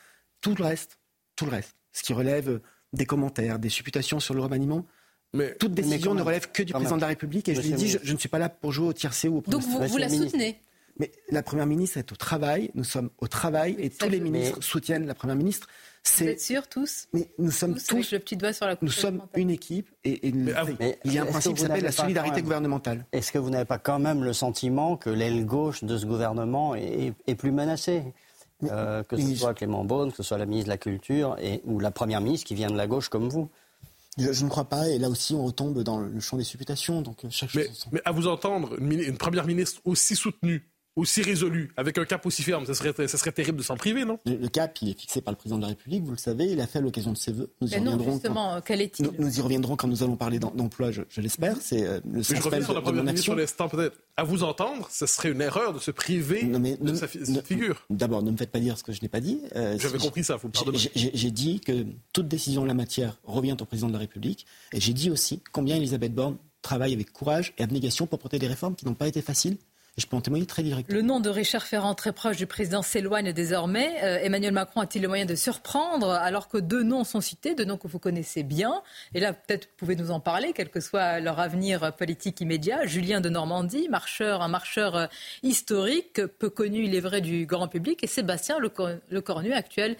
Tout 0.41 0.55
le 0.55 0.63
reste, 0.63 0.99
tout 1.35 1.45
le 1.45 1.51
reste, 1.51 1.75
ce 1.91 2.03
qui 2.03 2.13
relève 2.13 2.49
euh, 2.49 2.61
des 2.93 3.05
commentaires, 3.05 3.59
des 3.59 3.69
supputations 3.69 4.19
sur 4.19 4.33
le 4.33 4.41
remaniement, 4.41 4.85
mais, 5.33 5.55
toute 5.55 5.73
décision 5.73 6.13
ne 6.13 6.21
relève 6.21 6.49
que 6.51 6.63
du 6.63 6.71
président 6.71 6.95
de 6.95 7.01
la 7.01 7.07
République. 7.07 7.49
Et 7.49 7.55
je 7.55 7.61
lui 7.61 7.73
dis, 7.73 7.89
je, 8.01 8.13
ne 8.13 8.17
suis 8.17 8.29
pas 8.29 8.39
là 8.39 8.47
pour 8.47 8.71
jouer 8.71 8.87
au 8.87 8.93
tiercé 8.93 9.27
ou 9.27 9.39
au 9.39 9.41
Donc 9.41 9.61
vous, 9.61 9.85
vous 9.85 9.97
la 9.97 10.09
soutenez 10.09 10.61
mais 10.97 11.11
la 11.29 11.43
Première 11.43 11.65
ministre 11.65 11.97
est 11.97 12.11
au 12.11 12.15
travail, 12.15 12.71
nous 12.73 12.83
sommes 12.83 13.09
au 13.17 13.27
travail 13.27 13.75
et 13.79 13.89
tous 13.89 14.09
les 14.09 14.19
ministres 14.19 14.63
soutiennent 14.63 15.05
la 15.05 15.13
Première 15.13 15.35
ministre. 15.35 15.67
Vous 16.17 16.23
êtes 16.23 16.41
sûrs 16.41 16.67
tous 16.67 17.07
Mais 17.13 17.29
nous 17.37 17.51
sommes 17.51 17.75
tous. 17.75 18.11
le 18.11 18.19
petit 18.19 18.37
doigt 18.37 18.53
sur 18.53 18.65
la 18.65 18.77
nous 18.81 18.89
sommes 18.89 19.21
une 19.35 19.49
équipe 19.49 19.89
et, 20.03 20.27
il 20.27 20.49
y 21.05 21.17
a 21.17 21.23
un 21.23 21.25
principe 21.25 21.55
qui 21.55 21.61
s'appelle 21.61 21.83
la 21.83 21.91
solidarité 21.91 22.41
gouvernementale. 22.41 23.05
Est-ce 23.11 23.31
que 23.31 23.37
vous 23.37 23.49
n'avez 23.49 23.65
pas 23.65 23.77
quand 23.77 23.99
même 23.99 24.23
le 24.23 24.33
sentiment 24.33 24.97
que 24.97 25.09
l'aile 25.09 25.45
gauche 25.45 25.83
de 25.83 25.97
ce 25.97 26.05
gouvernement 26.05 26.75
est, 26.75 27.35
plus 27.35 27.51
menacée 27.51 28.03
euh, 28.63 29.03
que 29.03 29.17
ce 29.17 29.35
soit 29.35 29.53
Clément 29.53 29.83
Beaune, 29.83 30.11
que 30.11 30.17
ce 30.17 30.23
soit 30.23 30.37
la 30.37 30.45
ministre 30.45 30.67
de 30.67 30.71
la 30.71 30.77
Culture 30.77 31.35
et, 31.41 31.61
ou 31.65 31.79
la 31.79 31.91
Première 31.91 32.21
ministre 32.21 32.47
qui 32.47 32.55
vient 32.55 32.69
de 32.69 32.77
la 32.77 32.87
gauche 32.87 33.09
comme 33.09 33.27
vous? 33.27 33.49
Je, 34.17 34.45
ne 34.45 34.49
crois 34.49 34.63
pas, 34.63 34.87
et 34.87 34.97
là 34.97 35.09
aussi 35.09 35.33
on 35.33 35.43
retombe 35.43 35.83
dans 35.83 35.99
le 35.99 36.19
champ 36.21 36.37
des 36.37 36.45
supputations. 36.45 37.01
Donc 37.01 37.17
chaque 37.29 37.53
mais, 37.53 37.67
mais 37.91 38.01
à 38.05 38.13
vous 38.13 38.27
entendre, 38.27 38.77
une 38.79 39.17
première 39.17 39.45
ministre 39.45 39.81
aussi 39.83 40.15
soutenue 40.15 40.63
aussi 40.95 41.21
résolu, 41.21 41.71
avec 41.75 41.97
un 41.97 42.05
cap 42.05 42.25
aussi 42.25 42.41
ferme, 42.41 42.65
ça 42.65 42.73
serait, 42.73 43.07
ça 43.07 43.17
serait 43.17 43.31
terrible 43.31 43.57
de 43.57 43.63
s'en 43.63 43.75
priver, 43.75 44.05
non? 44.05 44.19
Le, 44.25 44.47
cap, 44.47 44.77
il 44.81 44.89
est 44.89 44.99
fixé 44.99 45.21
par 45.21 45.33
le 45.33 45.37
président 45.37 45.57
de 45.57 45.63
la 45.63 45.69
République, 45.69 46.03
vous 46.03 46.11
le 46.11 46.17
savez, 46.17 46.45
il 46.45 46.61
a 46.61 46.67
fait 46.67 46.79
à 46.79 46.81
l'occasion 46.81 47.11
de 47.11 47.17
ses 47.17 47.33
vœux. 47.33 47.51
Nous 47.61 47.67
y, 47.67 47.75
reviendrons 47.75 48.13
justement, 48.13 48.55
quand, 48.55 48.61
quel 48.61 48.81
est-il? 48.81 49.09
nous, 49.19 49.37
y 49.37 49.41
reviendrons 49.41 49.75
quand 49.75 49.87
nous 49.87 50.03
allons 50.03 50.15
parler 50.15 50.39
d'emploi, 50.39 50.91
je, 50.91 51.21
l'espère. 51.21 51.57
C'est 51.59 51.85
euh, 51.85 51.99
le 52.09 52.21
je 52.21 52.41
reviens 52.41 52.61
sur 52.61 52.73
la 52.73 52.81
première 52.81 53.03
ministre 53.03 53.23
sur 53.23 53.35
l'instant, 53.35 53.67
peut-être. 53.67 53.97
À 54.17 54.23
vous 54.23 54.43
entendre, 54.43 54.87
ce 54.89 55.05
serait 55.05 55.31
une 55.31 55.41
erreur 55.41 55.73
de 55.73 55.79
se 55.79 55.91
priver 55.91 56.43
de 56.43 56.93
sa 56.93 57.07
figure. 57.07 57.83
D'abord, 57.89 58.23
ne 58.23 58.31
me 58.31 58.37
faites 58.37 58.51
pas 58.51 58.59
dire 58.59 58.77
ce 58.77 58.83
que 58.83 58.93
je 58.93 59.01
n'ai 59.01 59.09
pas 59.09 59.19
dit. 59.19 59.41
Euh, 59.55 59.77
J'avais 59.77 59.97
compris 59.97 60.23
ça, 60.23 60.37
vous 60.37 60.49
pardonnez. 60.49 60.77
J'ai 60.95 61.31
dit 61.31 61.59
que 61.59 61.85
toute 62.13 62.27
décision 62.27 62.61
en 62.61 62.65
la 62.65 62.73
matière 62.73 63.17
revient 63.23 63.57
au 63.59 63.65
président 63.65 63.87
de 63.87 63.93
la 63.93 63.99
République, 63.99 64.45
et 64.71 64.79
j'ai 64.79 64.93
dit 64.93 65.09
aussi 65.09 65.41
combien 65.51 65.75
Elisabeth 65.75 66.13
Borne 66.13 66.37
travaille 66.61 66.93
avec 66.93 67.11
courage 67.11 67.53
et 67.57 67.63
abnégation 67.63 68.07
pour 68.07 68.19
porter 68.19 68.39
des 68.39 68.47
réformes 68.47 68.75
qui 68.75 68.85
n'ont 68.85 68.95
pas 68.95 69.07
été 69.07 69.21
faciles 69.21 69.57
je 69.97 70.05
peux 70.05 70.15
en 70.17 70.21
témoigner 70.21 70.45
très 70.45 70.61
directement. 70.61 70.97
Le 70.97 71.01
nom 71.01 71.19
de 71.19 71.29
Richard 71.29 71.63
Ferrand, 71.63 71.95
très 71.95 72.11
proche 72.11 72.37
du 72.37 72.47
président, 72.47 72.81
s'éloigne 72.81 73.31
désormais. 73.31 74.03
Euh, 74.03 74.19
Emmanuel 74.21 74.51
Macron 74.51 74.81
a-t-il 74.81 75.01
le 75.01 75.07
moyen 75.07 75.25
de 75.25 75.35
surprendre 75.35 76.09
alors 76.09 76.49
que 76.49 76.57
deux 76.57 76.83
noms 76.83 77.03
sont 77.03 77.21
cités, 77.21 77.55
deux 77.55 77.63
noms 77.63 77.77
que 77.77 77.87
vous 77.87 77.99
connaissez 77.99 78.43
bien? 78.43 78.81
Et 79.13 79.19
là, 79.19 79.33
peut-être 79.33 79.65
vous 79.65 79.77
pouvez 79.77 79.95
nous 79.95 80.11
en 80.11 80.19
parler, 80.19 80.51
quel 80.53 80.69
que 80.69 80.81
soit 80.81 81.19
leur 81.19 81.39
avenir 81.39 81.95
politique 81.95 82.41
immédiat. 82.41 82.85
Julien 82.85 83.21
de 83.21 83.29
Normandie, 83.29 83.87
marcheur, 83.89 84.41
un 84.41 84.49
marcheur 84.49 84.95
euh, 84.95 85.07
historique, 85.43 86.25
peu 86.39 86.49
connu, 86.49 86.83
il 86.83 86.95
est 86.95 86.99
vrai, 86.99 87.21
du 87.21 87.45
grand 87.45 87.67
public, 87.67 88.03
et 88.03 88.07
Sébastien 88.07 88.57
Lecornu, 88.59 89.53
actuel 89.53 89.95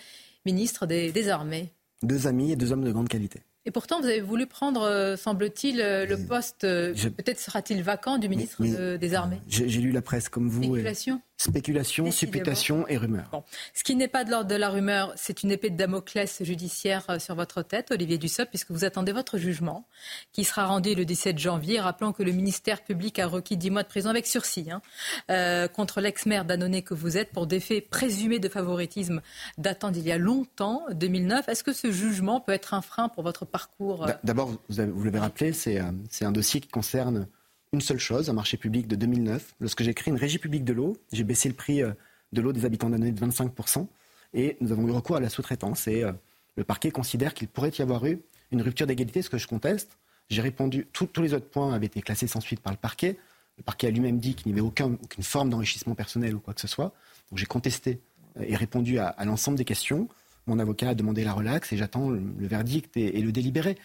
ministre 0.45 0.85
des 0.85 1.29
Armées. 1.29 1.71
Deux 2.03 2.27
amis 2.27 2.51
et 2.51 2.55
deux 2.55 2.71
hommes 2.71 2.83
de 2.83 2.91
grande 2.91 3.07
qualité. 3.07 3.41
Et 3.67 3.71
pourtant, 3.71 3.99
vous 3.99 4.05
avez 4.05 4.21
voulu 4.21 4.45
prendre, 4.45 4.81
euh, 4.83 5.15
semble-t-il, 5.15 5.81
euh, 5.81 6.05
le 6.05 6.17
poste, 6.17 6.63
euh, 6.65 6.93
peut-être 6.93 7.39
sera-t-il 7.39 7.81
vacant, 7.81 8.19
du 8.19 8.29
ministre 8.29 8.63
des 8.97 9.13
Armées? 9.15 9.41
J'ai 9.47 9.65
lu 9.81 9.91
la 9.91 10.03
presse 10.03 10.29
comme 10.29 10.49
vous. 10.49 10.63
Spéculation 10.63 11.21
Spéculation, 11.37 12.11
supputation 12.11 12.87
et 12.87 12.95
rumeur. 12.95 13.43
Ce 13.73 13.83
qui 13.83 13.97
n'est 13.97 14.07
pas 14.07 14.23
de 14.23 14.31
l'ordre 14.31 14.49
de 14.49 14.55
la 14.55 14.69
rumeur, 14.69 15.11
c'est 15.17 15.43
une 15.43 15.51
épée 15.51 15.69
de 15.69 15.75
Damoclès 15.75 16.41
judiciaire 16.43 17.19
sur 17.19 17.35
votre 17.35 17.61
tête, 17.61 17.91
Olivier 17.91 18.17
Dussopt, 18.17 18.49
puisque 18.49 18.71
vous 18.71 18.85
attendez 18.85 19.11
votre 19.11 19.37
jugement, 19.37 19.85
qui 20.31 20.45
sera 20.45 20.65
rendu 20.65 20.95
le 20.95 21.03
17 21.03 21.37
janvier, 21.37 21.81
rappelant 21.81 22.13
que 22.13 22.23
le 22.23 22.31
ministère 22.31 22.83
public 22.83 23.19
a 23.19 23.27
requis 23.27 23.57
10 23.57 23.69
mois 23.69 23.83
de 23.83 23.87
prison 23.89 24.09
avec 24.09 24.25
sursis 24.25 24.69
hein, 24.71 25.67
contre 25.73 25.99
l'ex-maire 25.99 26.45
d'Annonay 26.45 26.83
que 26.83 26.93
vous 26.93 27.17
êtes 27.17 27.31
pour 27.31 27.47
des 27.47 27.59
faits 27.59 27.89
présumés 27.89 28.39
de 28.39 28.47
favoritisme 28.47 29.21
datant 29.57 29.91
d'il 29.91 30.05
y 30.05 30.13
a 30.13 30.17
longtemps, 30.17 30.85
2009. 30.91 31.49
Est-ce 31.49 31.65
que 31.65 31.73
ce 31.73 31.91
jugement 31.91 32.39
peut 32.39 32.53
être 32.53 32.73
un 32.73 32.81
frein 32.81 33.09
pour 33.09 33.23
votre 33.23 33.43
parcours 33.43 34.07
D'abord, 34.23 34.51
vous, 34.69 35.03
l'avez 35.03 35.19
rappelé, 35.19 35.51
c'est 35.51 35.79
un 35.79 36.31
dossier 36.31 36.61
qui 36.61 36.69
concerne 36.69 37.27
une 37.75 37.81
seule 37.81 37.99
chose, 37.99 38.29
un 38.29 38.33
marché 38.33 38.57
public 38.57 38.87
de 38.87 38.95
2009. 38.95 39.55
Lorsque 39.59 39.83
j'ai 39.83 39.93
créé 39.93 40.11
une 40.11 40.19
régie 40.19 40.39
publique 40.39 40.63
de 40.63 40.73
l'eau, 40.73 40.97
j'ai 41.11 41.23
baissé 41.23 41.49
le 41.49 41.55
prix 41.55 41.83
euh, 41.83 41.91
de 42.33 42.41
l'eau 42.41 42.53
des 42.53 42.65
habitants 42.65 42.89
d'année 42.89 43.11
de 43.11 43.19
25%. 43.19 43.85
Et 44.33 44.57
nous 44.61 44.71
avons 44.71 44.87
eu 44.87 44.91
recours 44.91 45.17
à 45.17 45.19
la 45.19 45.29
sous-traitance. 45.29 45.87
Et 45.87 46.03
euh, 46.03 46.11
le 46.55 46.63
parquet 46.63 46.89
considère 46.91 47.33
qu'il 47.33 47.47
pourrait 47.47 47.71
y 47.77 47.81
avoir 47.81 48.05
eu 48.05 48.19
une 48.51 48.61
rupture 48.61 48.87
d'égalité, 48.87 49.21
ce 49.21 49.29
que 49.29 49.37
je 49.37 49.47
conteste. 49.47 49.97
J'ai 50.29 50.41
répondu, 50.41 50.87
tous 50.91 51.21
les 51.21 51.33
autres 51.33 51.49
points 51.49 51.73
avaient 51.73 51.85
été 51.85 52.01
classés 52.01 52.27
sans 52.27 52.39
suite 52.39 52.61
par 52.61 52.73
le 52.73 52.79
parquet. 52.79 53.17
Le 53.57 53.63
parquet 53.63 53.87
a 53.87 53.91
lui-même 53.91 54.19
dit 54.19 54.35
qu'il 54.35 54.51
n'y 54.51 54.59
avait 54.59 54.67
aucun, 54.67 54.93
aucune 54.93 55.23
forme 55.23 55.49
d'enrichissement 55.49 55.95
personnel 55.95 56.35
ou 56.35 56.39
quoi 56.39 56.53
que 56.53 56.61
ce 56.61 56.67
soit. 56.67 56.93
Donc 57.29 57.39
j'ai 57.39 57.45
contesté 57.45 57.99
euh, 58.37 58.45
et 58.47 58.55
répondu 58.55 58.99
à, 58.99 59.15
l'ensemble 59.25 59.57
des 59.57 59.65
questions. 59.65 60.07
Mon 60.47 60.59
avocat 60.59 60.89
a 60.89 60.95
demandé 60.95 61.23
la 61.23 61.33
relaxe 61.33 61.73
et 61.73 61.77
j'attends 61.77 62.09
le, 62.09 62.21
verdict 62.39 62.95
et, 62.97 63.21
le 63.21 63.31
délibéré 63.31 63.77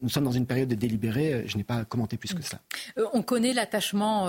nous 0.00 0.08
sommes 0.08 0.24
dans 0.24 0.32
une 0.32 0.46
période 0.46 0.68
de 0.68 0.74
délibéré, 0.74 1.44
je 1.46 1.56
n'ai 1.56 1.64
pas 1.64 1.84
commenté 1.84 2.16
plus 2.16 2.34
que 2.34 2.42
cela. 2.42 2.60
on 3.12 3.22
connaît 3.22 3.52
l'attachement 3.52 4.28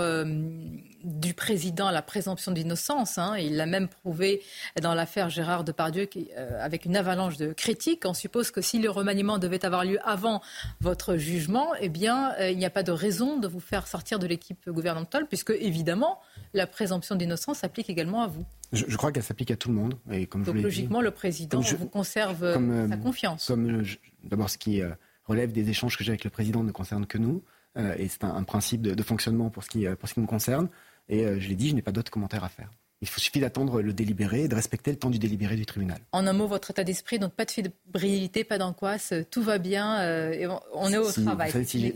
du 1.03 1.33
président 1.33 1.87
à 1.87 1.91
la 1.91 2.01
présomption 2.01 2.51
d'innocence. 2.51 3.17
Hein. 3.17 3.37
Il 3.37 3.55
l'a 3.55 3.65
même 3.65 3.87
prouvé 3.87 4.41
dans 4.81 4.93
l'affaire 4.93 5.29
Gérard 5.29 5.63
Depardieu 5.63 6.05
qui, 6.05 6.29
avec 6.59 6.85
une 6.85 6.95
avalanche 6.95 7.37
de 7.37 7.53
critiques. 7.53 8.03
On 8.05 8.13
suppose 8.13 8.51
que 8.51 8.61
si 8.61 8.79
le 8.79 8.89
remaniement 8.89 9.37
devait 9.37 9.63
avoir 9.65 9.85
lieu 9.85 9.99
avant 10.03 10.41
votre 10.81 11.17
jugement, 11.17 11.67
eh 11.79 11.89
bien, 11.89 12.35
il 12.39 12.57
n'y 12.57 12.65
a 12.65 12.71
pas 12.71 12.83
de 12.83 12.91
raison 12.91 13.37
de 13.37 13.47
vous 13.47 13.59
faire 13.59 13.87
sortir 13.87 14.19
de 14.19 14.27
l'équipe 14.27 14.69
gouvernementale, 14.69 15.27
puisque 15.27 15.51
évidemment, 15.51 16.19
la 16.53 16.67
présomption 16.67 17.15
d'innocence 17.15 17.59
s'applique 17.59 17.89
également 17.89 18.23
à 18.23 18.27
vous. 18.27 18.45
Je, 18.71 18.97
crois 18.97 19.11
qu'elle 19.11 19.23
s'applique 19.23 19.51
à 19.51 19.55
tout 19.55 19.69
le 19.69 19.75
monde. 19.75 19.95
Et 20.11 20.27
comme 20.27 20.43
Donc 20.43 20.55
logiquement, 20.55 21.01
le 21.01 21.11
président 21.11 21.59
vous 21.59 21.87
conserve 21.87 22.43
euh, 22.43 22.87
sa 22.87 22.97
confiance. 22.97 23.47
Comme 23.47 23.83
d'abord, 24.23 24.49
ce 24.49 24.57
qui 24.57 24.81
euh, 24.81 24.89
relève 25.29 25.51
des 25.51 25.69
échanges 25.69 25.97
que 25.97 26.03
j'ai 26.03 26.11
avec 26.11 26.23
le 26.23 26.29
président 26.29 26.63
ne 26.63 26.71
concerne 26.71 27.05
que 27.05 27.17
nous, 27.17 27.43
euh, 27.77 27.95
et 27.97 28.07
c'est 28.07 28.23
un, 28.23 28.43
principe 28.43 28.81
de, 28.81 29.03
fonctionnement 29.03 29.49
pour 29.49 29.63
ce 29.63 29.69
qui, 29.69 29.85
pour 29.99 30.09
ce 30.09 30.15
qui 30.15 30.19
nous 30.19 30.27
concerne. 30.27 30.69
Et 31.07 31.23
je 31.39 31.47
l'ai 31.47 31.55
dit, 31.55 31.69
je 31.69 31.75
n'ai 31.75 31.81
pas 31.81 31.91
d'autres 31.91 32.11
commentaires 32.11 32.43
à 32.43 32.49
faire. 32.49 32.69
Il 33.01 33.07
suffit 33.07 33.39
d'attendre 33.39 33.81
le 33.81 33.93
délibéré 33.93 34.43
et 34.43 34.47
de 34.49 34.55
respecter 34.55 34.91
le 34.91 34.97
temps 34.97 35.09
du 35.09 35.19
délibéré 35.19 35.55
du 35.55 35.65
tribunal. 35.65 35.99
En 36.11 36.27
un 36.27 36.33
mot, 36.33 36.47
votre 36.47 36.71
état 36.71 36.83
d'esprit, 36.83 37.17
donc 37.17 37.31
pas 37.31 37.45
de 37.45 37.51
fébrilité, 37.51 38.43
pas 38.43 38.57
d'angoisse, 38.57 39.13
tout 39.31 39.41
va 39.41 39.57
bien, 39.57 39.99
euh, 39.99 40.31
et 40.33 40.47
on 40.73 40.91
est 40.91 40.97
au 40.97 41.09
travail. 41.09 41.49
si, 41.65 41.93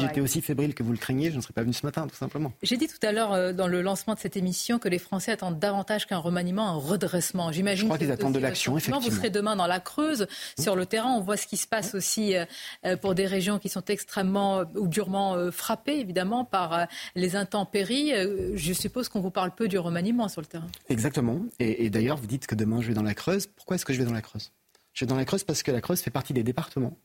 j'étais 0.00 0.20
aussi 0.22 0.40
fébrile 0.40 0.74
que 0.74 0.82
vous 0.82 0.92
le 0.92 0.98
craignez, 0.98 1.30
je 1.30 1.36
ne 1.36 1.42
serais 1.42 1.52
pas 1.52 1.60
venu 1.60 1.74
ce 1.74 1.84
matin, 1.84 2.06
tout 2.06 2.16
simplement. 2.16 2.54
J'ai 2.62 2.78
dit 2.78 2.88
tout 2.88 3.06
à 3.06 3.12
l'heure 3.12 3.34
euh, 3.34 3.52
dans 3.52 3.66
le 3.66 3.82
lancement 3.82 4.14
de 4.14 4.18
cette 4.18 4.38
émission 4.38 4.78
que 4.78 4.88
les 4.88 4.98
Français 4.98 5.30
attendent 5.30 5.58
davantage 5.58 6.06
qu'un 6.06 6.16
remaniement, 6.16 6.70
un 6.70 6.78
redressement. 6.78 7.52
J'imagine. 7.52 7.82
Je 7.82 7.84
crois 7.84 7.98
qu'ils 7.98 8.10
attendent 8.10 8.34
de 8.34 8.38
l'action, 8.38 8.78
effectivement. 8.78 9.00
Vous 9.00 9.14
serez 9.14 9.28
demain 9.28 9.56
dans 9.56 9.66
la 9.66 9.80
Creuse, 9.80 10.26
sur 10.58 10.74
le 10.74 10.86
terrain. 10.86 11.12
On 11.18 11.20
voit 11.20 11.36
ce 11.36 11.46
qui 11.46 11.58
se 11.58 11.66
passe 11.66 11.94
aussi 11.94 12.34
euh, 12.34 12.96
pour 12.96 13.14
des 13.14 13.26
régions 13.26 13.58
qui 13.58 13.68
sont 13.68 13.84
extrêmement 13.84 14.64
ou 14.74 14.88
durement 14.88 15.50
frappées, 15.52 15.98
évidemment, 15.98 16.46
par 16.46 16.86
les 17.14 17.36
intempéries. 17.36 18.12
Je 18.54 18.72
suppose 18.72 19.10
qu'on 19.10 19.20
vous 19.20 19.30
parle 19.30 19.54
peu 19.54 19.68
du 19.68 19.78
remaniement 19.78 20.28
sur 20.28 20.40
le 20.40 20.45
Exactement. 20.88 21.40
Et, 21.58 21.90
d'ailleurs, 21.90 22.16
vous 22.16 22.26
dites 22.26 22.46
que 22.46 22.54
demain, 22.54 22.80
je 22.80 22.88
vais 22.88 22.94
dans 22.94 23.02
la 23.02 23.14
Creuse. 23.14 23.46
Pourquoi 23.46 23.76
est-ce 23.76 23.84
que 23.84 23.92
je 23.92 23.98
vais 23.98 24.04
dans 24.04 24.12
la 24.12 24.22
Creuse? 24.22 24.52
Je 24.92 25.04
vais 25.04 25.08
dans 25.08 25.16
la 25.16 25.24
Creuse 25.24 25.44
parce 25.44 25.62
que 25.62 25.70
la 25.70 25.80
Creuse 25.80 26.00
fait 26.00 26.10
partie 26.10 26.32
des 26.32 26.42
départements 26.42 26.96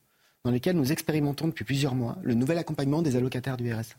dans 0.44 0.50
lesquels 0.50 0.76
nous 0.76 0.90
expérimentons 0.92 1.48
depuis 1.48 1.64
plusieurs 1.64 1.94
mois 1.94 2.18
le 2.22 2.34
nouvel 2.34 2.58
accompagnement 2.58 3.02
des 3.02 3.16
allocataires 3.16 3.56
du 3.56 3.72
RSA. 3.72 3.94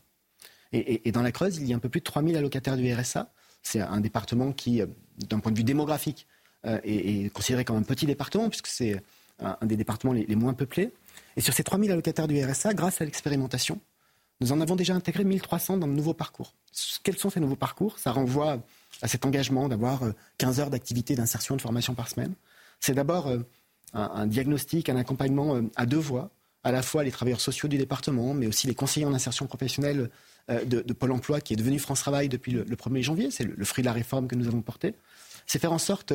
Et, 0.72 1.12
dans 1.12 1.22
la 1.22 1.30
Creuse, 1.30 1.58
il 1.58 1.66
y 1.66 1.72
a 1.72 1.76
un 1.76 1.78
peu 1.78 1.88
plus 1.88 2.00
de 2.00 2.04
3000 2.04 2.36
allocataires 2.36 2.76
du 2.76 2.92
RSA. 2.92 3.30
C'est 3.62 3.80
un 3.80 4.00
département 4.00 4.52
qui, 4.52 4.82
euh, 4.82 4.86
d'un 5.28 5.38
point 5.38 5.52
de 5.52 5.56
vue 5.56 5.64
démographique, 5.64 6.26
euh, 6.66 6.80
est, 6.82 7.32
considéré 7.32 7.64
comme 7.64 7.76
un 7.76 7.82
petit 7.82 8.06
département, 8.06 8.48
puisque 8.48 8.66
c'est 8.66 9.00
un, 9.38 9.64
des 9.64 9.76
départements 9.76 10.12
les, 10.12 10.26
les, 10.26 10.34
moins 10.34 10.52
peuplés. 10.52 10.92
Et 11.36 11.40
sur 11.40 11.54
ces 11.54 11.62
3000 11.62 11.92
allocataires 11.92 12.26
du 12.26 12.42
RSA, 12.44 12.74
grâce 12.74 13.00
à 13.00 13.04
l'expérimentation, 13.04 13.80
nous 14.40 14.52
en 14.52 14.60
avons 14.60 14.76
déjà 14.76 14.94
intégré 14.94 15.24
1300 15.24 15.78
dans 15.78 15.86
de 15.86 15.92
nouveaux 15.92 16.14
parcours. 16.14 16.54
Quels 17.02 17.18
sont 17.18 17.30
ces 17.30 17.40
nouveaux 17.40 17.56
parcours? 17.56 17.98
Ça 17.98 18.10
renvoie 18.10 18.58
à 19.02 19.08
cet 19.08 19.24
engagement 19.24 19.68
d'avoir 19.68 20.02
15 20.38 20.58
euh, 20.58 20.62
heures 20.62 20.70
d'activité 20.70 21.14
d'insertion 21.14 21.56
de 21.56 21.60
formation 21.60 21.94
par 21.94 22.08
semaine. 22.08 22.34
C'est 22.80 22.94
d'abord 22.94 23.28
euh, 23.28 23.38
un, 23.92 24.26
diagnostic, 24.26 24.88
un 24.88 24.96
accompagnement 24.96 25.56
euh, 25.56 25.62
à 25.76 25.86
deux 25.86 25.98
voies, 25.98 26.30
à 26.62 26.72
la 26.72 26.82
fois 26.82 27.04
les 27.04 27.10
travailleurs 27.10 27.40
sociaux 27.40 27.68
du 27.68 27.76
département, 27.76 28.34
mais 28.34 28.46
aussi 28.46 28.66
les 28.66 28.74
conseillers 28.74 29.06
en 29.06 29.14
insertion 29.14 29.46
professionnelle 29.46 30.10
de, 30.48 30.92
Pôle 30.92 31.12
emploi, 31.12 31.40
qui 31.40 31.52
est 31.52 31.56
devenu 31.56 31.78
France 31.78 32.00
Travail 32.00 32.30
depuis 32.30 32.52
le, 32.52 32.64
1er 32.64 33.02
janvier. 33.02 33.30
C'est 33.30 33.44
le, 33.44 33.64
fruit 33.64 33.82
de 33.82 33.86
la 33.86 33.92
réforme 33.92 34.28
que 34.28 34.34
nous 34.34 34.46
avons 34.46 34.62
portée. 34.62 34.94
C'est 35.46 35.58
faire 35.58 35.72
en 35.72 35.78
sorte 35.78 36.14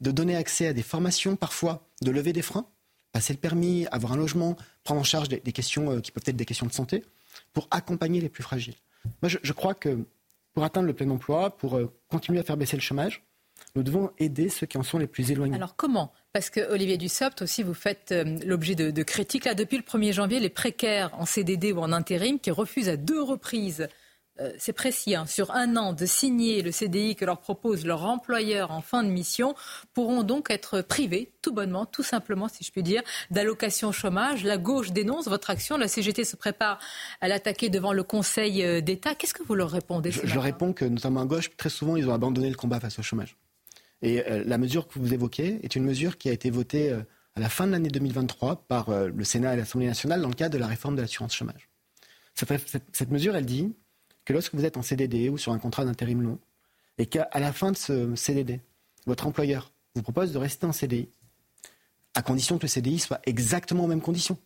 de 0.00 0.10
donner 0.12 0.36
accès 0.36 0.68
à 0.68 0.72
des 0.72 0.82
formations, 0.82 1.34
parfois 1.34 1.84
de 2.00 2.12
lever 2.12 2.32
des 2.32 2.42
freins, 2.42 2.66
passer 3.10 3.32
le 3.32 3.40
permis, 3.40 3.86
avoir 3.90 4.12
un 4.12 4.16
logement, 4.16 4.56
prendre 4.84 5.00
en 5.00 5.04
charge 5.04 5.28
des, 5.28 5.40
questions 5.40 6.00
qui 6.00 6.12
peuvent 6.12 6.22
être 6.26 6.36
des 6.36 6.44
questions 6.44 6.66
de 6.66 6.72
santé, 6.72 7.04
pour 7.52 7.66
accompagner 7.72 8.20
les 8.20 8.28
plus 8.28 8.44
fragiles. 8.44 8.76
Moi, 9.20 9.30
je 9.42 9.52
crois 9.52 9.74
que 9.74 10.04
pour 10.58 10.64
atteindre 10.64 10.88
le 10.88 10.92
plein 10.92 11.08
emploi, 11.10 11.56
pour 11.56 11.76
euh, 11.76 11.88
continuer 12.08 12.40
à 12.40 12.42
faire 12.42 12.56
baisser 12.56 12.74
le 12.76 12.82
chômage, 12.82 13.22
nous 13.76 13.84
devons 13.84 14.10
aider 14.18 14.48
ceux 14.48 14.66
qui 14.66 14.76
en 14.76 14.82
sont 14.82 14.98
les 14.98 15.06
plus 15.06 15.30
éloignés. 15.30 15.54
Alors 15.54 15.76
comment? 15.76 16.12
Parce 16.32 16.50
que 16.50 16.58
Olivier 16.72 16.96
Dussopt 16.96 17.42
aussi, 17.42 17.62
vous 17.62 17.74
faites 17.74 18.10
euh, 18.10 18.24
l'objet 18.44 18.74
de, 18.74 19.02
critiques. 19.04 19.44
Là, 19.44 19.54
depuis 19.54 19.76
le 19.76 19.84
1er 19.84 20.12
janvier, 20.12 20.40
les 20.40 20.48
précaires 20.48 21.12
en 21.16 21.26
CDD 21.26 21.70
ou 21.70 21.78
en 21.78 21.92
intérim 21.92 22.40
qui 22.40 22.50
refusent 22.50 22.88
à 22.88 22.96
deux 22.96 23.22
reprises 23.22 23.86
euh, 24.40 24.52
c'est 24.58 24.72
précis, 24.72 25.16
hein, 25.16 25.26
sur 25.26 25.50
un 25.52 25.76
an 25.76 25.92
de 25.92 26.06
signer 26.06 26.62
le 26.62 26.70
CDI 26.70 27.16
que 27.16 27.24
leur 27.24 27.40
propose 27.40 27.84
leur 27.84 28.04
employeur 28.04 28.70
en 28.70 28.80
fin 28.80 29.02
de 29.02 29.08
mission, 29.08 29.54
pourront 29.94 30.22
donc 30.22 30.50
être 30.50 30.80
privés, 30.80 31.32
tout 31.42 31.52
bonnement, 31.52 31.86
tout 31.86 32.02
simplement, 32.02 32.48
si 32.48 32.62
je 32.62 32.70
puis 32.70 32.82
dire, 32.82 33.02
d'allocation 33.30 33.90
chômage. 33.90 34.44
La 34.44 34.56
gauche 34.56 34.92
dénonce 34.92 35.26
votre 35.26 35.50
action. 35.50 35.76
La 35.76 35.88
CGT 35.88 36.24
se 36.24 36.36
prépare 36.36 36.78
à 37.20 37.28
l'attaquer 37.28 37.68
devant 37.68 37.92
le 37.92 38.04
Conseil 38.04 38.62
euh, 38.62 38.80
d'État. 38.80 39.14
Qu'est-ce 39.14 39.34
que 39.34 39.42
vous 39.42 39.54
leur 39.54 39.70
répondez 39.70 40.10
Je, 40.10 40.38
réponds 40.38 40.72
que, 40.72 40.84
notamment 40.84 41.22
à 41.22 41.24
gauche, 41.24 41.50
très 41.56 41.70
souvent, 41.70 41.96
ils 41.96 42.08
ont 42.08 42.14
abandonné 42.14 42.48
le 42.48 42.56
combat 42.56 42.78
face 42.78 42.98
au 42.98 43.02
chômage. 43.02 43.36
Et 44.02 44.24
euh, 44.24 44.44
la 44.46 44.58
mesure 44.58 44.86
que 44.86 45.00
vous 45.00 45.12
évoquez 45.12 45.58
est 45.64 45.74
une 45.74 45.84
mesure 45.84 46.16
qui 46.16 46.28
a 46.28 46.32
été 46.32 46.50
votée 46.50 46.92
à 47.34 47.40
la 47.40 47.48
fin 47.48 47.66
de 47.66 47.72
l'année 47.72 47.88
2023 47.88 48.66
par 48.68 48.90
le 48.90 49.24
Sénat 49.24 49.54
et 49.54 49.56
l'Assemblée 49.56 49.86
nationale 49.86 50.20
dans 50.22 50.28
le 50.28 50.34
cadre 50.34 50.54
de 50.54 50.58
la 50.58 50.66
réforme 50.68 50.94
de 50.94 51.00
l'assurance 51.00 51.34
chômage. 51.34 51.68
cette 52.34 53.10
mesure, 53.10 53.34
elle 53.34 53.46
dit 53.46 53.72
que 54.28 54.34
lorsque 54.34 54.54
vous 54.54 54.66
êtes 54.66 54.76
en 54.76 54.82
CDD 54.82 55.30
ou 55.30 55.38
sur 55.38 55.52
un 55.52 55.58
contrat 55.58 55.86
d'intérim 55.86 56.20
long, 56.20 56.38
et 56.98 57.06
qu'à 57.06 57.30
la 57.34 57.50
fin 57.50 57.72
de 57.72 57.78
ce 57.78 58.14
CDD, 58.14 58.60
votre 59.06 59.26
employeur 59.26 59.72
vous 59.94 60.02
propose 60.02 60.32
de 60.32 60.38
rester 60.38 60.66
en 60.66 60.72
CDI, 60.72 61.08
à 62.14 62.20
condition 62.20 62.58
que 62.58 62.64
le 62.64 62.68
CDI 62.68 62.98
soit 62.98 63.22
exactement 63.24 63.84
aux 63.84 63.86
mêmes 63.86 64.02
conditions. 64.02 64.36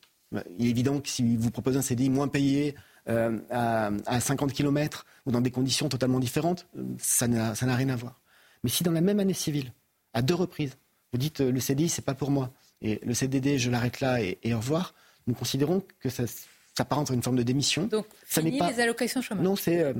Il 0.57 0.67
est 0.67 0.71
évident 0.71 1.01
que 1.01 1.09
si 1.09 1.37
vous 1.37 1.51
proposez 1.51 1.79
un 1.79 1.83
CDI 1.83 2.11
moins 2.11 2.29
payé 2.29 2.77
euh, 3.09 3.41
à, 3.51 4.21
50 4.21 4.53
km 4.53 5.05
ou 5.27 5.33
dans 5.33 5.41
des 5.41 5.51
conditions 5.51 5.89
totalement 5.89 6.21
différentes, 6.21 6.69
ça 6.99 7.27
n'a 7.27 7.75
rien 7.75 7.89
à 7.89 7.97
voir. 7.97 8.21
Mais 8.63 8.71
si 8.71 8.85
dans 8.85 8.93
la 8.93 9.01
même 9.01 9.19
année 9.19 9.35
civile, 9.35 9.73
à 10.15 10.23
deux 10.23 10.37
reprises, 10.37 10.77
vous 11.13 11.19
dites 11.19 11.41
euh, 11.41 11.51
le 11.51 11.59
CDI, 11.59 11.89
c'est 11.89 12.05
pas 12.05 12.15
pour 12.15 12.31
moi, 12.31 12.53
et 12.83 13.01
le 13.05 13.15
CDD, 13.15 13.59
je 13.59 13.69
l'arrête 13.69 14.01
là 14.01 14.23
et, 14.23 14.39
et, 14.45 14.55
au 14.55 14.59
revoir, 14.59 14.95
nous 15.27 15.35
considérons 15.35 15.83
que 15.99 16.09
ça, 16.09 16.23
ça 16.77 16.85
part 16.85 16.99
entre 16.99 17.13
une 17.13 17.23
forme 17.23 17.37
de 17.37 17.43
démission. 17.43 17.87
Donc, 17.87 18.07
ça 18.27 18.41
fini 18.41 18.59
pas... 18.59 18.71
les 18.71 18.81
allocations 18.81 19.21
chômage 19.21 19.45
Non, 19.45 19.57
c'est 19.57 19.83
euh, 19.83 19.93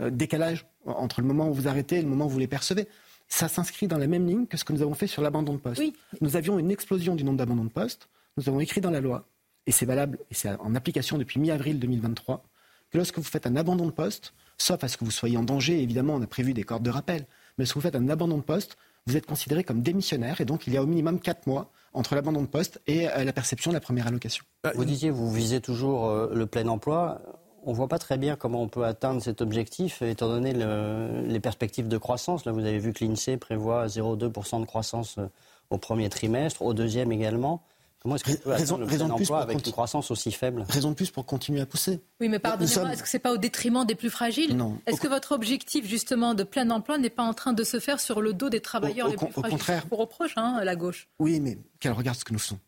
euh, 0.00 0.10
décalage 0.10 0.66
entre 0.86 1.20
le 1.20 1.26
moment 1.26 1.48
où 1.48 1.54
vous 1.54 1.68
arrêtez 1.68 1.96
et 1.96 2.02
le 2.02 2.08
moment 2.08 2.26
où 2.26 2.30
vous 2.30 2.38
les 2.38 2.46
percevez. 2.46 2.88
Ça 3.28 3.48
s'inscrit 3.48 3.86
dans 3.86 3.98
la 3.98 4.06
même 4.06 4.26
ligne 4.26 4.46
que 4.46 4.56
ce 4.56 4.64
que 4.64 4.72
nous 4.72 4.82
avons 4.82 4.94
fait 4.94 5.06
sur 5.06 5.22
l'abandon 5.22 5.54
de 5.54 5.58
poste. 5.58 5.82
Nous 6.20 6.36
avions 6.36 6.58
une 6.58 6.70
explosion 6.70 7.14
du 7.14 7.24
nombre 7.24 7.38
d'abandons 7.38 7.64
de 7.64 7.70
poste. 7.70 8.08
Nous 8.36 8.48
avons 8.48 8.60
écrit 8.60 8.80
dans 8.80 8.90
la 8.90 9.00
loi, 9.00 9.26
et 9.66 9.72
c'est 9.72 9.86
valable, 9.86 10.18
et 10.30 10.34
c'est 10.34 10.50
en 10.60 10.74
application 10.74 11.18
depuis 11.18 11.38
mi-avril 11.38 11.78
2023, 11.78 12.42
que 12.90 12.96
lorsque 12.98 13.18
vous 13.18 13.24
faites 13.24 13.46
un 13.46 13.56
abandon 13.56 13.86
de 13.86 13.92
poste, 13.92 14.32
sauf 14.56 14.82
à 14.82 14.88
ce 14.88 14.96
que 14.96 15.04
vous 15.04 15.10
soyez 15.10 15.36
en 15.36 15.42
danger, 15.42 15.80
évidemment, 15.80 16.14
on 16.14 16.22
a 16.22 16.26
prévu 16.26 16.54
des 16.54 16.64
cordes 16.64 16.82
de 16.82 16.90
rappel, 16.90 17.26
mais 17.58 17.66
si 17.66 17.74
vous 17.74 17.80
faites 17.80 17.94
un 17.94 18.08
abandon 18.08 18.38
de 18.38 18.42
poste, 18.42 18.76
vous 19.06 19.16
êtes 19.16 19.26
considéré 19.26 19.64
comme 19.64 19.82
démissionnaire, 19.82 20.40
et 20.40 20.44
donc 20.44 20.66
il 20.66 20.72
y 20.72 20.76
a 20.76 20.82
au 20.82 20.86
minimum 20.86 21.20
quatre 21.20 21.46
mois 21.46 21.70
entre 21.92 22.14
l'abandon 22.14 22.42
de 22.42 22.46
poste 22.46 22.80
et 22.86 23.08
euh, 23.08 23.24
la 23.24 23.32
perception 23.32 23.70
de 23.70 23.76
la 23.76 23.80
première 23.80 24.06
allocation. 24.06 24.44
Bah, 24.62 24.72
vous 24.74 24.84
disiez, 24.84 25.10
vous 25.10 25.30
visez 25.30 25.60
toujours 25.60 26.06
euh, 26.06 26.30
le 26.34 26.46
plein 26.46 26.66
emploi. 26.68 27.20
On 27.64 27.72
ne 27.72 27.76
voit 27.76 27.88
pas 27.88 27.98
très 27.98 28.16
bien 28.16 28.36
comment 28.36 28.62
on 28.62 28.68
peut 28.68 28.84
atteindre 28.84 29.22
cet 29.22 29.42
objectif, 29.42 30.00
étant 30.00 30.28
donné 30.28 30.54
les 30.54 31.40
perspectives 31.40 31.88
de 31.88 31.98
croissance. 31.98 32.46
Là, 32.46 32.52
vous 32.52 32.60
avez 32.60 32.78
vu 32.78 32.94
que 32.94 33.04
l'INSEE 33.04 33.36
prévoit 33.36 33.86
0,2% 33.86 34.60
de 34.60 34.64
croissance 34.64 35.18
euh, 35.18 35.26
au 35.68 35.76
premier 35.76 36.08
trimestre, 36.08 36.62
au 36.62 36.72
deuxième 36.72 37.12
également. 37.12 37.62
Comment 38.00 38.16
est-ce 38.16 38.24
peut 38.24 38.50
raison, 38.50 38.78
le 38.78 38.86
raison 38.86 39.14
plus 39.14 39.30
avec 39.30 39.66
une 39.66 39.72
croissance 39.72 40.10
aussi 40.10 40.32
faible 40.32 40.64
Raison 40.70 40.90
de 40.90 40.94
plus 40.94 41.10
pour 41.10 41.26
continuer 41.26 41.60
à 41.60 41.66
pousser. 41.66 42.00
Oui, 42.18 42.30
mais 42.30 42.38
pardonnez-moi, 42.38 42.92
est-ce 42.92 43.02
que 43.02 43.08
ce 43.08 43.16
n'est 43.18 43.20
pas 43.20 43.32
au 43.32 43.36
détriment 43.36 43.84
des 43.84 43.94
plus 43.94 44.08
fragiles 44.08 44.56
Non. 44.56 44.78
Est-ce 44.86 45.02
que 45.02 45.08
votre 45.08 45.32
objectif, 45.32 45.86
justement, 45.86 46.32
de 46.34 46.42
plein 46.42 46.70
emploi 46.70 46.96
n'est 46.96 47.10
pas 47.10 47.24
en 47.24 47.34
train 47.34 47.52
de 47.52 47.62
se 47.62 47.78
faire 47.78 48.00
sur 48.00 48.22
le 48.22 48.32
dos 48.32 48.48
des 48.48 48.60
travailleurs 48.60 49.08
les 49.08 49.16
plus 49.16 49.30
fragiles 49.30 49.46
Au 49.46 49.50
contraire. 49.50 49.86
Pour 49.86 49.98
reproche, 49.98 50.32
hein, 50.36 50.64
la 50.64 50.76
gauche. 50.76 51.08
Oui, 51.18 51.40
mais 51.40 51.58
quel 51.78 51.92
regard 51.92 52.16
ce 52.16 52.24
que 52.24 52.32
nous 52.32 52.38
faisons 52.38 52.58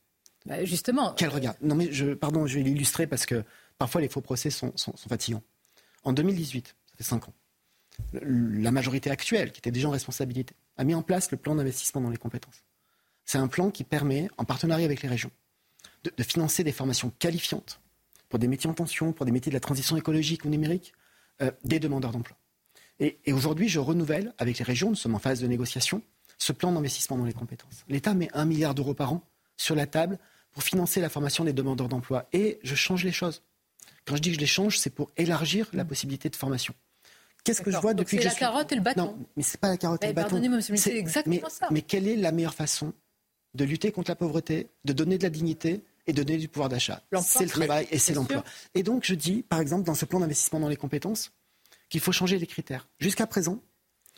bah, 0.44 0.64
Justement. 0.66 1.14
Quel 1.14 1.30
regard 1.30 1.54
Non, 1.62 1.76
mais 1.76 1.90
je, 1.90 2.12
pardon, 2.12 2.46
je 2.46 2.58
vais 2.58 2.64
l'illustrer 2.64 3.06
parce 3.06 3.24
que 3.24 3.42
parfois 3.78 4.02
les 4.02 4.10
faux 4.10 4.20
procès 4.20 4.50
sont, 4.50 4.72
sont, 4.76 4.94
sont 4.94 5.08
fatigants. 5.08 5.42
En 6.04 6.12
2018, 6.12 6.66
ça 6.66 6.96
fait 6.98 7.04
5 7.04 7.28
ans, 7.28 7.34
la 8.12 8.70
majorité 8.70 9.10
actuelle, 9.10 9.52
qui 9.52 9.60
était 9.60 9.70
déjà 9.70 9.88
en 9.88 9.92
responsabilité, 9.92 10.54
a 10.76 10.84
mis 10.84 10.94
en 10.94 11.02
place 11.02 11.30
le 11.30 11.38
plan 11.38 11.54
d'investissement 11.54 12.02
dans 12.02 12.10
les 12.10 12.16
compétences. 12.16 12.64
C'est 13.24 13.38
un 13.38 13.48
plan 13.48 13.70
qui 13.70 13.84
permet, 13.84 14.28
en 14.36 14.44
partenariat 14.44 14.84
avec 14.84 15.02
les 15.02 15.08
régions, 15.08 15.30
de, 16.04 16.22
financer 16.22 16.64
des 16.64 16.72
formations 16.72 17.12
qualifiantes 17.18 17.80
pour 18.28 18.38
des 18.38 18.48
métiers 18.48 18.68
en 18.68 18.74
tension, 18.74 19.12
pour 19.12 19.26
des 19.26 19.32
métiers 19.32 19.50
de 19.50 19.56
la 19.56 19.60
transition 19.60 19.96
écologique 19.96 20.44
ou 20.44 20.48
numérique, 20.48 20.92
euh, 21.42 21.50
des 21.64 21.78
demandeurs 21.78 22.12
d'emploi. 22.12 22.36
Et, 22.98 23.18
aujourd'hui, 23.32 23.68
je 23.68 23.78
renouvelle 23.78 24.32
avec 24.38 24.58
les 24.58 24.64
régions, 24.64 24.90
nous 24.90 24.96
sommes 24.96 25.14
en 25.14 25.18
phase 25.18 25.40
de 25.40 25.46
négociation, 25.46 26.02
ce 26.38 26.52
plan 26.52 26.72
d'investissement 26.72 27.18
dans 27.18 27.24
les 27.24 27.32
compétences. 27.32 27.84
L'État 27.88 28.14
met 28.14 28.28
un 28.32 28.44
milliard 28.44 28.74
d'euros 28.74 28.94
par 28.94 29.12
an 29.12 29.22
sur 29.56 29.74
la 29.74 29.86
table 29.86 30.18
pour 30.52 30.62
financer 30.62 31.00
la 31.00 31.08
formation 31.08 31.44
des 31.44 31.52
demandeurs 31.52 31.88
d'emploi. 31.88 32.28
Et 32.32 32.58
je 32.62 32.74
change 32.74 33.04
les 33.04 33.12
choses. 33.12 33.42
Quand 34.04 34.16
je 34.16 34.22
dis 34.22 34.30
que 34.30 34.36
je 34.36 34.40
les 34.40 34.46
change, 34.46 34.78
c'est 34.78 34.90
pour 34.90 35.10
élargir 35.16 35.68
la 35.72 35.84
possibilité 35.84 36.28
de 36.28 36.36
formation. 36.36 36.74
Qu'est-ce 37.44 37.62
que 37.62 37.70
je 37.70 37.78
vois 37.78 37.94
depuis 37.94 38.18
que 38.18 38.22
je 38.22 38.28
C'est 38.28 38.34
la 38.34 38.40
carotte 38.40 38.70
et 38.72 38.76
le 38.76 38.82
bâton. 38.82 39.04
Non, 39.04 39.26
mais 39.36 39.42
c'est 39.42 39.60
pas 39.60 39.68
la 39.68 39.76
carotte 39.76 40.04
et 40.04 40.08
le 40.08 40.12
bâton. 40.12 40.40
c'est 40.76 40.96
exactement 40.96 41.48
ça. 41.48 41.68
Mais 41.70 41.82
quelle 41.82 42.06
est 42.06 42.16
la 42.16 42.32
meilleure 42.32 42.54
façon 42.54 42.92
de 43.54 43.64
lutter 43.64 43.92
contre 43.92 44.10
la 44.10 44.16
pauvreté, 44.16 44.68
de 44.84 44.92
donner 44.92 45.18
de 45.18 45.22
la 45.22 45.30
dignité 45.30 45.82
et 46.06 46.12
de 46.12 46.22
donner 46.22 46.38
du 46.38 46.48
pouvoir 46.48 46.68
d'achat. 46.68 47.02
C'est 47.22 47.44
le 47.44 47.50
travail 47.50 47.86
et 47.90 47.98
c'est 47.98 48.14
l'emploi. 48.14 48.44
Et 48.74 48.82
donc, 48.82 49.04
je 49.04 49.14
dis, 49.14 49.42
par 49.42 49.60
exemple, 49.60 49.84
dans 49.84 49.94
ce 49.94 50.04
plan 50.04 50.20
d'investissement 50.20 50.60
dans 50.60 50.68
les 50.68 50.76
compétences, 50.76 51.32
qu'il 51.88 52.00
faut 52.00 52.12
changer 52.12 52.38
les 52.38 52.46
critères. 52.46 52.88
Jusqu'à 52.98 53.26
présent, 53.26 53.62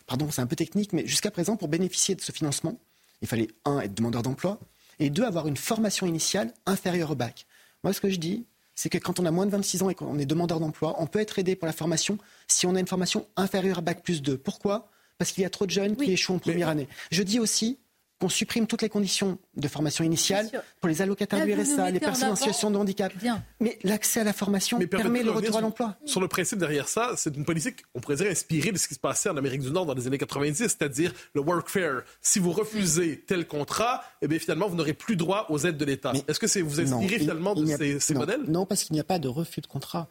pardon, 0.07 0.31
c'est 0.31 0.41
un 0.41 0.47
peu 0.47 0.57
technique, 0.57 0.93
mais 0.93 1.07
jusqu'à 1.07 1.31
présent, 1.31 1.57
pour 1.57 1.69
bénéficier 1.69 2.15
de 2.15 2.21
ce 2.21 2.33
financement, 2.33 2.79
il 3.21 3.29
fallait, 3.29 3.49
un, 3.65 3.81
être 3.81 3.95
demandeur 3.95 4.23
d'emploi, 4.23 4.61
et 5.01 5.11
deux, 5.11 5.25
avoir 5.25 5.49
une 5.49 5.57
formation 5.57 6.07
initiale 6.07 6.53
inférieure 6.67 7.11
au 7.11 7.15
bac. 7.17 7.47
Moi, 7.83 7.93
ce 7.93 8.01
que 8.01 8.11
je 8.11 8.17
dis, 8.17 8.47
c'est 8.75 8.89
que 8.89 8.99
quand 8.99 9.21
on 9.21 9.27
a 9.27 9.31
moins 9.31 9.47
de 9.47 9.51
26 9.51 9.83
ans 9.83 9.91
et 9.91 9.95
qu'on 9.95 10.19
est 10.19 10.27
demandeur 10.27 10.61
d'emploi, 10.61 10.95
on 10.99 11.07
peut 11.07 11.21
être 11.21 11.39
aidé 11.39 11.57
pour 11.57 11.67
la 11.67 11.73
formation 11.73 12.19
si 12.49 12.67
on 12.67 12.75
a 12.75 12.81
une 12.81 12.87
formation 12.87 13.27
inférieure 13.37 13.79
à 13.79 13.81
bac 13.81 14.03
plus 14.03 14.23
2. 14.23 14.39
Pourquoi? 14.39 14.91
Parce 15.19 15.33
qu'il 15.33 15.43
y 15.43 15.47
a 15.47 15.51
trop 15.51 15.67
de 15.67 15.71
jeunes 15.71 15.97
qui 15.97 16.13
échouent 16.13 16.35
en 16.35 16.39
première 16.39 16.69
année. 16.69 16.89
Je 17.11 17.23
dis 17.23 17.39
aussi 17.39 17.79
qu'on 18.21 18.29
supprime 18.29 18.67
toutes 18.67 18.83
les 18.83 18.89
conditions 18.89 19.39
de 19.57 19.69
formation 19.69 20.05
initiale 20.05 20.49
pour 20.81 20.89
les 20.89 21.03
allocataires 21.03 21.45
du 21.45 21.53
RSA, 21.53 21.91
les 21.91 22.01
personnes 22.01 22.31
en 22.31 22.37
situation 22.37 22.71
de 22.71 22.77
handicap. 22.77 23.13
Mais 23.61 23.79
l'accès 23.83 24.21
à 24.21 24.25
la 24.25 24.33
formation 24.33 24.79
permet 24.79 25.23
le 25.23 25.31
retour 25.31 25.57
à 25.57 25.61
l'emploi. 25.61 25.97
Sur 26.05 26.21
le 26.21 26.29
principe 26.29 26.59
derrière 26.59 26.89
ça, 26.89 27.13
c'est 27.17 27.37
une 27.37 27.45
politique, 27.45 27.83
on 27.95 28.01
pourrait 28.01 28.17
dire, 28.17 28.31
inspirée 28.31 28.73
de 28.73 28.79
ce 28.79 28.89
qui 28.89 28.95
se 28.95 29.01
passait 29.01 29.29
en 29.29 29.37
Amérique 29.37 29.63
du 29.63 29.71
Nord 29.71 29.87
dans 29.87 29.95
les 29.95 30.07
années 30.07 30.19
90, 30.19 30.57
c'est-à-dire 30.57 31.13
le 31.35 31.41
workfare. 31.41 32.03
Si 32.21 32.39
vous 32.39 32.53
refusez 32.53 33.21
tel 33.27 33.47
contrat, 33.47 34.03
eh 34.23 34.29
bien, 34.29 34.39
finalement, 34.39 34.69
vous 34.69 34.77
n'aurez 34.77 34.95
plus 34.95 35.17
droit 35.17 35.47
aux 35.49 35.59
aides 35.67 35.77
de 35.77 35.85
l'État. 35.85 36.13
Est-ce 36.29 36.39
que 36.39 36.47
c'est 36.47 36.63
vous 36.63 36.81
inspirez 36.81 37.19
finalement 37.19 37.55
de 37.55 37.67
ces, 37.99 38.15
modèles? 38.15 38.43
Non, 38.47 38.67
parce 38.67 38.85
qu'il 38.85 38.95
n'y 38.95 39.01
a 39.01 39.05
pas 39.05 39.19
de 39.19 39.29
refus 39.29 39.61
de 39.61 39.67
contrat. 39.67 40.09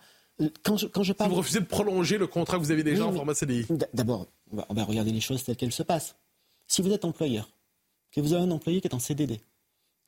Quand 0.64 0.78
je, 0.78 0.88
quand 0.88 1.04
je 1.04 1.14
parle... 1.14 1.30
vous 1.30 1.38
refusez 1.38 1.60
de 1.60 1.66
prolonger 1.66 2.18
le 2.18 2.26
contrat 2.26 2.58
que 2.58 2.64
vous 2.64 2.72
avez 2.72 2.84
déjà 2.84 3.06
en 3.06 3.14
format 3.14 3.36
CDI 3.36 3.68
D'abord, 3.94 4.28
on 4.52 4.74
va 4.74 4.84
regarder 4.84 5.12
les 5.12 5.22
choses 5.22 5.44
telles 5.44 5.56
qu'elles 5.56 5.72
se 5.72 5.84
passent. 5.84 6.16
Si 6.68 6.82
vous 6.82 6.92
êtes 6.92 7.06
employeur, 7.06 7.50
que 8.14 8.22
vous 8.22 8.34
avez 8.34 8.44
un 8.44 8.52
employé 8.52 8.80
qui 8.80 8.88
est 8.88 8.94
en 8.94 9.00
CDD 9.00 9.42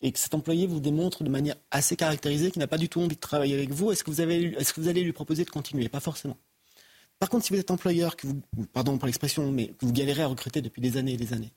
et 0.02 0.12
que 0.12 0.20
cet 0.20 0.34
employé 0.34 0.68
vous 0.68 0.80
démontre 0.80 1.24
de 1.24 1.30
manière 1.30 1.56
assez 1.72 1.96
caractérisée 1.96 2.52
qu'il 2.52 2.60
n'a 2.60 2.68
pas 2.68 2.78
du 2.78 2.90
tout 2.90 3.02
envie 3.02 3.16
de 3.16 3.20
travailler 3.20 3.56
avec 3.56 3.72
vous, 3.72 3.92
est-ce 3.92 4.04
que, 4.04 4.12
vous 4.12 4.22
allez 4.22 5.04
lui 5.04 5.14
proposer 5.14 5.46
de 5.46 5.50
continuer? 5.50 5.90
Pas 5.90 6.00
forcément. 6.00 6.38
Par 7.18 7.30
contre, 7.30 7.46
si 7.46 7.54
vous 7.54 7.60
êtes 7.60 7.72
employeur, 7.72 8.16
que 8.16 8.28
vous, 8.28 8.42
pardon 8.74 8.98
pour 8.98 9.08
l'expression, 9.08 9.52
mais 9.52 9.68
que 9.68 9.86
vous 9.86 9.94
galérez 9.94 10.24
à 10.24 10.28
recruter 10.28 10.62
depuis 10.62 10.82
des 10.82 10.98
années 10.98 11.14
et 11.14 11.18
des 11.18 11.34
années, 11.34 11.54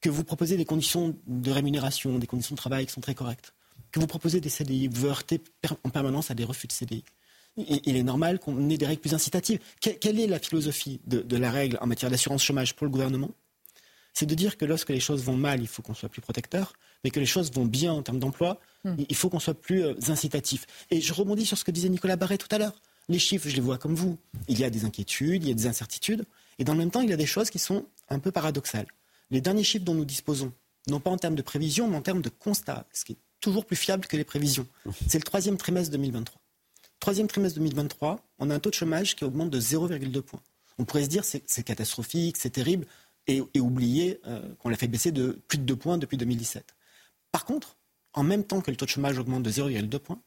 que 0.00 0.08
vous 0.08 0.24
proposez 0.24 0.56
des 0.56 0.64
conditions 0.64 1.16
de 1.26 1.50
rémunération, 1.50 2.18
des 2.18 2.26
conditions 2.26 2.54
de 2.54 2.58
travail 2.58 2.86
qui 2.86 2.92
sont 2.92 3.00
très 3.00 3.14
correctes, 3.14 3.54
que 3.90 3.98
vous 3.98 4.06
proposez 4.06 4.40
des 4.40 4.48
CDI, 4.48 4.88
vous 4.88 5.06
heurtez 5.06 5.42
en 5.82 5.90
permanence 5.90 6.30
à 6.30 6.34
des 6.34 6.44
refus 6.44 6.68
de 6.68 6.72
CDI. 6.72 7.04
Il 7.56 7.96
est 7.96 8.02
normal 8.02 8.38
qu'on 8.38 8.68
ait 8.68 8.78
des 8.78 8.86
règles 8.86 9.00
plus 9.00 9.14
incitatives. 9.14 9.60
Quelle 9.80 10.18
est 10.18 10.26
la 10.26 10.40
philosophie 10.40 11.00
de 11.06 11.36
la 11.36 11.50
règle 11.50 11.78
en 11.80 11.86
matière 11.86 12.10
d'assurance 12.10 12.42
chômage 12.42 12.74
pour 12.74 12.84
le 12.84 12.90
gouvernement? 12.90 13.30
C'est 14.14 14.26
de 14.26 14.34
dire 14.34 14.56
que 14.56 14.64
lorsque 14.64 14.90
les 14.90 15.00
choses 15.00 15.22
vont 15.24 15.36
mal, 15.36 15.60
il 15.60 15.66
faut 15.66 15.82
qu'on 15.82 15.92
soit 15.92 16.08
plus 16.08 16.22
protecteur, 16.22 16.72
mais 17.02 17.10
que 17.10 17.20
les 17.20 17.26
choses 17.26 17.52
vont 17.52 17.66
bien 17.66 17.92
en 17.92 18.02
termes 18.02 18.20
d'emploi, 18.20 18.60
hmm. 18.84 18.94
il 19.08 19.16
faut 19.16 19.28
qu'on 19.28 19.40
soit 19.40 19.60
plus 19.60 19.84
euh, 19.84 19.94
incitatif. 20.08 20.66
Et 20.90 21.00
je 21.00 21.12
rebondis 21.12 21.44
sur 21.44 21.58
ce 21.58 21.64
que 21.64 21.72
disait 21.72 21.88
Nicolas 21.88 22.16
Barret 22.16 22.38
tout 22.38 22.48
à 22.52 22.58
l'heure. 22.58 22.80
Les 23.08 23.18
chiffres, 23.18 23.48
je 23.48 23.56
les 23.56 23.60
vois 23.60 23.76
comme 23.76 23.94
vous. 23.94 24.16
Il 24.48 24.58
y 24.58 24.64
a 24.64 24.70
des 24.70 24.84
inquiétudes, 24.84 25.42
il 25.42 25.48
y 25.48 25.52
a 25.52 25.54
des 25.54 25.66
incertitudes, 25.66 26.24
et 26.58 26.64
dans 26.64 26.72
le 26.72 26.78
même 26.78 26.90
temps, 26.90 27.02
il 27.02 27.10
y 27.10 27.12
a 27.12 27.16
des 27.16 27.26
choses 27.26 27.50
qui 27.50 27.58
sont 27.58 27.84
un 28.08 28.18
peu 28.18 28.30
paradoxales. 28.30 28.86
Les 29.30 29.40
derniers 29.40 29.64
chiffres 29.64 29.84
dont 29.84 29.94
nous 29.94 30.04
disposons, 30.04 30.52
non 30.86 31.00
pas 31.00 31.10
en 31.10 31.18
termes 31.18 31.34
de 31.34 31.42
prévision, 31.42 31.88
mais 31.88 31.96
en 31.96 32.02
termes 32.02 32.22
de 32.22 32.28
constat, 32.28 32.86
ce 32.92 33.04
qui 33.04 33.12
est 33.12 33.18
toujours 33.40 33.66
plus 33.66 33.76
fiable 33.76 34.06
que 34.06 34.16
les 34.16 34.24
prévisions, 34.24 34.66
c'est 35.08 35.18
le 35.18 35.24
troisième 35.24 35.56
trimestre 35.56 35.90
2023. 35.92 36.40
Troisième 37.00 37.26
trimestre 37.26 37.58
2023, 37.58 38.20
on 38.38 38.48
a 38.48 38.54
un 38.54 38.58
taux 38.58 38.70
de 38.70 38.74
chômage 38.74 39.16
qui 39.16 39.24
augmente 39.24 39.50
de 39.50 39.60
0,2 39.60 40.22
points. 40.22 40.40
On 40.78 40.84
pourrait 40.84 41.04
se 41.04 41.08
dire 41.08 41.24
c'est 41.24 41.62
catastrophique, 41.62 42.36
c'est 42.38 42.50
terrible 42.50 42.86
et, 43.26 43.42
oublier 43.60 44.20
euh, 44.26 44.54
qu'on 44.58 44.68
l'a 44.68 44.76
fait 44.76 44.88
baisser 44.88 45.12
de 45.12 45.42
plus 45.48 45.58
de 45.58 45.64
2 45.64 45.76
points 45.76 45.98
depuis 45.98 46.16
2017. 46.16 46.74
Par 47.32 47.44
contre, 47.44 47.76
en 48.12 48.22
même 48.22 48.44
temps 48.44 48.60
que 48.60 48.70
le 48.70 48.76
taux 48.76 48.84
de 48.84 48.90
chômage 48.90 49.18
augmente 49.18 49.42
de 49.42 49.50
0,2 49.50 49.98
points, 49.98 50.20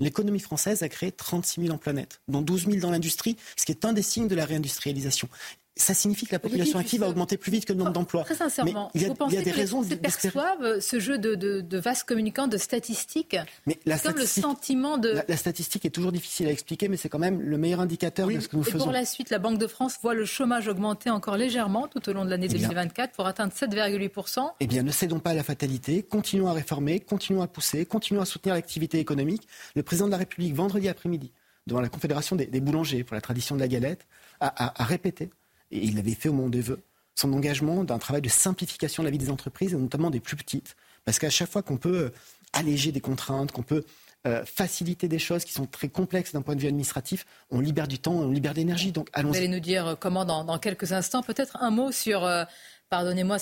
l'économie 0.00 0.40
française 0.40 0.82
a 0.82 0.88
créé 0.88 1.12
36 1.12 1.62
000 1.62 1.74
emplois 1.74 1.92
nets, 1.92 2.20
dont 2.28 2.42
12 2.42 2.66
000 2.66 2.76
dans 2.78 2.90
l'industrie, 2.90 3.36
ce 3.56 3.64
qui 3.64 3.72
est 3.72 3.84
un 3.84 3.92
des 3.92 4.02
signes 4.02 4.28
de 4.28 4.34
la 4.34 4.44
réindustrialisation 4.44 5.28
ça 5.76 5.94
signifie 5.94 6.26
que 6.26 6.32
la 6.32 6.38
population 6.38 6.78
active 6.78 7.00
va 7.00 7.08
augmenter 7.08 7.36
plus 7.36 7.50
vite 7.50 7.64
que 7.64 7.72
le 7.72 7.78
nombre 7.78 7.92
d'emplois. 7.92 8.24
Très 8.24 8.34
sincèrement, 8.34 8.90
il 8.94 9.02
y 9.02 9.04
a, 9.06 9.08
vous 9.08 9.14
pensez 9.14 9.34
il 9.34 9.38
y 9.38 9.40
a 9.40 9.44
des 9.44 9.50
que 9.50 9.56
raisons 9.56 9.80
les 9.82 9.96
perçoivent 9.96 10.80
ce 10.80 11.00
jeu 11.00 11.16
de, 11.18 11.34
de, 11.34 11.60
de 11.60 11.78
vases 11.78 12.02
communicants, 12.02 12.46
de 12.46 12.58
statistiques 12.58 13.36
mais 13.66 13.78
la 13.86 13.98
comme 13.98 14.16
le 14.16 14.26
sentiment 14.26 14.98
de... 14.98 15.14
La, 15.28 15.36
statistique 15.36 15.84
est 15.86 15.90
toujours 15.90 16.12
difficile 16.12 16.48
à 16.48 16.50
expliquer, 16.50 16.88
mais 16.88 16.96
c'est 16.96 17.08
quand 17.08 17.18
même 17.18 17.40
le 17.40 17.56
meilleur 17.56 17.80
indicateur 17.80 18.28
de 18.28 18.38
ce 18.40 18.48
que 18.48 18.56
nous 18.56 18.62
et 18.62 18.70
faisons. 18.70 18.84
pour 18.84 18.92
la 18.92 19.04
suite, 19.04 19.30
la 19.30 19.38
Banque 19.38 19.58
de 19.58 19.66
France 19.66 19.98
voit 20.02 20.14
le 20.14 20.24
chômage 20.24 20.68
augmenter 20.68 21.10
encore 21.10 21.36
légèrement 21.36 21.88
tout 21.88 22.06
au 22.08 22.12
long 22.12 22.24
de 22.24 22.30
l'année 22.30 22.48
2024 22.48 23.10
eh 23.10 23.16
pour 23.16 23.26
atteindre 23.26 23.52
7,8%. 23.52 24.50
Eh 24.60 24.66
bien, 24.66 24.82
ne 24.82 24.90
cédons 24.90 25.20
pas 25.20 25.30
à 25.30 25.34
la 25.34 25.42
fatalité, 25.42 26.02
continuons 26.02 26.48
à 26.48 26.52
réformer, 26.52 27.00
continuons 27.00 27.42
à 27.42 27.46
pousser, 27.46 27.86
continuons 27.86 28.20
à 28.20 28.26
soutenir 28.26 28.54
l'activité 28.54 28.98
économique. 28.98 29.48
Le 29.74 29.82
président 29.82 30.06
de 30.06 30.12
la 30.12 30.18
République, 30.18 30.54
vendredi 30.54 30.88
après-midi, 30.88 31.32
devant 31.66 31.80
la 31.80 31.88
Confédération 31.88 32.36
des, 32.36 32.60
boulangers 32.60 33.04
pour 33.04 33.14
la 33.14 33.20
tradition 33.20 33.54
de 33.54 33.60
la 33.60 33.68
galette, 33.68 34.06
a 34.40 34.84
répété 34.84 35.30
et 35.72 35.84
il 35.84 35.96
l'avait 35.96 36.14
fait 36.14 36.28
au 36.28 36.32
moment 36.32 36.48
des 36.48 36.60
vœux, 36.60 36.80
son 37.14 37.32
engagement 37.32 37.84
d'un 37.84 37.98
travail 37.98 38.22
de 38.22 38.28
simplification 38.28 39.02
de 39.02 39.08
la 39.08 39.10
vie 39.10 39.18
des 39.18 39.30
entreprises, 39.30 39.74
et 39.74 39.76
notamment 39.76 40.10
des 40.10 40.20
plus 40.20 40.36
petites. 40.36 40.76
Parce 41.04 41.18
qu'à 41.18 41.30
chaque 41.30 41.50
fois 41.50 41.62
qu'on 41.62 41.76
peut 41.76 41.96
euh, 41.96 42.10
alléger 42.52 42.92
des 42.92 43.00
contraintes, 43.00 43.52
qu'on 43.52 43.62
peut 43.62 43.84
euh, 44.24 44.44
faciliter 44.44 45.08
des 45.08 45.18
choses 45.18 45.44
qui 45.44 45.52
sont 45.52 45.66
très 45.66 45.88
complexes 45.88 46.32
d'un 46.32 46.42
point 46.42 46.54
de 46.54 46.60
vue 46.60 46.68
administratif, 46.68 47.26
on 47.50 47.58
libère 47.58 47.88
du 47.88 47.98
temps, 47.98 48.12
on 48.12 48.30
libère 48.30 48.54
d'énergie. 48.54 48.92
Donc 48.92 49.08
allons 49.12 49.30
Vous 49.30 49.36
allez 49.36 49.48
nous 49.48 49.58
dire 49.58 49.96
comment 49.98 50.24
dans, 50.24 50.58
quelques 50.58 50.92
instants. 50.92 51.22
Peut-être 51.22 51.56
un 51.60 51.70
mot 51.70 51.90
sur 51.90 52.24
euh, 52.24 52.44
pardonnez-moi, 52.92 53.38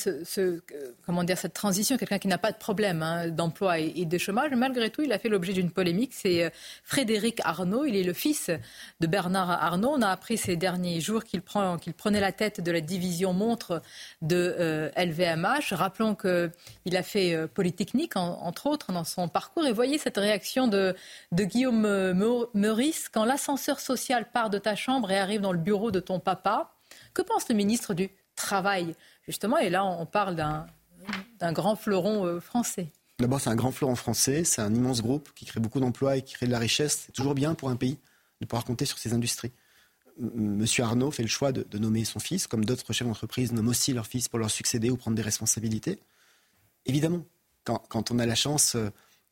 dire, 1.24 1.36
cette 1.36 1.54
transition, 1.54 1.96
quelqu'un 1.96 2.20
qui 2.20 2.28
n'a 2.28 2.38
pas 2.38 2.52
de 2.52 2.56
problème 2.56 3.02
hein, 3.02 3.30
d'emploi 3.30 3.80
et, 3.80 4.04
de 4.04 4.16
chômage, 4.16 4.52
malgré 4.52 4.90
tout, 4.90 5.02
il 5.02 5.12
a 5.12 5.18
fait 5.18 5.28
l'objet 5.28 5.52
d'une 5.52 5.72
polémique. 5.72 6.12
C'est 6.14 6.44
euh, 6.44 6.50
Frédéric 6.84 7.40
Arnaud, 7.42 7.84
il 7.84 7.96
est 7.96 8.04
le 8.04 8.12
fils 8.12 8.48
de 9.00 9.06
Bernard 9.08 9.50
Arnaud. 9.50 9.88
On 9.88 10.02
a 10.02 10.08
appris 10.08 10.36
ces 10.36 10.54
derniers 10.54 11.00
jours 11.00 11.24
qu'il 11.24 11.42
prenait 11.42 12.20
la 12.20 12.30
tête 12.30 12.60
de 12.60 12.70
la 12.70 12.80
division 12.80 13.32
montre 13.32 13.82
de 14.22 14.92
LVMH. 14.96 15.72
Euh, 15.72 15.76
Rappelons 15.76 16.14
qu'il 16.14 16.96
a 16.96 17.02
fait 17.02 17.34
euh, 17.34 17.48
Polytechnique, 17.48 18.14
entre 18.14 18.66
autres, 18.68 18.92
dans 18.92 19.02
son 19.02 19.26
parcours. 19.26 19.66
Et 19.66 19.72
voyez 19.72 19.98
cette 19.98 20.18
réaction 20.18 20.68
de 20.68 20.94
Guillaume 21.32 22.12
Meurice 22.54 23.08
quand 23.08 23.24
l'ascenseur 23.24 23.80
social 23.80 24.30
part 24.30 24.48
de 24.48 24.58
ta 24.58 24.76
chambre 24.76 25.10
et 25.10 25.18
arrive 25.18 25.40
dans 25.40 25.52
le 25.52 25.58
bureau 25.58 25.90
de 25.90 25.98
ton 25.98 26.20
papa. 26.20 26.70
Que 27.14 27.22
pense 27.22 27.48
le 27.48 27.56
ministre 27.56 27.94
du 27.94 28.10
Travail? 28.36 28.94
Justement. 29.22 29.58
Et 29.58 29.70
là, 29.70 29.84
on 29.84 30.06
parle 30.06 30.34
d'un 30.34 31.52
grand 31.52 31.76
fleuron 31.76 32.26
euh, 32.26 32.40
français. 32.40 32.92
D'abord, 33.18 33.40
c'est 33.40 33.50
un 33.50 33.56
grand 33.56 33.70
fleuron 33.70 33.96
français, 33.96 34.44
c'est 34.44 34.62
un 34.62 34.74
immense 34.74 35.02
groupe 35.02 35.30
qui 35.34 35.44
crée 35.44 35.60
beaucoup 35.60 35.80
d'emplois 35.80 36.16
et 36.16 36.22
qui 36.22 36.34
crée 36.34 36.46
de 36.46 36.52
la 36.52 36.58
richesse. 36.58 37.04
C'est 37.06 37.12
toujours 37.12 37.34
bien 37.34 37.54
pour 37.54 37.68
un 37.68 37.76
pays 37.76 37.98
de 38.40 38.46
pouvoir 38.46 38.64
compter 38.64 38.86
sur 38.86 38.98
ses 38.98 39.12
industries. 39.12 39.52
Monsieur 40.18 40.84
Arnaud 40.84 41.10
fait 41.10 41.22
le 41.22 41.28
choix 41.28 41.52
de, 41.52 41.78
nommer 41.78 42.04
son 42.04 42.18
fils, 42.18 42.46
comme 42.46 42.64
d'autres 42.64 42.92
chefs 42.92 43.06
d'entreprise 43.06 43.52
nomment 43.52 43.68
aussi 43.68 43.92
leur 43.92 44.06
fils 44.06 44.28
pour 44.28 44.38
leur 44.38 44.50
succéder 44.50 44.90
ou 44.90 44.96
prendre 44.96 45.16
des 45.16 45.22
responsabilités. 45.22 45.98
Évidemment, 46.86 47.24
quand, 47.64 48.10
on 48.10 48.18
a 48.18 48.26
la 48.26 48.34
chance 48.34 48.76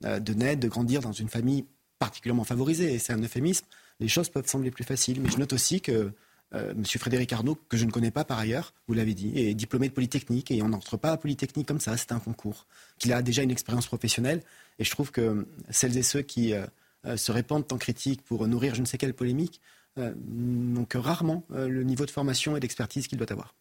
euh, 0.05 0.19
de 0.21 0.35
naître, 0.35 0.61
de 0.61 0.69
grandir 0.69 1.01
dans 1.01 1.13
une 1.13 1.29
famille 1.29 1.67
particulièrement 1.99 2.45
favorisée, 2.45 2.95
et 2.95 2.99
c'est 2.99 3.13
un 3.13 3.23
euphémisme, 3.23 3.67
les 4.01 4.09
choses 4.09 4.29
peuvent 4.29 4.47
sembler 4.47 4.71
plus 4.71 4.85
faciles. 4.85 5.21
Mais 5.21 5.31
je 5.31 5.39
note 5.39 5.53
aussi 5.53 5.81
que 5.81 6.13
euh, 6.55 6.73
Monsieur 6.75 6.99
Frédéric 6.99 7.33
Arnaud, 7.33 7.59
que 7.69 7.77
je 7.77 7.85
ne 7.85 7.91
connais 7.91 8.11
pas 8.11 8.25
par 8.25 8.39
ailleurs, 8.39 8.73
vous 8.87 8.95
l'avez 8.95 9.15
dit, 9.15 9.33
est 9.39 9.55
diplômé 9.55 9.89
de 9.89 9.93
Polytechnique 9.93 10.51
et 10.51 10.63
on 10.63 10.69
n'entre 10.69 10.97
pas 10.97 11.13
à 11.13 11.17
Polytechnique 11.17 11.69
comme 11.69 11.81
ça, 11.81 11.97
c'est 11.97 12.13
un 12.13 12.21
concours. 12.21 12.67
Qu'il 12.99 13.13
a 13.13 13.21
déjà 13.23 13.43
une 13.43 13.51
expérience 13.51 13.87
professionnelle 13.87 14.43
et 14.79 14.85
je 14.85 14.91
trouve 14.91 15.11
que 15.11 15.47
celles 15.71 15.97
et 15.99 16.03
ceux 16.03 16.23
qui 16.23 16.55
euh, 16.55 16.65
euh, 17.07 17.17
se 17.17 17.33
répandent 17.33 17.71
en 17.71 17.77
critique 17.77 18.23
pour 18.23 18.47
nourrir 18.49 18.75
je 18.75 18.81
ne 18.81 18.87
sais 18.87 18.99
quelle 18.99 19.15
polémique 19.15 19.61
n'ont 19.97 20.85
que 20.85 20.97
rarement 20.97 21.43
le 21.51 21.83
niveau 21.83 22.07
de 22.07 22.13
formation 22.13 22.57
et 22.57 22.61
d'expertise 22.61 23.09
qu'il 23.09 23.19
doit 23.19 23.33
avoir. 23.33 23.57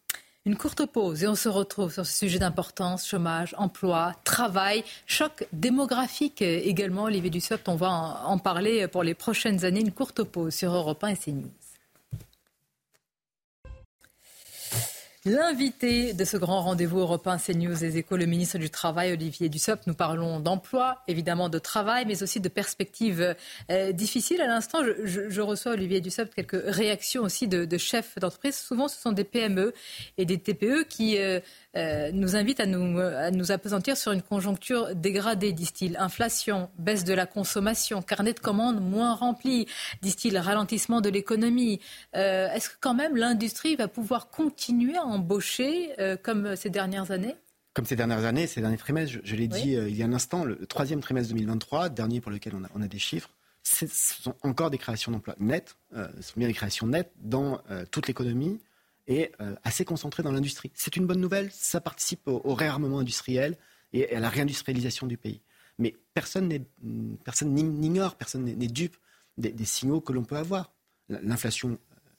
Une 0.46 0.56
courte 0.56 0.86
pause 0.86 1.24
et 1.24 1.26
on 1.26 1.34
se 1.34 1.48
retrouve 1.48 1.92
sur 1.92 2.06
ce 2.06 2.16
sujet 2.16 2.38
d'importance, 2.38 3.08
chômage, 3.08 3.56
emploi, 3.58 4.14
travail, 4.22 4.84
choc 5.04 5.48
démographique 5.52 6.40
également. 6.40 7.04
Olivier 7.04 7.30
Dussopt, 7.30 7.68
on 7.68 7.74
va 7.74 7.90
en, 8.24 8.38
parler 8.38 8.86
pour 8.86 9.02
les 9.02 9.14
prochaines 9.14 9.64
années. 9.64 9.80
Une 9.80 9.90
courte 9.90 10.22
pause 10.22 10.54
sur 10.54 10.72
Europe 10.72 11.02
1 11.02 11.08
et 11.08 11.16
CNews. 11.16 11.50
L'invité 15.28 16.14
de 16.14 16.24
ce 16.24 16.38
grand 16.38 16.62
rendez-vous 16.62 17.00
européen 17.00 17.36
CNews 17.36 17.76
des 17.76 17.98
échos, 17.98 18.16
le 18.16 18.24
ministre 18.24 18.56
du 18.56 18.70
Travail, 18.70 19.12
Olivier 19.12 19.50
Dussopt. 19.50 19.86
Nous 19.86 19.92
parlons 19.92 20.40
d'emploi, 20.40 21.02
évidemment 21.06 21.50
de 21.50 21.58
travail, 21.58 22.06
mais 22.06 22.22
aussi 22.22 22.40
de 22.40 22.48
perspectives 22.48 23.36
euh, 23.70 23.92
difficiles. 23.92 24.40
À 24.40 24.46
l'instant, 24.46 24.78
je, 25.04 25.40
reçois, 25.42 25.72
Olivier 25.72 26.00
Dussopt, 26.00 26.32
quelques 26.32 26.62
réactions 26.64 27.24
aussi 27.24 27.46
de, 27.46 27.76
chefs 27.76 28.18
d'entreprise. 28.18 28.56
Souvent, 28.56 28.88
ce 28.88 28.98
sont 28.98 29.12
des 29.12 29.24
PME 29.24 29.74
et 30.16 30.24
des 30.24 30.38
TPE 30.38 30.84
qui 30.88 31.18
euh, 31.18 31.40
euh, 31.76 32.10
nous 32.10 32.34
invite 32.34 32.60
à 32.60 32.66
nous, 32.66 32.98
à 32.98 33.30
nous 33.30 33.52
apesantir 33.52 33.98
sur 33.98 34.12
une 34.12 34.22
conjoncture 34.22 34.94
dégradée, 34.94 35.52
disent-ils. 35.52 35.98
Inflation, 35.98 36.70
baisse 36.78 37.04
de 37.04 37.12
la 37.12 37.26
consommation, 37.26 38.00
carnet 38.00 38.32
de 38.32 38.40
commandes 38.40 38.80
moins 38.80 39.12
rempli, 39.12 39.66
disent-ils, 40.00 40.38
ralentissement 40.38 41.02
de 41.02 41.10
l'économie. 41.10 41.80
Est-ce 42.14 42.70
que 42.70 42.76
quand 42.80 42.94
même 42.94 43.14
l'industrie 43.14 43.76
va 43.76 43.88
pouvoir 43.88 44.30
continuer 44.30 44.96
à 44.96 45.17
embaucher 45.18 45.92
euh, 46.00 46.16
comme 46.16 46.56
ces 46.56 46.70
dernières 46.70 47.10
années 47.10 47.36
comme 47.74 47.84
ces 47.84 47.94
dernières 47.94 48.24
années, 48.24 48.48
ces 48.48 48.60
derniers 48.60 48.76
trimestres, 48.76 49.18
je, 49.22 49.36
l'ai 49.36 49.46
dit 49.46 49.74
il 49.74 49.96
y 49.96 50.02
a 50.02 50.06
un 50.06 50.12
instant, 50.12 50.44
le 50.44 50.66
troisième 50.66 51.00
trimestre 51.00 51.32
2023, 51.32 51.90
dernier 51.90 52.20
pour 52.20 52.32
lequel 52.32 52.56
on 52.56 52.64
a, 52.64 52.68
on 52.74 52.82
a 52.82 52.88
des 52.88 52.98
chiffres, 52.98 53.30
ce 53.62 53.86
sont 53.86 54.34
encore 54.42 54.70
des 54.70 54.78
créations 54.78 55.12
d'emplois 55.12 55.36
nettes, 55.38 55.76
ce 55.92 56.22
sont 56.22 56.32
bien 56.38 56.48
des 56.48 56.54
créations 56.54 56.88
nettes 56.88 57.12
dans 57.20 57.62
toute 57.92 58.08
l'économie 58.08 58.58
et 59.06 59.30
assez 59.62 59.84
concentrées 59.84 60.24
dans 60.24 60.32
l'industrie. 60.32 60.72
C'est 60.74 60.96
une 60.96 61.06
bonne 61.06 61.20
nouvelle, 61.20 61.52
ça 61.52 61.80
participe 61.80 62.26
au 62.26 62.52
réarmement 62.52 62.98
industriel 62.98 63.56
et 63.92 64.12
à 64.12 64.18
la 64.18 64.28
réindustrialisation 64.28 65.06
du 65.06 65.16
pays. 65.16 65.40
Mais 65.78 65.94
personne 66.14 66.52
n'ignore, 67.40 68.16
personne 68.16 68.44
n'est 68.44 68.66
dupe 68.66 68.96
des, 69.36 69.64
signaux 69.64 70.00
que 70.00 70.12
l'on 70.12 70.24
peut 70.24 70.36
avoir. 70.36 70.72
L'inflation 71.08 71.78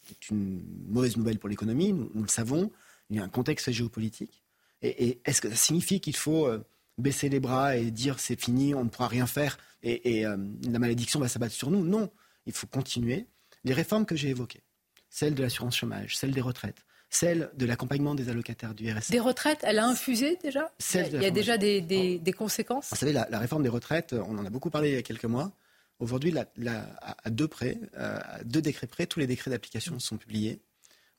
est 0.10 0.30
une 0.30 0.64
mauvaise 0.88 1.18
nouvelle 1.18 1.40
pour 1.40 1.50
l'économie, 1.50 1.94
nous, 1.94 2.10
le 2.16 2.30
savons. 2.30 2.72
Il 3.10 3.18
y 3.18 3.20
a 3.20 3.24
un 3.24 3.30
contexte 3.30 3.72
géopolitique. 3.72 4.44
Et, 4.82 5.20
est-ce 5.26 5.42
que 5.42 5.50
ça 5.50 5.56
signifie 5.56 6.00
qu'il 6.00 6.16
faut 6.16 6.46
euh, 6.48 6.64
baisser 6.98 7.30
les 7.30 7.40
bras 7.40 7.76
et 7.76 7.92
dire 7.92 8.20
c'est 8.20 8.40
fini, 8.40 8.74
on 8.74 8.86
ne 8.86 8.90
pourra 8.90 9.08
rien 9.08 9.28
faire 9.28 9.58
et, 9.82 10.26
euh, 10.26 10.38
la 10.68 10.80
malédiction 10.80 11.20
va 11.20 11.28
s'abattre 11.28 11.54
sur 11.54 11.70
nous? 11.70 11.84
Non, 11.84 12.12
il 12.46 12.54
faut 12.54 12.68
continuer. 12.68 13.28
Les 13.64 13.74
réformes 13.74 14.06
que 14.06 14.16
j'ai 14.16 14.30
évoquées, 14.30 14.64
celles 15.10 15.36
de 15.36 15.42
l'assurance 15.42 15.76
chômage, 15.78 16.18
celles 16.18 16.32
des 16.32 16.42
retraites, 16.42 16.86
celle 17.10 17.50
de 17.56 17.66
l'accompagnement 17.66 18.16
des 18.16 18.30
allocataires 18.30 18.74
du 18.74 18.92
RSA. 18.92 19.12
Des 19.12 19.20
retraites, 19.20 19.60
elle 19.64 19.80
a 19.80 19.86
infusé 19.86 20.38
déjà? 20.42 20.72
Il 20.94 21.22
y 21.22 21.26
a, 21.26 21.32
déjà 21.32 21.58
des, 21.58 22.34
conséquences? 22.38 22.90
Vous 22.92 22.98
savez, 22.98 23.14
la, 23.14 23.26
réforme 23.40 23.64
des 23.64 23.70
retraites, 23.70 24.14
on 24.14 24.38
en 24.38 24.46
a 24.46 24.50
beaucoup 24.50 24.70
parlé 24.70 24.90
il 24.90 24.96
y 24.96 24.98
a 24.98 25.02
quelques 25.02 25.26
mois. 25.26 25.52
Aujourd'hui, 26.00 26.34
à 26.38 27.30
deux 27.30 27.48
près, 27.48 27.78
euh, 27.98 28.20
à 28.24 28.44
deux 28.46 28.62
décrets 28.62 28.88
près, 28.88 29.06
tous 29.06 29.20
les 29.20 29.28
décrets 29.28 29.52
d'application 29.52 30.00
sont 30.00 30.18
publiés. 30.18 30.62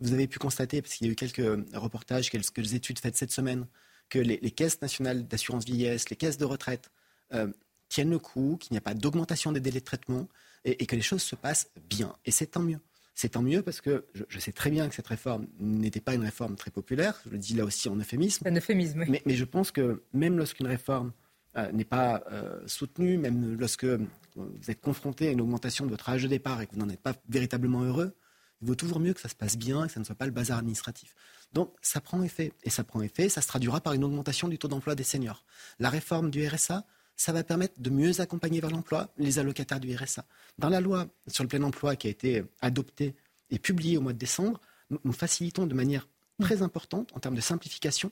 Vous 0.00 0.12
avez 0.12 0.26
pu 0.26 0.38
constater, 0.38 0.82
parce 0.82 0.94
qu'il 0.94 1.06
y 1.06 1.10
a 1.10 1.12
eu 1.12 1.16
quelques 1.16 1.74
reportages, 1.74 2.30
quelques 2.30 2.74
études 2.74 2.98
faites 2.98 3.16
cette 3.16 3.32
semaine, 3.32 3.66
que 4.08 4.18
les, 4.18 4.50
caisses 4.50 4.80
nationales 4.82 5.26
d'assurance 5.26 5.64
vieillesse, 5.64 6.10
les 6.10 6.16
caisses 6.16 6.38
de 6.38 6.44
retraite 6.44 6.90
euh, 7.32 7.46
tiennent 7.88 8.10
le 8.10 8.18
coup, 8.18 8.56
qu'il 8.58 8.72
n'y 8.72 8.78
a 8.78 8.80
pas 8.80 8.94
d'augmentation 8.94 9.52
des 9.52 9.60
délais 9.60 9.80
de 9.80 9.84
traitement 9.84 10.28
et 10.64 10.84
que 10.84 10.96
les 10.96 11.02
choses 11.02 11.22
se 11.22 11.36
passent 11.36 11.70
bien. 11.88 12.14
Et 12.24 12.30
c'est 12.30 12.46
tant 12.46 12.60
mieux 12.60 12.80
c'est 13.20 13.30
tant 13.30 13.42
mieux 13.42 13.60
parce 13.60 13.82
que 13.82 14.06
je, 14.14 14.38
sais 14.38 14.52
très 14.52 14.70
bien 14.70 14.88
que 14.88 14.94
cette 14.94 15.06
réforme 15.06 15.46
n'était 15.58 16.00
pas 16.00 16.14
une 16.14 16.22
réforme 16.22 16.56
très 16.56 16.70
populaire. 16.70 17.20
Je 17.26 17.30
le 17.30 17.38
dis 17.38 17.54
là 17.54 17.64
aussi 17.64 17.90
en 17.90 17.96
euphémisme. 17.96 18.48
Un 18.48 18.56
euphémisme, 18.56 19.04
oui. 19.06 19.20
mais, 19.26 19.34
je 19.34 19.44
pense 19.44 19.70
que 19.70 20.02
même 20.14 20.38
lorsqu'une 20.38 20.66
réforme 20.66 21.12
euh, 21.58 21.70
n'est 21.72 21.84
pas 21.84 22.24
euh, 22.32 22.60
soutenue, 22.66 23.18
même 23.18 23.58
lorsque 23.58 23.84
vous 23.84 24.70
êtes 24.70 24.80
confronté 24.80 25.28
à 25.28 25.32
une 25.32 25.42
augmentation 25.42 25.84
de 25.84 25.90
votre 25.90 26.08
âge 26.08 26.22
de 26.22 26.28
départ 26.28 26.62
et 26.62 26.66
que 26.66 26.72
vous 26.72 26.80
n'en 26.80 26.88
êtes 26.88 27.02
pas 27.02 27.12
véritablement 27.28 27.82
heureux, 27.82 28.14
il 28.60 28.68
vaut 28.68 28.74
toujours 28.74 29.00
mieux 29.00 29.14
que 29.14 29.20
ça 29.20 29.28
se 29.28 29.34
passe 29.34 29.56
bien 29.56 29.86
que 29.86 29.92
ça 29.92 30.00
ne 30.00 30.04
soit 30.04 30.14
pas 30.14 30.26
le 30.26 30.32
bazar 30.32 30.58
administratif. 30.58 31.14
Donc 31.52 31.74
ça 31.82 32.00
prend 32.00 32.22
effet. 32.22 32.52
Et 32.62 32.70
ça 32.70 32.84
prend 32.84 33.00
effet, 33.00 33.28
ça 33.28 33.40
se 33.40 33.48
traduira 33.48 33.80
par 33.80 33.94
une 33.94 34.04
augmentation 34.04 34.48
du 34.48 34.58
taux 34.58 34.68
d'emploi 34.68 34.94
des 34.94 35.04
seniors. 35.04 35.44
La 35.78 35.90
réforme 35.90 36.30
du 36.30 36.46
RSA, 36.46 36.84
ça 37.16 37.32
va 37.32 37.44
permettre 37.44 37.80
de 37.80 37.90
mieux 37.90 38.20
accompagner 38.20 38.60
vers 38.60 38.70
l'emploi 38.70 39.12
les 39.18 39.38
allocataires 39.38 39.80
du 39.80 39.94
RSA. 39.94 40.24
Dans 40.58 40.68
la 40.68 40.80
loi 40.80 41.06
sur 41.26 41.44
le 41.44 41.48
plein 41.48 41.62
emploi 41.62 41.96
qui 41.96 42.06
a 42.06 42.10
été 42.10 42.44
adoptée 42.60 43.14
et 43.50 43.58
publiée 43.58 43.96
au 43.98 44.00
mois 44.00 44.12
de 44.12 44.18
décembre, 44.18 44.60
nous 45.04 45.12
facilitons 45.12 45.66
de 45.66 45.74
manière 45.74 46.08
très 46.40 46.62
importante, 46.62 47.10
en 47.14 47.20
termes 47.20 47.34
de 47.34 47.40
simplification, 47.40 48.10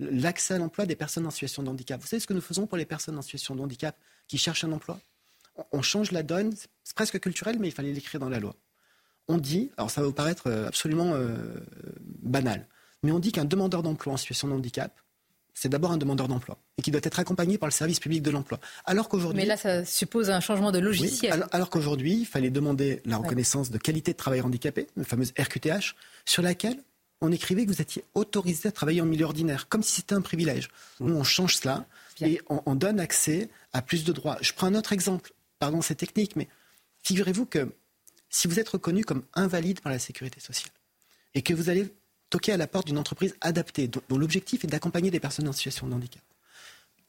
l'accès 0.00 0.54
à 0.54 0.58
l'emploi 0.58 0.86
des 0.86 0.96
personnes 0.96 1.26
en 1.26 1.30
situation 1.30 1.62
de 1.62 1.68
handicap. 1.68 2.00
Vous 2.00 2.06
savez 2.06 2.20
ce 2.20 2.26
que 2.26 2.34
nous 2.34 2.40
faisons 2.40 2.66
pour 2.66 2.76
les 2.76 2.86
personnes 2.86 3.16
en 3.16 3.22
situation 3.22 3.54
de 3.54 3.60
handicap 3.60 3.96
qui 4.26 4.38
cherchent 4.38 4.64
un 4.64 4.72
emploi? 4.72 5.00
On 5.70 5.82
change 5.82 6.10
la 6.12 6.22
donne, 6.22 6.54
c'est 6.82 6.94
presque 6.94 7.20
culturel, 7.20 7.58
mais 7.60 7.68
il 7.68 7.72
fallait 7.72 7.92
l'écrire 7.92 8.20
dans 8.20 8.28
la 8.28 8.40
loi. 8.40 8.56
On 9.28 9.38
dit, 9.38 9.70
alors 9.76 9.90
ça 9.90 10.00
va 10.00 10.06
vous 10.06 10.12
paraître 10.12 10.44
euh, 10.46 10.68
absolument 10.68 11.12
euh, 11.14 11.36
banal, 12.22 12.66
mais 13.02 13.12
on 13.12 13.18
dit 13.18 13.32
qu'un 13.32 13.44
demandeur 13.44 13.82
d'emploi 13.82 14.14
en 14.14 14.16
situation 14.16 14.48
de 14.48 14.54
handicap 14.54 14.92
c'est 15.54 15.68
d'abord 15.68 15.92
un 15.92 15.96
demandeur 15.96 16.28
d'emploi 16.28 16.58
et 16.78 16.82
qui 16.82 16.90
doit 16.90 17.00
être 17.04 17.18
accompagné 17.18 17.58
par 17.58 17.66
le 17.66 17.72
service 17.72 18.00
public 18.00 18.22
de 18.22 18.30
l'emploi. 18.30 18.58
Alors 18.84 19.08
qu'aujourd'hui. 19.08 19.42
Mais 19.42 19.46
là, 19.46 19.56
ça 19.56 19.84
suppose 19.84 20.30
un 20.30 20.40
changement 20.40 20.72
de 20.72 20.78
logiciel. 20.78 21.46
alors, 21.52 21.70
qu'aujourd'hui, 21.70 22.20
il 22.20 22.26
fallait 22.26 22.50
demander 22.50 23.02
la 23.04 23.18
reconnaissance 23.18 23.70
de 23.70 23.78
qualité 23.78 24.12
de 24.12 24.16
travail 24.16 24.40
handicapé, 24.40 24.86
la 24.96 25.04
fameuse 25.04 25.32
RQTH, 25.38 25.94
sur 26.24 26.42
laquelle 26.42 26.78
on 27.20 27.30
écrivait 27.30 27.64
que 27.64 27.70
vous 27.70 27.82
étiez 27.82 28.04
autorisé 28.14 28.68
à 28.68 28.72
travailler 28.72 29.00
en 29.00 29.06
milieu 29.06 29.26
ordinaire, 29.26 29.68
comme 29.68 29.82
si 29.82 29.96
c'était 29.96 30.14
un 30.14 30.22
privilège. 30.22 30.70
Nous, 31.00 31.14
on 31.14 31.22
change 31.22 31.56
cela 31.56 31.86
et 32.20 32.40
on, 32.48 32.74
donne 32.74 33.00
accès 33.00 33.48
à 33.72 33.82
plus 33.82 34.04
de 34.04 34.12
droits. 34.12 34.38
Je 34.40 34.52
prends 34.52 34.66
un 34.66 34.74
autre 34.74 34.92
exemple. 34.92 35.32
Pardon, 35.58 35.82
c'est 35.82 35.94
technique, 35.94 36.34
mais 36.34 36.48
figurez-vous 37.02 37.46
que 37.46 37.72
si 38.32 38.48
vous 38.48 38.58
êtes 38.58 38.70
reconnu 38.70 39.04
comme 39.04 39.22
invalide 39.34 39.80
par 39.80 39.92
la 39.92 40.00
sécurité 40.00 40.40
sociale 40.40 40.72
et 41.34 41.42
que 41.42 41.54
vous 41.54 41.68
allez 41.68 41.94
toquer 42.30 42.52
à 42.52 42.56
la 42.56 42.66
porte 42.66 42.86
d'une 42.86 42.98
entreprise 42.98 43.36
adaptée, 43.42 43.86
dont, 43.86 44.02
l'objectif 44.10 44.64
est 44.64 44.68
d'accompagner 44.68 45.10
des 45.10 45.20
personnes 45.20 45.46
en 45.46 45.52
situation 45.52 45.86
de 45.86 45.94
handicap. 45.94 46.22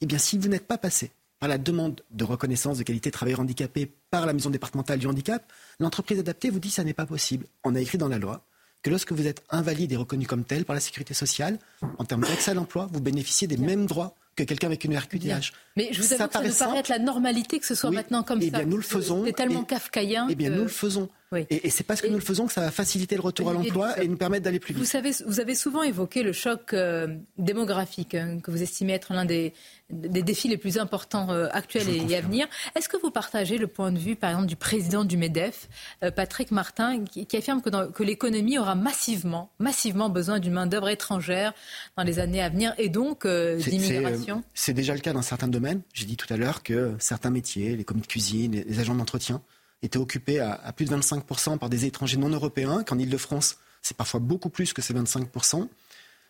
Eh 0.02 0.06
bien, 0.06 0.18
si 0.18 0.38
vous 0.38 0.50
n'êtes 0.50 0.68
pas 0.68 0.78
passé 0.78 1.12
par 1.40 1.48
la 1.48 1.58
demande 1.58 2.02
de 2.12 2.24
reconnaissance 2.26 2.78
de 2.78 2.84
qualité 2.84 3.10
de 3.10 3.14
travailleur 3.14 3.40
handicapé 3.40 3.90
par 4.12 4.26
la 4.26 4.34
maison 4.34 4.50
départementale 4.50 5.00
du 5.00 5.08
handicap, 5.08 5.52
l'entreprise 5.80 6.20
adaptée 6.20 6.50
vous 6.50 6.60
dit 6.60 6.70
que 6.70 6.76
ça 6.76 6.84
n'est 6.84 6.94
pas 6.94 7.06
possible. 7.06 7.46
On 7.64 7.74
a 7.74 7.80
écrit 7.80 7.98
dans 7.98 8.10
la 8.10 8.20
loi 8.20 8.46
que 8.82 8.90
lorsque 8.90 9.14
vous 9.14 9.28
êtes 9.28 9.44
invalide 9.50 9.94
et 9.94 9.96
reconnu 9.96 10.28
comme 10.28 10.44
tel 10.44 10.66
par 10.66 10.74
la 10.74 10.82
sécurité 10.82 11.14
sociale, 11.14 11.58
en 11.98 12.04
termes 12.04 12.22
d'accès 12.22 12.52
à 12.52 12.54
l'emploi, 12.54 12.90
vous 12.92 13.00
bénéficiez 13.00 13.48
des 13.48 13.58
mêmes 13.58 13.86
droits 13.86 14.14
que 14.36 14.44
quelqu'un 14.44 14.68
avec 14.68 14.84
une 14.84 14.98
RQTH. 14.98 15.52
Mais 15.76 15.90
je 15.92 16.02
vous 16.02 16.14
avoue 16.14 16.20
ça 16.20 16.28
que 16.28 16.34
ça 16.34 16.66
nous 16.66 16.72
paraît 16.72 16.80
être 16.80 16.90
la 16.90 17.00
normalité 17.00 17.60
que 17.60 17.66
ce 17.66 17.76
soit 17.76 17.92
maintenant 17.92 18.24
comme 18.24 18.40
eh 18.42 18.50
ça. 18.50 18.58
Bien, 18.60 18.66
nous 18.66 18.78
le 18.78 18.84
faisons. 18.84 19.24
C'est 19.26 19.34
tellement 19.34 19.64
kafkaïen. 19.64 20.28
Eh 20.30 20.36
bien, 20.36 20.50
nous 20.50 20.64
le 20.64 20.68
faisons. 20.68 21.10
Et, 21.36 21.70
c'est 21.70 21.84
parce 21.84 22.02
que 22.02 22.08
nous 22.08 22.16
le 22.16 22.22
faisons 22.22 22.48
que 22.48 22.54
ça 22.54 22.62
va 22.62 22.72
faciliter 22.72 23.16
le 23.16 23.22
retour 23.22 23.50
à 23.50 23.54
l'emploi 23.54 24.02
et, 24.02 24.08
nous 24.08 24.18
permettre 24.18 24.44
d'aller 24.44 24.60
plus 24.60 24.74
vite. 24.74 24.84
Vous, 24.84 24.90
savez, 24.90 25.12
vous 25.26 25.40
avez 25.40 25.56
souvent 25.56 25.84
évoqué 25.84 26.24
le 26.24 26.34
choc 26.34 26.74
euh, 26.74 27.08
démographique 27.38 28.16
hein, 28.16 28.40
que 28.42 28.52
vous 28.52 28.62
estimez 28.62 28.94
être 28.94 29.14
l'un 29.14 29.26
des, 29.26 29.54
défis 29.90 30.48
les 30.48 30.58
plus 30.58 30.78
importants 30.78 31.30
euh, 31.32 31.48
actuels 31.52 31.90
et, 31.90 32.16
à 32.16 32.22
venir. 32.22 32.48
Est-ce 32.76 32.90
que 32.90 32.98
vous 32.98 33.12
partagez 33.12 33.58
le 33.58 33.68
point 33.68 33.92
de 33.92 34.00
vue, 34.00 34.16
par 34.16 34.32
exemple, 34.32 34.48
du 34.48 34.56
président 34.56 35.04
du 35.04 35.18
MEDEF, 35.18 35.70
euh, 36.04 36.12
Patrick 36.12 36.52
Martin, 36.52 37.04
qui, 37.06 37.28
affirme 37.36 37.62
que, 37.62 37.92
que 37.92 38.04
l'économie 38.04 38.58
aura 38.58 38.76
massivement, 38.76 39.50
massivement 39.60 40.10
besoin 40.10 40.40
d'une 40.40 40.54
main-d'œuvre 40.54 40.90
étrangère 40.90 41.54
dans 41.98 42.04
les 42.04 42.20
années 42.20 42.42
à 42.42 42.50
venir 42.50 42.74
et 42.78 42.90
donc 42.90 43.28
d'immigration 43.28 44.44
C'est 44.54 44.74
déjà 44.74 44.94
le 44.94 45.00
cas 45.00 45.14
dans 45.14 45.22
certains 45.22 45.48
domaines. 45.48 45.82
J'ai 45.94 46.06
dit 46.06 46.18
tout 46.18 46.32
à 46.32 46.38
l'heure 46.38 46.64
que 46.64 46.94
certains 47.00 47.30
métiers, 47.30 47.76
les 47.76 47.84
commis 47.84 48.02
de 48.02 48.08
cuisine, 48.08 48.64
les 48.68 48.80
agents 48.80 48.96
d'entretien, 48.96 49.42
était 49.84 49.98
occupé 49.98 50.40
à, 50.40 50.72
plus 50.76 50.86
de 50.86 50.96
25% 50.96 51.58
par 51.58 51.70
des 51.70 51.86
étrangers 51.86 52.18
non 52.18 52.30
européens, 52.30 52.84
qu'en 52.84 52.98
Ile-de-France, 52.98 53.58
c'est 53.82 53.96
parfois 53.96 54.20
beaucoup 54.20 54.50
plus 54.50 54.74
que 54.74 54.82
ces 54.82 54.94
25%. 54.94 55.68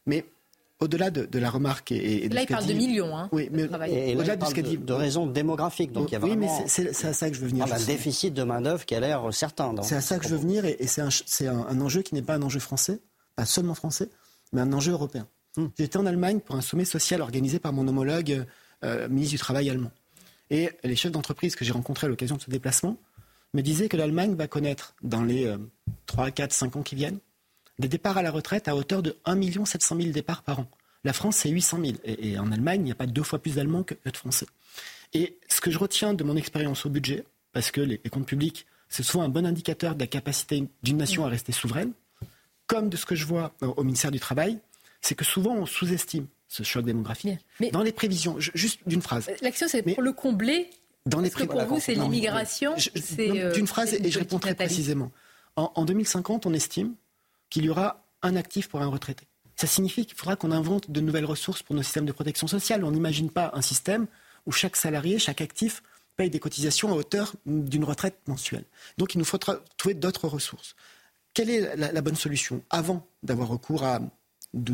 Mais 0.05 0.25
au-delà 0.79 1.11
de, 1.11 1.39
la 1.39 1.49
remarque 1.49 1.91
et, 1.91 2.27
de 2.27 2.35
là, 2.35 2.41
il 2.41 2.47
parle 2.47 2.65
de 2.65 2.73
millions. 2.73 3.15
Hein, 3.15 3.29
oui, 3.31 3.49
mais 3.51 3.63
au-delà 3.63 4.35
de 4.35 4.45
ce 4.45 4.59
dit, 4.59 4.77
de 4.77 4.93
raisons 4.93 5.27
démographiques. 5.27 5.91
Donc 5.91 6.11
il 6.11 6.13
y 6.13 6.17
a 6.17 6.19
oui, 6.19 6.35
mais 6.35 6.49
c'est 6.67 7.05
à 7.05 7.13
ça 7.13 7.29
que 7.29 7.35
je 7.35 7.41
veux 7.41 7.47
venir. 7.47 7.71
un 7.71 7.85
déficit 7.85 8.33
de 8.33 8.43
main 8.43 8.59
d'œuvre 8.59 8.85
qui 8.85 8.95
a 8.95 8.99
l'air 8.99 9.33
certain. 9.33 9.73
C'est 9.83 9.95
à 9.95 10.01
ça 10.01 10.17
que 10.17 10.25
je 10.25 10.29
veux 10.29 10.37
venir, 10.37 10.65
et, 10.65 10.87
c'est 10.87 11.47
un, 11.47 11.81
enjeu 11.81 12.01
qui 12.01 12.15
n'est 12.15 12.21
pas 12.21 12.35
un 12.35 12.41
enjeu 12.41 12.59
français, 12.59 12.99
pas 13.35 13.45
seulement 13.45 13.75
français, 13.75 14.09
mais 14.51 14.61
un 14.61 14.73
enjeu 14.73 14.91
européen. 14.91 15.27
Hmm. 15.55 15.67
J'étais 15.77 15.97
en 15.97 16.07
Allemagne 16.07 16.39
pour 16.39 16.55
un 16.55 16.61
sommet 16.61 16.85
social 16.85 17.21
organisé 17.21 17.59
par 17.59 17.71
mon 17.73 17.87
homologue 17.87 18.45
euh, 18.83 19.07
ministre 19.07 19.35
du 19.35 19.39
Travail 19.39 19.69
allemand. 19.69 19.91
Et 20.49 20.71
les 20.83 20.95
chefs 20.95 21.11
d'entreprise 21.11 21.55
que 21.55 21.63
j'ai 21.63 21.71
rencontrés 21.71 22.07
à 22.07 22.09
l'occasion 22.09 22.35
de 22.35 22.41
ce 22.41 22.49
déplacement 22.49 22.97
me 23.53 23.61
disait 23.61 23.89
que 23.89 23.97
l'Allemagne 23.97 24.35
va 24.35 24.47
connaître 24.47 24.95
dans 25.01 25.23
les 25.23 25.53
3, 26.07 26.31
4, 26.31 26.51
5 26.51 26.75
ans 26.75 26.83
qui 26.83 26.95
viennent 26.95 27.19
des 27.79 27.87
départs 27.87 28.17
à 28.17 28.21
la 28.21 28.31
retraite 28.31 28.67
à 28.67 28.75
hauteur 28.75 29.01
de 29.01 29.17
1 29.25 29.65
700 29.65 29.97
000 29.97 30.09
départs 30.11 30.43
par 30.43 30.59
an. 30.59 30.67
La 31.03 31.13
France, 31.13 31.37
c'est 31.37 31.49
800 31.49 31.79
000. 31.83 31.97
Et, 32.05 32.37
en 32.37 32.51
Allemagne, 32.51 32.81
il 32.81 32.85
n'y 32.85 32.91
a 32.91 32.95
pas 32.95 33.05
deux 33.05 33.23
fois 33.23 33.39
plus 33.39 33.55
d'Allemands 33.55 33.83
que, 33.83 33.93
de 33.93 34.17
Français. 34.17 34.45
Et 35.13 35.37
ce 35.49 35.59
que 35.61 35.69
je 35.69 35.77
retiens 35.77 36.13
de 36.13 36.23
mon 36.23 36.35
expérience 36.35 36.85
au 36.85 36.89
budget, 36.89 37.25
parce 37.51 37.71
que 37.71 37.81
les, 37.81 37.97
comptes 37.97 38.25
publics, 38.25 38.65
c'est 38.89 39.03
souvent 39.03 39.23
un 39.23 39.29
bon 39.29 39.45
indicateur 39.45 39.95
de 39.95 39.99
la 39.99 40.07
capacité 40.07 40.67
d'une 40.81 40.97
nation 40.97 41.25
à 41.25 41.29
rester 41.29 41.51
souveraine, 41.51 41.91
comme 42.67 42.89
de 42.89 42.97
ce 42.97 43.05
que 43.05 43.15
je 43.15 43.25
vois 43.25 43.53
au 43.61 43.83
ministère 43.83 44.11
du 44.11 44.19
Travail, 44.19 44.59
c'est 45.01 45.15
que 45.15 45.25
souvent 45.25 45.55
on 45.55 45.65
sous-estime 45.65 46.27
ce 46.47 46.63
choc 46.63 46.85
démographique. 46.85 47.39
Mais 47.59 47.71
Dans 47.71 47.83
les 47.83 47.91
prévisions, 47.91 48.39
juste 48.39 48.79
d'une 48.87 49.01
phrase. 49.01 49.29
L'action, 49.41 49.67
c'est 49.67 49.81
pour 49.81 50.01
le 50.01 50.13
combler 50.13 50.69
dans 51.05 51.19
les 51.19 51.29
que 51.29 51.43
pour 51.43 51.63
vous, 51.65 51.79
c'est 51.79 51.95
l'immigration 51.95 52.75
euh, 53.19 53.51
D'une 53.51 53.67
phrase, 53.67 53.93
et 53.93 54.11
je 54.11 54.19
réponds 54.19 54.39
très 54.39 54.55
précisément. 54.55 55.11
En, 55.55 55.85
2050, 55.85 56.45
on 56.45 56.53
estime 56.53 56.95
qu'il 57.49 57.65
y 57.65 57.69
aura 57.69 58.03
un 58.21 58.35
actif 58.35 58.69
pour 58.69 58.81
un 58.81 58.87
retraité. 58.87 59.27
Ça 59.55 59.67
signifie 59.67 60.05
qu'il 60.05 60.17
faudra 60.17 60.35
qu'on 60.35 60.51
invente 60.51 60.89
de 60.89 60.99
nouvelles 60.99 61.25
ressources 61.25 61.61
pour 61.61 61.75
nos 61.75 61.83
systèmes 61.83 62.05
de 62.05 62.11
protection 62.11 62.47
sociale. 62.47 62.83
On 62.83 62.91
n'imagine 62.91 63.29
pas 63.29 63.51
un 63.53 63.61
système 63.61 64.07
où 64.45 64.51
chaque 64.51 64.75
salarié, 64.75 65.19
chaque 65.19 65.41
actif 65.41 65.83
paye 66.15 66.29
des 66.29 66.39
cotisations 66.39 66.91
à 66.91 66.95
hauteur 66.95 67.33
d'une 67.45 67.83
retraite 67.83 68.17
mensuelle. 68.27 68.65
Donc 68.97 69.13
il 69.13 69.19
nous 69.19 69.25
faudra 69.25 69.57
trouver 69.77 69.93
d'autres 69.93 70.27
ressources. 70.27 70.75
Quelle 71.33 71.49
est 71.49 71.75
la 71.75 72.01
bonne 72.01 72.15
solution 72.15 72.63
Avant 72.69 73.05
d'avoir 73.21 73.49
recours 73.49 73.83
à 73.83 73.99
de, 74.53 74.73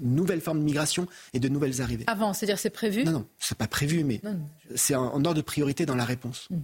nouvelles 0.00 0.40
formes 0.40 0.60
de 0.60 0.64
migration 0.64 1.06
et 1.32 1.40
de 1.40 1.48
nouvelles 1.48 1.80
arrivées. 1.82 2.04
Avant, 2.06 2.32
c'est-à-dire 2.32 2.58
c'est 2.58 2.70
prévu? 2.70 3.04
Non, 3.04 3.12
non, 3.12 3.26
c'est 3.38 3.58
pas 3.58 3.66
prévu, 3.66 4.04
mais 4.04 4.20
c'est 4.74 4.94
en, 4.94 5.14
ordre 5.24 5.34
de 5.34 5.42
priorité 5.42 5.86
dans 5.86 5.96
la 5.96 6.04
réponse. 6.04 6.48
Hmm. 6.50 6.60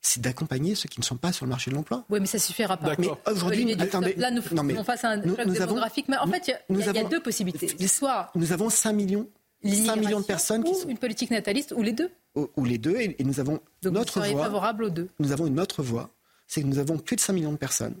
c'est 0.00 0.20
d'accompagner 0.20 0.74
ceux 0.74 0.88
qui 0.88 1.00
ne 1.00 1.04
sont 1.04 1.16
pas 1.16 1.32
sur 1.32 1.44
le 1.44 1.50
marché 1.50 1.70
de 1.70 1.76
l'emploi. 1.76 2.04
Oui, 2.08 2.20
mais 2.20 2.26
ça 2.26 2.38
suffira 2.38 2.76
pas. 2.76 2.94
Mais 2.98 3.08
aujourd'hui, 3.30 3.72
attendez. 3.72 4.14
Là, 4.14 4.30
nous 4.30 4.42
faisons 4.42 4.84
face 4.84 5.04
à 5.04 5.10
un 5.10 5.22
choc 5.22 5.46
démographique. 5.46 6.06
mais 6.08 6.16
en 6.18 6.26
fait, 6.26 6.50
il 6.68 6.78
y, 6.78 6.98
a 6.98 7.04
deux 7.04 7.20
possibilités. 7.20 7.88
Soit 7.88 8.30
nous 8.34 8.52
avons 8.52 8.70
5 8.70 8.92
millions, 8.92 9.28
5 9.64 9.96
millions 9.96 10.20
de 10.20 10.24
personnes 10.24 10.62
qui 10.62 10.74
sont... 10.74 10.88
une 10.88 10.98
politique 10.98 11.30
nataliste, 11.30 11.74
ou 11.76 11.82
les 11.82 11.92
deux. 11.92 12.10
Ou, 12.34 12.64
les 12.64 12.78
deux, 12.78 12.96
et, 12.96 13.16
nous 13.24 13.40
avons 13.40 13.58
Donc 13.82 13.94
notre 13.94 14.20
vous 14.20 14.32
voix. 14.32 14.44
favorable 14.44 14.84
aux 14.84 14.90
deux. 14.90 15.08
Nous 15.18 15.32
avons 15.32 15.46
une 15.46 15.58
autre 15.58 15.82
voie, 15.82 16.10
c'est 16.46 16.62
que 16.62 16.66
nous 16.66 16.78
avons 16.78 16.98
plus 16.98 17.16
de 17.16 17.20
5 17.20 17.32
millions 17.32 17.52
de 17.52 17.56
personnes 17.56 17.96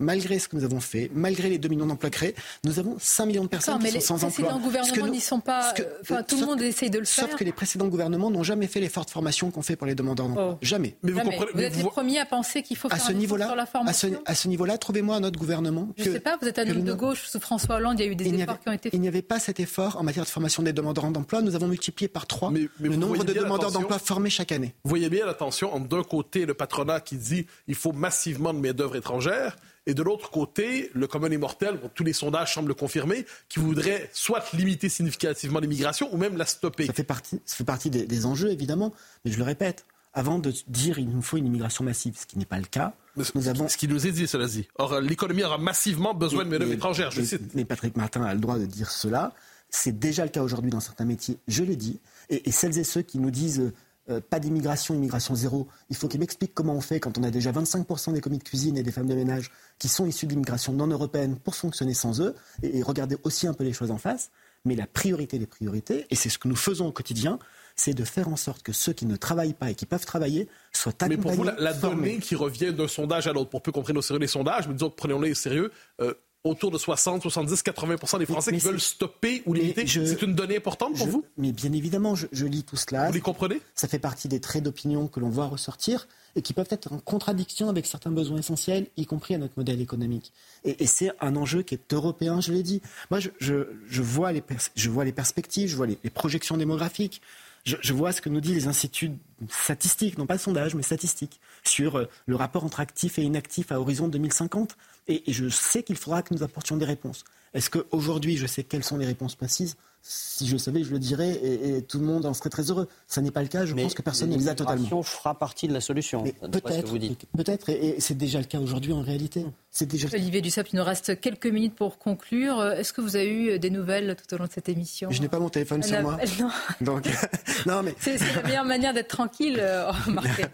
malgré 0.00 0.38
ce 0.38 0.48
que 0.48 0.56
nous 0.56 0.64
avons 0.64 0.80
fait, 0.80 1.10
malgré 1.12 1.48
les 1.48 1.58
2 1.58 1.68
millions 1.68 1.86
d'emplois 1.86 2.10
créés, 2.10 2.34
nous 2.64 2.78
avons 2.78 2.96
5 2.98 3.26
millions 3.26 3.42
de 3.44 3.48
personnes 3.48 3.78
qui 3.82 3.90
sont 4.00 4.18
sans 4.18 4.24
emploi. 4.24 4.28
Les 4.28 4.44
précédents 4.44 4.60
gouvernements 4.60 5.08
n'y 5.08 5.20
sont 5.20 5.40
pas. 5.40 5.74
enfin, 6.02 6.22
tout 6.22 6.38
le 6.38 6.46
monde 6.46 6.62
essaye 6.62 6.90
de 6.90 6.98
le 6.98 7.04
faire. 7.04 7.26
Sauf 7.26 7.36
que 7.36 7.44
les 7.44 7.52
précédents 7.52 7.88
gouvernements 7.88 8.30
n'ont 8.30 8.42
jamais 8.42 8.66
fait 8.66 8.80
l'effort 8.80 9.04
de 9.04 9.10
formation 9.10 9.50
qu'on 9.50 9.62
fait 9.62 9.76
pour 9.76 9.86
les 9.86 9.94
demandeurs 9.94 10.28
d'emploi. 10.28 10.52
Oh. 10.54 10.58
Jamais. 10.62 10.96
Mais 11.02 11.12
vous, 11.12 11.20
vous 11.54 11.60
êtes 11.60 11.76
les 11.76 11.84
premiers 11.84 12.20
à 12.20 12.26
penser 12.26 12.62
qu'il 12.62 12.76
faut 12.76 12.88
faire 12.88 12.98
à 12.98 13.00
ce 13.00 13.12
niveau 13.12 13.36
sur 13.36 13.54
la 13.54 13.66
formation. 13.66 14.22
À 14.24 14.34
ce, 14.34 14.48
niveau-là, 14.48 14.78
trouvez-moi 14.78 15.16
un 15.16 15.24
autre 15.24 15.38
gouvernement. 15.38 15.88
Je 15.96 16.08
ne 16.08 16.14
sais 16.14 16.20
pas, 16.20 16.38
vous 16.40 16.48
êtes 16.48 16.58
un 16.58 16.68
homme 16.70 16.84
de 16.84 16.94
gauche 16.94 17.26
sous 17.26 17.40
François 17.40 17.76
Hollande, 17.76 17.98
il 17.98 18.06
y 18.06 18.08
a 18.08 18.12
eu 18.12 18.16
des 18.16 18.32
efforts 18.34 18.60
qui 18.60 18.68
ont 18.68 18.72
été 18.72 18.90
faits. 18.90 18.94
Il 18.94 19.00
n'y 19.00 19.08
avait 19.08 19.22
pas 19.22 19.38
cet 19.38 19.60
effort 19.60 19.96
en 19.96 20.02
matière 20.02 20.24
de 20.24 20.30
formation 20.30 20.62
des 20.62 20.72
demandeurs 20.72 21.10
d'emploi. 21.10 21.42
Nous 21.42 21.54
avons 21.54 21.68
multiplié 21.68 22.08
par 22.08 22.26
trois 22.26 22.52
le 22.80 22.96
nombre 22.96 23.24
de 23.24 23.32
demandeurs 23.32 23.72
d'emploi 23.72 23.98
formés 23.98 24.30
chaque 24.30 24.52
année. 24.52 24.74
Vous 24.84 24.90
voyez 24.90 25.08
bien 25.08 25.26
la 25.26 25.34
tension 25.34 25.74
entre 25.74 25.88
d'un 25.88 26.02
côté 26.02 26.46
le 26.46 26.54
patronat 26.54 27.00
qui 27.00 27.16
dit 27.16 27.46
il 27.66 27.74
faut 27.74 27.92
massivement 27.92 28.54
de 28.54 28.58
main-d'œuvre 28.58 28.96
étrangère 28.96 29.56
et 29.88 29.94
de 29.94 30.02
l'autre 30.02 30.30
côté, 30.30 30.90
le 30.92 31.06
commun 31.06 31.30
immortel, 31.30 31.80
tous 31.94 32.04
les 32.04 32.12
sondages 32.12 32.52
semblent 32.52 32.68
le 32.68 32.74
confirmer, 32.74 33.24
qui 33.48 33.58
voudrait 33.58 34.10
soit 34.12 34.44
limiter 34.52 34.90
significativement 34.90 35.60
l'immigration 35.60 36.12
ou 36.12 36.18
même 36.18 36.36
la 36.36 36.44
stopper. 36.44 36.84
Ça 36.84 36.92
fait 36.92 37.04
partie, 37.04 37.40
ça 37.46 37.56
fait 37.56 37.64
partie 37.64 37.88
des, 37.88 38.26
enjeux, 38.26 38.50
évidemment, 38.50 38.92
mais 39.24 39.32
je 39.32 39.38
le 39.38 39.44
répète, 39.44 39.86
avant 40.12 40.38
de 40.38 40.52
dire 40.66 40.96
qu'il 40.96 41.08
nous 41.08 41.22
faut 41.22 41.38
une 41.38 41.46
immigration 41.46 41.84
massive, 41.84 42.18
ce 42.20 42.26
qui 42.26 42.38
n'est 42.38 42.44
pas 42.44 42.58
le 42.58 42.66
cas, 42.66 42.92
nous 43.34 43.48
avons... 43.48 43.66
Ce 43.66 43.78
qui 43.78 43.88
nous 43.88 44.06
est 44.06 44.12
dit, 44.12 44.28
cela 44.28 44.46
dit. 44.46 44.68
Or, 44.76 45.00
l'économie 45.00 45.42
aura 45.42 45.56
massivement 45.56 46.12
besoin 46.12 46.44
de 46.44 46.50
main-d'œuvre 46.50 46.72
étrangère, 46.72 47.10
je 47.10 47.22
cite. 47.22 47.54
Mais 47.54 47.64
Patrick 47.64 47.96
Martin 47.96 48.22
a 48.24 48.34
le 48.34 48.40
droit 48.40 48.58
de 48.58 48.66
dire 48.66 48.90
cela. 48.90 49.32
C'est 49.70 49.98
déjà 49.98 50.22
le 50.22 50.30
cas 50.30 50.42
aujourd'hui 50.42 50.70
dans 50.70 50.80
certains 50.80 51.06
métiers, 51.06 51.38
je 51.48 51.64
dit. 51.64 51.98
Et, 52.28 52.46
et, 52.46 52.52
celles 52.52 52.78
et 52.78 52.84
ceux 52.84 53.02
qui 53.02 53.18
nous 53.18 53.30
disent 53.30 53.72
euh, 54.10 54.20
pas 54.20 54.40
d'immigration, 54.40 54.94
immigration 54.94 55.34
zéro. 55.34 55.68
Il 55.90 55.96
faut 55.96 56.08
qu'il 56.08 56.20
m'explique 56.20 56.54
comment 56.54 56.74
on 56.74 56.80
fait 56.80 57.00
quand 57.00 57.18
on 57.18 57.22
a 57.22 57.30
déjà 57.30 57.52
25% 57.52 58.12
des 58.12 58.20
commis 58.20 58.38
de 58.38 58.44
cuisine 58.44 58.76
et 58.78 58.82
des 58.82 58.92
femmes 58.92 59.06
de 59.06 59.14
ménage 59.14 59.50
qui 59.78 59.88
sont 59.88 60.06
issus 60.06 60.26
d'immigration 60.26 60.72
non 60.72 60.86
européenne 60.86 61.36
pour 61.36 61.54
fonctionner 61.54 61.94
sans 61.94 62.20
eux 62.20 62.34
et, 62.62 62.82
regarder 62.82 63.16
aussi 63.24 63.46
un 63.46 63.54
peu 63.54 63.64
les 63.64 63.72
choses 63.72 63.90
en 63.90 63.98
face. 63.98 64.30
Mais 64.64 64.74
la 64.74 64.86
priorité 64.86 65.38
des 65.38 65.46
priorités, 65.46 66.06
et 66.10 66.14
c'est 66.14 66.30
ce 66.30 66.38
que 66.38 66.48
nous 66.48 66.56
faisons 66.56 66.86
au 66.88 66.92
quotidien, 66.92 67.38
c'est 67.76 67.94
de 67.94 68.04
faire 68.04 68.28
en 68.28 68.36
sorte 68.36 68.62
que 68.62 68.72
ceux 68.72 68.92
qui 68.92 69.06
ne 69.06 69.14
travaillent 69.14 69.54
pas 69.54 69.70
et 69.70 69.74
qui 69.74 69.86
peuvent 69.86 70.04
travailler 70.04 70.48
soient 70.72 70.92
accompagnés. 70.92 71.16
Mais 71.16 71.22
pour 71.22 71.32
vous, 71.32 71.44
la, 71.44 71.72
donnée 71.74 72.18
qui 72.18 72.34
revient 72.34 72.72
d'un 72.72 72.88
sondage 72.88 73.28
à 73.28 73.32
l'autre, 73.32 73.50
pour 73.50 73.62
peu 73.62 73.70
qu'on 73.72 73.82
prenne 73.82 73.98
au 73.98 74.02
sérieux 74.02 74.20
les 74.20 74.26
sondages, 74.26 74.66
mais 74.66 74.74
disons 74.74 74.90
prenons-les 74.90 75.30
au 75.30 75.34
sérieux, 75.34 75.70
euh, 76.00 76.14
autour 76.44 76.70
de 76.70 76.78
60, 76.78 77.22
70, 77.22 77.62
80 77.62 78.18
des 78.18 78.26
Français 78.26 78.52
qui 78.52 78.58
veulent 78.58 78.80
stopper 78.80 79.42
ou 79.46 79.54
limiter. 79.54 79.86
C'est 79.86 80.22
une 80.22 80.34
donnée 80.34 80.56
importante 80.56 80.96
pour 80.96 81.08
vous? 81.08 81.24
Mais 81.36 81.52
bien 81.52 81.72
évidemment, 81.72 82.14
je, 82.14 82.46
lis 82.46 82.64
tout 82.64 82.76
cela. 82.76 83.08
Vous 83.08 83.12
les 83.12 83.20
comprenez? 83.20 83.60
Ça 83.74 83.88
fait 83.88 83.98
partie 83.98 84.28
des 84.28 84.40
traits 84.40 84.62
d'opinion 84.62 85.08
que 85.08 85.20
l'on 85.20 85.28
voit 85.28 85.46
ressortir 85.46 86.06
et 86.36 86.42
qui 86.42 86.52
peuvent 86.52 86.68
être 86.70 86.92
en 86.92 86.98
contradiction 86.98 87.68
avec 87.68 87.86
certains 87.86 88.10
besoins 88.10 88.38
essentiels, 88.38 88.86
y 88.96 89.06
compris 89.06 89.34
à 89.34 89.38
notre 89.38 89.54
modèle 89.56 89.80
économique. 89.80 90.32
Et, 90.64 90.86
c'est 90.86 91.10
un 91.20 91.36
enjeu 91.36 91.62
qui 91.62 91.74
est 91.74 91.92
européen, 91.92 92.40
je 92.40 92.52
l'ai 92.52 92.62
dit. 92.62 92.80
Moi, 93.10 93.18
je, 93.20 94.00
vois, 94.00 94.32
les 94.32 94.42
je 94.76 94.90
vois 94.90 95.04
les 95.04 95.12
perspectives, 95.12 95.68
je 95.68 95.76
vois 95.76 95.86
les, 95.86 95.96
projections 96.10 96.56
démographiques. 96.56 97.20
Je, 97.64 97.92
vois 97.92 98.12
ce 98.12 98.20
que 98.20 98.28
nous 98.28 98.40
disent 98.40 98.54
les 98.54 98.66
instituts 98.68 99.12
statistiques, 99.48 100.16
non 100.16 100.26
pas 100.26 100.38
sondage, 100.38 100.74
mais 100.74 100.82
statistiques, 100.82 101.40
sur 101.64 101.96
euh, 101.96 102.08
le 102.26 102.36
rapport 102.36 102.64
entre 102.64 102.80
actifs 102.80 103.18
et 103.18 103.22
inactifs 103.22 103.72
à 103.72 103.80
horizon 103.80 104.08
2050. 104.08 104.76
Et, 105.08 105.22
je 105.26 105.48
sais 105.48 105.82
qu'il 105.82 105.96
faudra 105.96 106.22
que 106.22 106.34
nous 106.34 106.42
apportions 106.42 106.76
des 106.76 106.84
réponses. 106.84 107.24
Est-ce 107.54 107.70
qu'aujourd'hui, 107.70 108.36
je 108.36 108.46
sais 108.46 108.62
quelles 108.62 108.84
sont 108.84 108.98
les 108.98 109.06
réponses 109.06 109.34
précises? 109.34 109.76
Si 110.02 110.46
je 110.46 110.52
le 110.52 110.58
savais, 110.58 110.84
je 110.84 110.90
le 110.90 110.98
dirais, 110.98 111.40
et, 111.42 111.82
tout 111.82 111.98
le 111.98 112.06
monde 112.06 112.24
en 112.24 112.34
serait 112.34 112.50
très 112.50 112.70
heureux. 112.70 112.88
Ça 113.06 113.20
n'est 113.20 113.30
pas 113.30 113.42
le 113.42 113.48
cas, 113.48 113.66
je 113.66 113.74
pense 113.74 113.94
que 113.94 114.02
personne 114.02 114.30
ne 114.30 114.36
les 114.36 114.48
a 114.48 114.54
totalement. 114.54 115.02
fera 115.02 115.38
partie 115.38 115.68
de 115.68 115.72
la 115.72 115.80
solution. 115.80 116.22
Peut-être, 116.22 116.94
peut-être, 117.36 117.68
et, 117.68 117.96
c'est 117.98 118.16
déjà 118.16 118.38
le 118.38 118.44
cas 118.44 118.58
aujourd'hui 118.58 118.92
en 118.92 119.02
réalité. 119.02 119.44
C'est 119.70 119.86
déjà. 119.86 120.08
Olivier 120.12 120.40
Dussopt, 120.40 120.72
il 120.72 120.76
nous 120.76 120.84
reste 120.84 121.20
quelques 121.20 121.46
minutes 121.46 121.74
pour 121.74 121.98
conclure. 121.98 122.64
Est-ce 122.64 122.92
que 122.92 123.00
vous 123.00 123.16
avez 123.16 123.30
eu 123.30 123.58
des 123.58 123.70
nouvelles 123.70 124.16
tout 124.16 124.34
au 124.34 124.38
long 124.38 124.46
de 124.46 124.52
cette 124.52 124.68
émission? 124.68 125.10
Je 125.10 125.20
n'ai 125.20 125.28
pas 125.28 125.38
mon 125.38 125.50
téléphone 125.50 125.82
sur 125.82 126.00
moi. 126.00 126.18
Non. 126.38 126.50
Donc, 126.80 127.08
non 127.66 127.82
mais. 127.82 127.94
C'est 128.00 128.18
la 128.18 128.42
meilleure 128.42 128.64
manière 128.64 128.94
d'être 128.94 129.08
tranquille, 129.08 129.58
euh, 129.60 129.90
remarquez. 129.90 130.46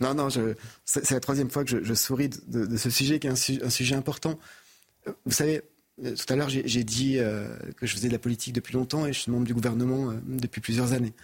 non, 0.00 0.14
non, 0.14 0.28
c'est 0.84 1.10
la 1.10 1.20
troisième 1.20 1.50
fois 1.50 1.64
que 1.64 1.84
je, 1.84 1.94
souris 1.94 2.30
de, 2.48 2.76
ce 2.76 2.90
sujet 2.90 3.18
qui 3.18 3.26
est 3.26 3.62
un 3.62 3.70
sujet 3.70 3.94
important. 3.94 4.38
Vous 5.24 5.32
savez, 5.32 5.62
tout 6.02 6.32
à 6.32 6.36
l'heure, 6.36 6.48
j'ai 6.48 6.84
dit 6.84 7.18
euh, 7.18 7.48
que 7.76 7.86
je 7.86 7.94
faisais 7.94 8.08
de 8.08 8.12
la 8.12 8.18
politique 8.18 8.52
depuis 8.54 8.74
longtemps 8.74 9.06
et 9.06 9.12
je 9.12 9.20
suis 9.20 9.32
membre 9.32 9.46
du 9.46 9.54
gouvernement 9.54 10.10
euh, 10.10 10.14
depuis 10.26 10.60
plusieurs 10.60 10.92
années. 10.92 11.14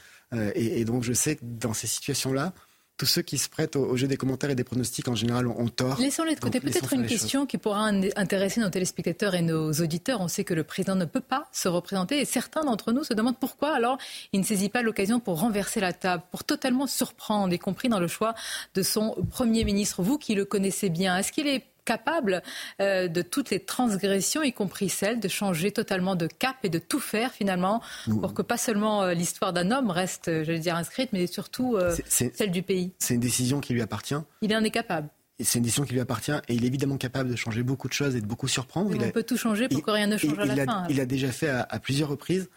Et, 0.55 0.87
donc, 0.87 1.03
je 1.03 1.13
sais 1.13 1.37
que 1.37 1.43
dans 1.45 1.75
ces 1.75 1.87
situations-là, 1.87 2.55
tous 2.97 3.05
ceux 3.05 3.21
qui 3.21 3.37
se 3.37 3.51
prêtent 3.51 3.77
au, 3.77 3.97
jeu 3.99 4.07
des 4.07 4.17
commentaires 4.17 4.49
et 4.49 4.55
des 4.55 4.65
pronostics, 4.65 5.07
en 5.09 5.15
général, 5.15 5.47
ont, 5.47 5.69
tort. 5.69 6.01
Laissons-les 6.01 6.37
de 6.37 6.41
côté. 6.41 6.59
Peut-être 6.59 6.95
une 6.95 7.05
question 7.05 7.45
qui 7.45 7.59
pourra 7.59 7.91
intéresser 8.17 8.61
nos 8.61 8.71
téléspectateurs 8.71 9.35
et 9.35 9.43
nos 9.43 9.73
auditeurs. 9.73 10.23
On 10.23 10.29
sait 10.29 10.45
que 10.45 10.55
le 10.55 10.65
président 10.65 10.95
ne 10.95 11.05
peut 11.05 11.21
pas 11.21 11.49
se 11.53 11.69
représenter 11.69 12.19
et 12.19 12.25
certains 12.25 12.65
d'entre 12.65 12.93
nous 12.93 13.05
se 13.05 13.13
demandent 13.13 13.39
pourquoi 13.39 13.75
alors 13.75 13.99
il 14.33 14.41
ne 14.41 14.45
saisit 14.47 14.71
pas 14.71 14.81
l'occasion 14.81 15.21
pour 15.21 15.41
renverser 15.41 15.81
la 15.81 15.93
table, 15.93 16.23
pour 16.31 16.45
totalement 16.45 16.87
surprendre, 16.87 17.53
y 17.53 17.59
compris 17.59 17.91
dans 17.91 18.01
le 18.01 18.09
choix 18.09 18.35
de 18.75 18.83
son 18.83 19.17
Premier 19.31 19.65
ministre. 19.65 20.03
Vous 20.03 20.17
qui 20.17 20.35
le 20.35 20.47
connaissez 20.47 20.89
bien, 20.89 21.19
est-ce 21.19 21.31
qu'il 21.31 21.47
est 21.47 21.65
capable 21.85 22.43
euh, 22.81 23.09
de 23.09 23.23
toutes 23.23 23.51
les 23.51 23.61
transgressions, 23.61 24.43
y 24.43 24.53
compris 24.53 24.89
celle 24.89 25.21
de 25.21 25.29
changer 25.29 25.73
totalement 25.73 26.15
de 26.15 26.27
cap 26.27 26.57
et 26.63 26.69
de 26.69 26.79
tout 26.79 27.01
faire 27.01 27.33
finalement 27.33 27.83
pour 28.21 28.35
que 28.35 28.43
pas 28.43 28.57
seulement 28.57 29.03
euh, 29.03 29.15
l'histoire 29.15 29.53
d'un 29.53 29.71
homme 29.71 29.91
reste, 29.91 30.29
euh, 30.29 30.45
j'allais 30.45 30.59
dire, 30.59 30.77
inscrite, 30.77 31.11
mais 31.13 31.27
surtout 31.27 31.77
celle 32.07 32.51
du 32.51 32.63
pays. 32.63 32.93
C'est 32.99 33.15
une 33.15 33.21
décision 33.21 33.61
qui 33.61 33.73
lui 33.73 33.83
appartient. 33.83 34.15
Il 34.43 34.55
en 34.55 34.63
est 34.63 34.71
capable. 34.71 35.09
C'est 35.41 35.59
une 35.59 35.65
décision 35.65 35.85
qui 35.85 35.95
lui 35.95 36.01
appartient 36.01 36.33
et 36.49 36.55
il 36.55 36.65
est 36.65 36.69
évidemment 36.69 36.99
capable 36.99 37.31
de 37.31 37.37
changer 37.37 37.63
beaucoup 37.63 37.89
de 37.89 37.93
choses 37.93 38.15
et 38.15 38.21
de 38.21 38.27
beaucoup 38.27 38.47
surprendre. 38.47 38.95
il 38.95 39.03
on 39.03 39.11
peut 39.11 39.25
tout 39.25 39.37
changer 39.37 39.69
pour 39.69 39.83
que 39.83 39.91
rien 39.91 40.07
ne 40.07 40.17
change 40.17 40.39
à 40.39 40.45
la 40.45 40.65
fin. 40.65 40.87
Il 40.89 41.01
a 41.01 41.07
déjà 41.07 41.33
fait 41.33 41.49
à, 41.49 41.81
plusieurs 41.81 42.09
reprises 42.09 42.49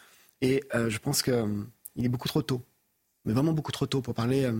et 0.41 0.63
je 0.73 0.97
pense 0.99 1.23
qu'il 1.23 1.35
est 1.97 2.09
beaucoup 2.09 2.27
trop 2.27 2.43
tôt, 2.43 2.61
mais 3.23 3.33
vraiment 3.33 3.53
beaucoup 3.53 3.71
trop 3.71 3.87
tôt 3.87 4.01
pour 4.01 4.13
parler 4.13 4.51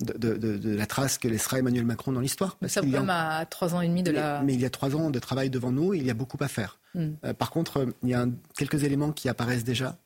de, 0.00 0.74
la 0.76 0.86
trace 0.86 1.18
que 1.18 1.28
laissera 1.28 1.58
Emmanuel 1.58 1.84
Macron 1.84 2.12
dans 2.12 2.20
l'histoire. 2.20 2.56
Ça 2.66 2.82
même 2.82 3.10
à 3.10 3.44
trois 3.46 3.74
ans 3.74 3.80
et 3.80 3.88
demi 3.88 4.02
de 4.02 4.12
la. 4.12 4.42
Mais 4.42 4.54
il 4.54 4.60
y 4.60 4.64
a 4.64 4.70
trois 4.70 4.94
ans 4.94 5.10
de 5.10 5.18
travail 5.18 5.50
devant 5.50 5.72
nous 5.72 5.94
et 5.94 5.98
il 5.98 6.06
y 6.06 6.10
a 6.10 6.14
beaucoup 6.14 6.38
à 6.40 6.48
faire. 6.48 6.78
Hmm. 6.94 7.10
Euh, 7.24 7.34
par 7.34 7.50
contre, 7.50 7.78
euh, 7.78 7.94
il 8.02 8.10
y 8.10 8.14
a 8.14 8.26
quelques 8.56 8.84
éléments 8.84 9.12
qui 9.12 9.28
apparaissent 9.28 9.64
déjà. 9.64 9.98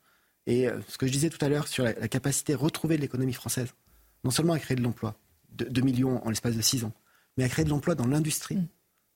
Et 0.47 0.69
euh, 0.69 0.81
ce 0.89 0.99
que 0.99 1.07
je 1.07 1.13
disais 1.13 1.31
tout 1.31 1.43
à 1.45 1.49
l'heure 1.49 1.69
sur 1.69 1.85
la, 1.85 1.93
capacité 2.09 2.55
retrouvée 2.55 2.97
de 2.97 3.03
l'économie 3.03 3.33
française, 3.33 3.75
non 4.25 4.31
seulement 4.31 4.55
à 4.55 4.59
créer 4.59 4.77
de 4.77 4.83
l'emploi, 4.83 5.15
de 5.57 5.67
2 5.67 5.83
millions 5.83 6.27
en 6.27 6.31
l'espace 6.31 6.57
de 6.57 6.63
6 6.63 6.85
ans, 6.85 6.93
mais 7.37 7.45
à 7.45 7.49
créer 7.49 7.65
de 7.65 7.71
l'emploi 7.71 7.95
dans 7.95 8.07
l'industrie. 8.07 8.57
Hmm 8.57 8.67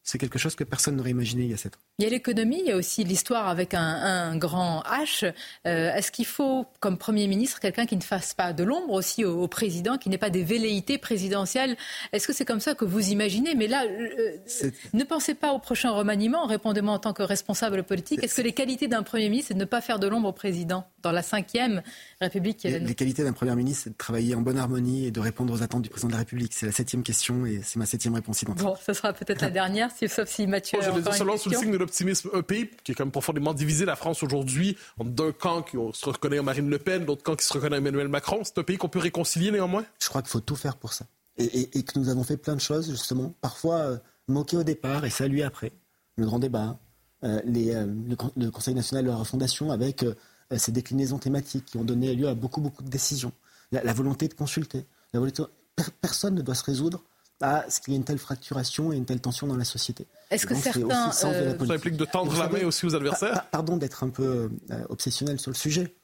c'est 0.07 0.19
quelque 0.19 0.39
chose 0.39 0.55
que 0.55 0.63
personne 0.63 0.95
n'aurait 0.95 1.11
imaginé 1.11 1.43
il 1.43 1.51
y 1.51 1.55
a 1.55 1.57
sept 1.57 1.75
ans. 1.75 1.81
Il 1.99 2.05
y 2.05 2.07
a 2.07 2.11
l'économie, 2.11 2.61
il 2.61 2.67
y 2.67 2.71
a 2.71 2.77
aussi 2.77 3.03
l'histoire 3.03 3.49
avec 3.49 3.75
un, 3.75 4.37
grand 4.37 4.83
H. 4.83 5.25
Euh, 5.67 5.93
est-ce 5.95 6.13
qu'il 6.13 6.27
faut, 6.27 6.65
comme 6.79 6.97
Premier 6.97 7.27
ministre, 7.27 7.59
quelqu'un 7.59 7.87
qui 7.87 7.97
ne 7.97 8.03
fasse 8.03 8.33
pas 8.33 8.53
de 8.53 8.63
l'ombre 8.63 8.93
aussi 8.93 9.25
au, 9.25 9.49
président, 9.49 9.99
qui 9.99 10.09
n'ait 10.09 10.17
pas 10.17 10.31
des 10.31 10.45
velléités 10.45 10.97
présidentielles? 10.97 11.77
Est-ce 12.13 12.29
que 12.29 12.33
c'est 12.33 12.45
comme 12.45 12.61
ça 12.61 12.77
que 12.77 12.85
vous 12.85 13.11
imaginez? 13.11 13.57
Mais 13.57 13.67
là, 13.67 13.85
euh, 13.85 14.71
ne 14.93 15.03
pensez 15.03 15.35
pas 15.35 15.53
au 15.53 15.59
prochain 15.59 15.91
remaniement, 15.91 16.47
répondez-moi 16.47 16.95
en 16.95 17.01
tant 17.01 17.13
que 17.13 17.25
responsable 17.25 17.83
politique. 17.83 18.23
Est-ce 18.23 18.37
que 18.37 18.43
les 18.43 18.53
qualités 18.53 18.87
d'un 18.87 19.03
Premier 19.03 19.29
ministre, 19.29 19.49
c'est 19.49 19.55
de 19.55 19.59
ne 19.59 19.65
pas 19.65 19.81
faire 19.81 19.99
de 19.99 20.07
l'ombre 20.07 20.29
au 20.29 20.33
président? 20.33 20.87
Dans 21.07 21.13
la 21.13 21.23
cinquième 21.23 21.83
République 22.21 22.65
les, 22.65 22.81
les 22.81 22.95
qualités 22.95 23.23
d'un 23.23 23.33
Premier 23.33 23.55
ministre, 23.55 23.85
c'est 23.85 23.91
de 23.91 23.97
travailler 23.97 24.35
en 24.35 24.41
bonne 24.41 24.59
harmonie 24.59 25.07
et 25.07 25.11
de 25.11 25.21
répondre 25.21 25.53
aux 25.53 25.63
attentes 25.63 25.83
du 25.83 25.89
président 25.89 26.09
de 26.09 26.13
la 26.13 26.19
République. 26.19 26.53
C'est 26.53 26.67
la 26.67 26.73
septième 26.73 27.03
question 27.03 27.47
et 27.47 27.61
c'est 27.63 27.79
ma 27.79 27.87
septième 27.87 28.15
réponse 28.15 28.43
identique. 28.43 28.65
Bon, 28.65 28.75
ce 28.85 28.93
sera 28.93 29.13
peut-être 29.13 29.41
la 29.41 29.51
dernière 29.51 29.91
sauf 30.09 30.29
si 30.29 30.47
Mathieu. 30.47 30.79
je 30.83 30.91
vais 30.91 31.13
seulement 31.13 31.37
sous 31.37 31.51
le 31.51 31.57
signe 31.57 31.71
de 31.71 31.77
l'optimisme. 31.77 32.31
Un 32.35 32.43
pays 32.43 32.71
qui 32.83 32.93
est 32.93 32.95
quand 32.95 33.05
même 33.05 33.13
profondément 33.13 33.55
divisé, 33.55 33.85
la 33.85 33.97
France 33.97 34.23
aujourd'hui, 34.23 34.77
d'un 34.99 35.33
camp 35.33 35.63
qui 35.63 35.77
se 35.93 36.07
reconnaît 36.07 36.39
en 36.39 36.43
Marine 36.43 36.69
Le 36.69 36.79
Pen, 36.79 37.05
l'autre 37.05 37.23
camp 37.23 37.37
qui 37.37 37.47
se 37.47 37.53
reconnaît 37.53 37.77
en 37.77 37.79
Emmanuel 37.79 38.09
Macron. 38.09 38.41
C'est 38.43 38.59
un 38.59 38.63
pays 38.63 38.77
qu'on 38.77 38.89
peut 38.89 38.99
réconcilier 38.99 39.51
néanmoins? 39.51 39.85
Je 40.03 40.09
crois 40.09 40.23
qu'il 40.23 40.31
faut 40.31 40.41
tout 40.41 40.57
faire 40.57 40.77
pour 40.77 40.93
ça. 40.93 41.07
Et, 41.39 41.83
que 41.83 41.99
nous 41.99 42.09
avons 42.09 42.25
fait 42.25 42.39
plein 42.39 42.55
de 42.55 42.61
choses, 42.61 42.91
justement. 42.91 43.35
Parfois 43.41 43.77
euh, 43.77 43.97
moquer 44.27 44.57
au 44.57 44.65
départ 44.65 45.05
et 45.05 45.11
saluer 45.11 45.43
après. 45.43 45.73
Le 46.17 46.25
grand 46.25 46.39
débat, 46.39 46.79
euh, 47.25 47.41
les, 47.45 47.75
euh, 47.75 47.87
le, 48.37 48.51
Conseil 48.51 48.75
national 48.75 49.05
de 49.05 49.11
la 49.11 49.17
refondation 49.17 49.71
avec 49.71 50.05
ces 50.57 50.73
déclinaisons 50.73 51.19
thématiques 51.19 51.65
qui 51.67 51.77
ont 51.77 51.85
donné 51.85 52.15
lieu 52.15 52.29
à 52.29 52.35
beaucoup, 52.35 52.61
beaucoup 52.61 52.83
de 52.83 52.89
décisions. 52.89 53.33
La, 53.73 53.93
volonté 53.93 54.29
de 54.29 54.35
consulter. 54.35 54.87
La 55.13 55.21
volonté... 55.21 55.43
Personne 56.01 56.35
ne 56.35 56.43
doit 56.43 56.55
se 56.55 56.65
résoudre 56.65 57.03
à 57.41 57.69
ce 57.69 57.81
qu'il 57.81 57.93
y 57.93 57.97
ait 57.97 57.99
une 57.99 58.05
telle 58.05 58.19
fracturation 58.19 58.93
et 58.93 58.97
une 58.97 59.05
telle 59.05 59.21
tension 59.21 59.47
dans 59.47 59.57
la 59.57 59.65
société. 59.65 60.07
Est-ce 60.31 60.47
que 60.47 60.55
certains... 60.55 61.09
Euh... 61.09 61.13
Ça 61.13 61.29
implique 61.75 61.97
de 61.97 62.05
tendre 62.05 62.37
la 62.39 62.49
main 62.49 62.65
aussi 62.65 62.87
aux 62.87 62.95
adversaires 62.95 63.47
Pardon 63.51 63.77
d'être 63.77 64.05
un 64.05 64.09
peu 64.09 64.51
euh, 64.71 64.85
obsessionnel 64.89 65.39
sur 65.39 65.51
le 65.51 65.57
sujet, 65.57 65.95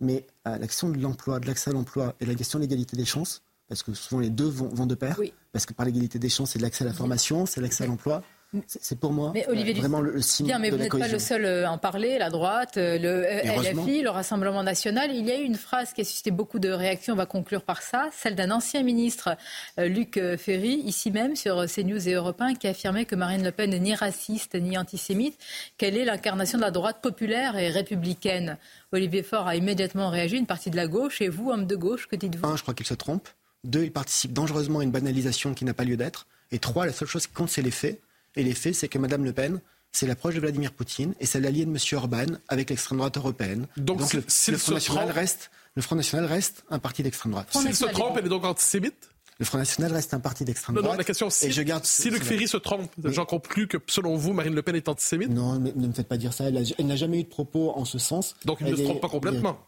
mais 0.00 0.26
euh, 0.48 0.56
la 0.56 0.66
question 0.66 0.88
de 0.88 0.98
l'emploi, 0.98 1.38
de 1.40 1.46
l'accès 1.46 1.70
à 1.70 1.72
l'emploi 1.74 2.14
et 2.20 2.26
la 2.26 2.34
question 2.34 2.58
de 2.58 2.64
l'égalité 2.64 2.96
des 2.96 3.04
chances, 3.04 3.42
parce 3.68 3.82
que 3.82 3.92
souvent 3.92 4.20
les 4.20 4.30
deux 4.30 4.48
vont, 4.48 4.86
de 4.86 4.94
pair, 4.94 5.20
parce 5.52 5.66
que 5.66 5.74
par 5.74 5.86
l'égalité 5.86 6.18
des 6.18 6.28
chances, 6.28 6.52
c'est 6.52 6.58
l'accès 6.58 6.84
à 6.84 6.86
la 6.88 6.94
formation, 6.94 7.46
c'est 7.46 7.60
l'accès 7.60 7.84
à 7.84 7.86
l'emploi. 7.86 8.22
C'est 8.66 8.98
pour 8.98 9.12
moi 9.12 9.30
mais 9.32 9.46
Olivier 9.46 9.74
vraiment 9.74 10.00
le, 10.00 10.20
signe 10.20 10.46
bien, 10.46 10.58
mais 10.58 10.70
vous 10.70 10.76
n'êtes 10.76 10.90
pas 10.90 11.06
le 11.06 11.18
seul 11.20 11.44
euh, 11.44 11.68
à 11.68 11.70
en 11.70 11.78
parler. 11.78 12.18
La 12.18 12.30
droite, 12.30 12.78
euh, 12.78 12.98
le 12.98 13.22
LFI, 13.22 14.02
le 14.02 14.10
Rassemblement 14.10 14.64
national. 14.64 15.14
Il 15.14 15.24
y 15.24 15.30
a 15.30 15.38
eu 15.38 15.44
une 15.44 15.54
phrase 15.54 15.92
qui 15.92 16.00
a 16.00 16.04
suscité 16.04 16.32
beaucoup 16.32 16.58
de 16.58 16.68
réactions. 16.68 17.14
On 17.14 17.16
va 17.16 17.26
conclure 17.26 17.62
par 17.62 17.80
ça. 17.80 18.08
Celle 18.12 18.34
d'un 18.34 18.50
ancien 18.50 18.82
ministre, 18.82 19.36
euh, 19.78 19.86
Luc 19.86 20.20
Ferry, 20.36 20.82
ici 20.84 21.12
même 21.12 21.36
sur 21.36 21.64
CNews 21.66 22.08
et 22.08 22.14
Europe 22.14 22.40
1, 22.40 22.54
qui 22.54 22.66
affirmait 22.66 23.04
que 23.04 23.14
Marine 23.14 23.44
Le 23.44 23.52
Pen 23.52 23.70
n'est 23.70 23.78
ni 23.78 23.94
raciste 23.94 24.56
ni 24.56 24.76
antisémite, 24.76 25.38
qu'elle 25.78 25.96
est 25.96 26.04
l'incarnation 26.04 26.58
de 26.58 26.64
la 26.64 26.72
droite 26.72 27.00
populaire 27.00 27.56
et 27.56 27.70
républicaine. 27.70 28.58
Olivier 28.90 29.22
Faure 29.22 29.46
a 29.46 29.54
immédiatement 29.54 30.10
réagi, 30.10 30.36
une 30.36 30.46
partie 30.46 30.70
de 30.70 30.76
la 30.76 30.88
gauche. 30.88 31.22
Et 31.22 31.28
vous, 31.28 31.50
homme 31.50 31.66
de 31.66 31.76
gauche, 31.76 32.08
que 32.08 32.16
dites-vous? 32.16 32.46
Un, 32.46 32.56
je 32.56 32.62
crois 32.62 32.74
qu'il 32.74 32.86
se 32.86 32.94
trompe. 32.94 33.28
Deux, 33.62 33.84
il 33.84 33.92
participe 33.92 34.32
dangereusement 34.32 34.80
à 34.80 34.82
une 34.82 34.90
banalisation 34.90 35.54
qui 35.54 35.64
n'a 35.64 35.74
pas 35.74 35.84
lieu 35.84 35.96
d'être. 35.96 36.26
Et 36.50 36.58
trois, 36.58 36.86
la 36.86 36.92
seule 36.92 37.06
chose 37.06 37.28
qui 37.28 37.32
compte, 37.32 37.50
c'est 37.50 37.62
les 37.62 37.70
faits. 37.70 38.00
Et 38.36 38.42
les 38.42 38.54
faits, 38.54 38.74
c'est 38.74 38.88
que 38.88 38.98
Mme 38.98 39.24
Le 39.24 39.32
Pen, 39.32 39.60
c'est 39.92 40.06
l'approche 40.06 40.34
de 40.34 40.40
Vladimir 40.40 40.72
Poutine 40.72 41.14
et 41.20 41.26
c'est 41.26 41.40
l'allié 41.40 41.64
de 41.64 41.70
M. 41.70 41.78
Orban 41.92 42.36
avec 42.48 42.70
l'extrême 42.70 42.98
droite 42.98 43.16
européenne. 43.16 43.66
Donc, 43.76 44.12
le, 44.12 44.20
Front 44.22 44.72
National 44.72 45.10
reste, 45.10 45.50
le 45.74 45.82
Front 45.82 45.96
National 45.96 46.26
reste 46.26 46.64
un 46.70 46.78
parti 46.78 47.02
d'extrême 47.02 47.32
droite. 47.32 47.48
S'il 47.50 47.74
se 47.74 47.86
trompe, 47.86 48.16
elle 48.18 48.26
est 48.26 48.30
donc 48.30 48.44
antisémite 48.44 49.10
le 49.40 49.46
Front 49.46 49.56
National 49.56 49.90
reste 49.90 50.12
un 50.12 50.20
parti 50.20 50.44
d'extrême 50.44 50.76
droite. 50.76 50.92
Non, 50.92 50.98
la 50.98 51.02
question, 51.02 51.30
si, 51.30 51.50
je 51.50 51.62
garde 51.62 51.86
si 51.86 52.10
Luc 52.10 52.22
Ferry 52.22 52.46
se 52.46 52.58
trompe, 52.58 52.90
j'en 53.04 53.24
conclus 53.24 53.66
que, 53.68 53.78
selon 53.86 54.14
vous, 54.14 54.34
Marine 54.34 54.54
Le 54.54 54.60
Pen 54.60 54.76
est 54.76 54.86
antisémite 54.86 55.30
Non, 55.30 55.58
mais 55.58 55.72
ne 55.74 55.86
me 55.86 55.92
faites 55.94 56.08
pas 56.08 56.18
dire 56.18 56.34
ça. 56.34 56.44
Elle 56.44 56.86
n'a 56.86 56.96
jamais 56.96 57.20
eu 57.20 57.24
de 57.24 57.28
propos 57.28 57.72
en 57.74 57.86
ce 57.86 57.98
sens. 57.98 58.36
Donc 58.44 58.58
il 58.60 58.66
ne 58.66 58.76
se 58.76 58.82
trompe 58.82 59.00
pas 59.00 59.08
complètement 59.08 59.58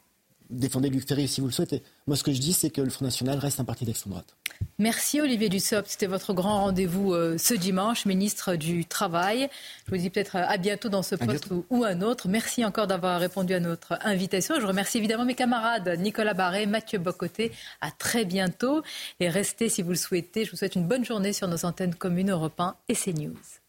défendez 0.52 0.90
Luc 0.90 1.06
Ferry 1.06 1.26
si 1.26 1.40
vous 1.40 1.48
le 1.48 1.52
souhaitez. 1.52 1.82
Moi, 2.06 2.16
ce 2.16 2.22
que 2.22 2.32
je 2.32 2.40
dis, 2.40 2.52
c'est 2.52 2.70
que 2.70 2.80
le 2.80 2.90
Front 2.90 3.04
National 3.04 3.38
reste 3.38 3.58
un 3.60 3.64
parti 3.64 3.84
d'extrême 3.84 4.12
droite. 4.12 4.36
Merci 4.78 5.20
Olivier 5.20 5.48
Dussopt. 5.48 5.88
C'était 5.88 6.06
votre 6.06 6.34
grand 6.34 6.64
rendez-vous 6.64 7.14
euh, 7.14 7.36
ce 7.38 7.54
dimanche, 7.54 8.06
ministre 8.06 8.54
du 8.54 8.84
Travail. 8.84 9.48
Je 9.86 9.90
vous 9.90 9.96
dis 9.96 10.10
peut-être 10.10 10.36
à 10.36 10.56
bientôt 10.56 10.88
dans 10.88 11.02
ce 11.02 11.14
poste 11.14 11.48
ou, 11.70 11.84
un 11.84 12.02
autre. 12.02 12.28
Merci 12.28 12.64
encore 12.64 12.86
d'avoir 12.86 13.18
répondu 13.18 13.54
à 13.54 13.60
notre 13.60 13.98
invitation. 14.02 14.60
Je 14.60 14.66
remercie 14.66 14.98
évidemment 14.98 15.24
mes 15.24 15.34
camarades 15.34 15.96
Nicolas 15.98 16.34
Barré, 16.34 16.66
Mathieu 16.66 16.98
Bocoté. 16.98 17.52
À 17.80 17.90
très 17.90 18.24
bientôt. 18.24 18.82
Et 19.20 19.28
restez 19.28 19.68
si 19.68 19.82
vous 19.82 19.90
le 19.90 19.96
souhaitez. 19.96 20.44
Je 20.44 20.50
vous 20.50 20.56
souhaite 20.56 20.76
une 20.76 20.86
bonne 20.86 21.04
journée 21.04 21.32
sur 21.32 21.48
nos 21.48 21.64
antennes 21.64 21.94
communes 21.94 22.30
Europe 22.30 22.60
1 22.60 22.76
et 22.88 22.94
CNews. 22.94 23.61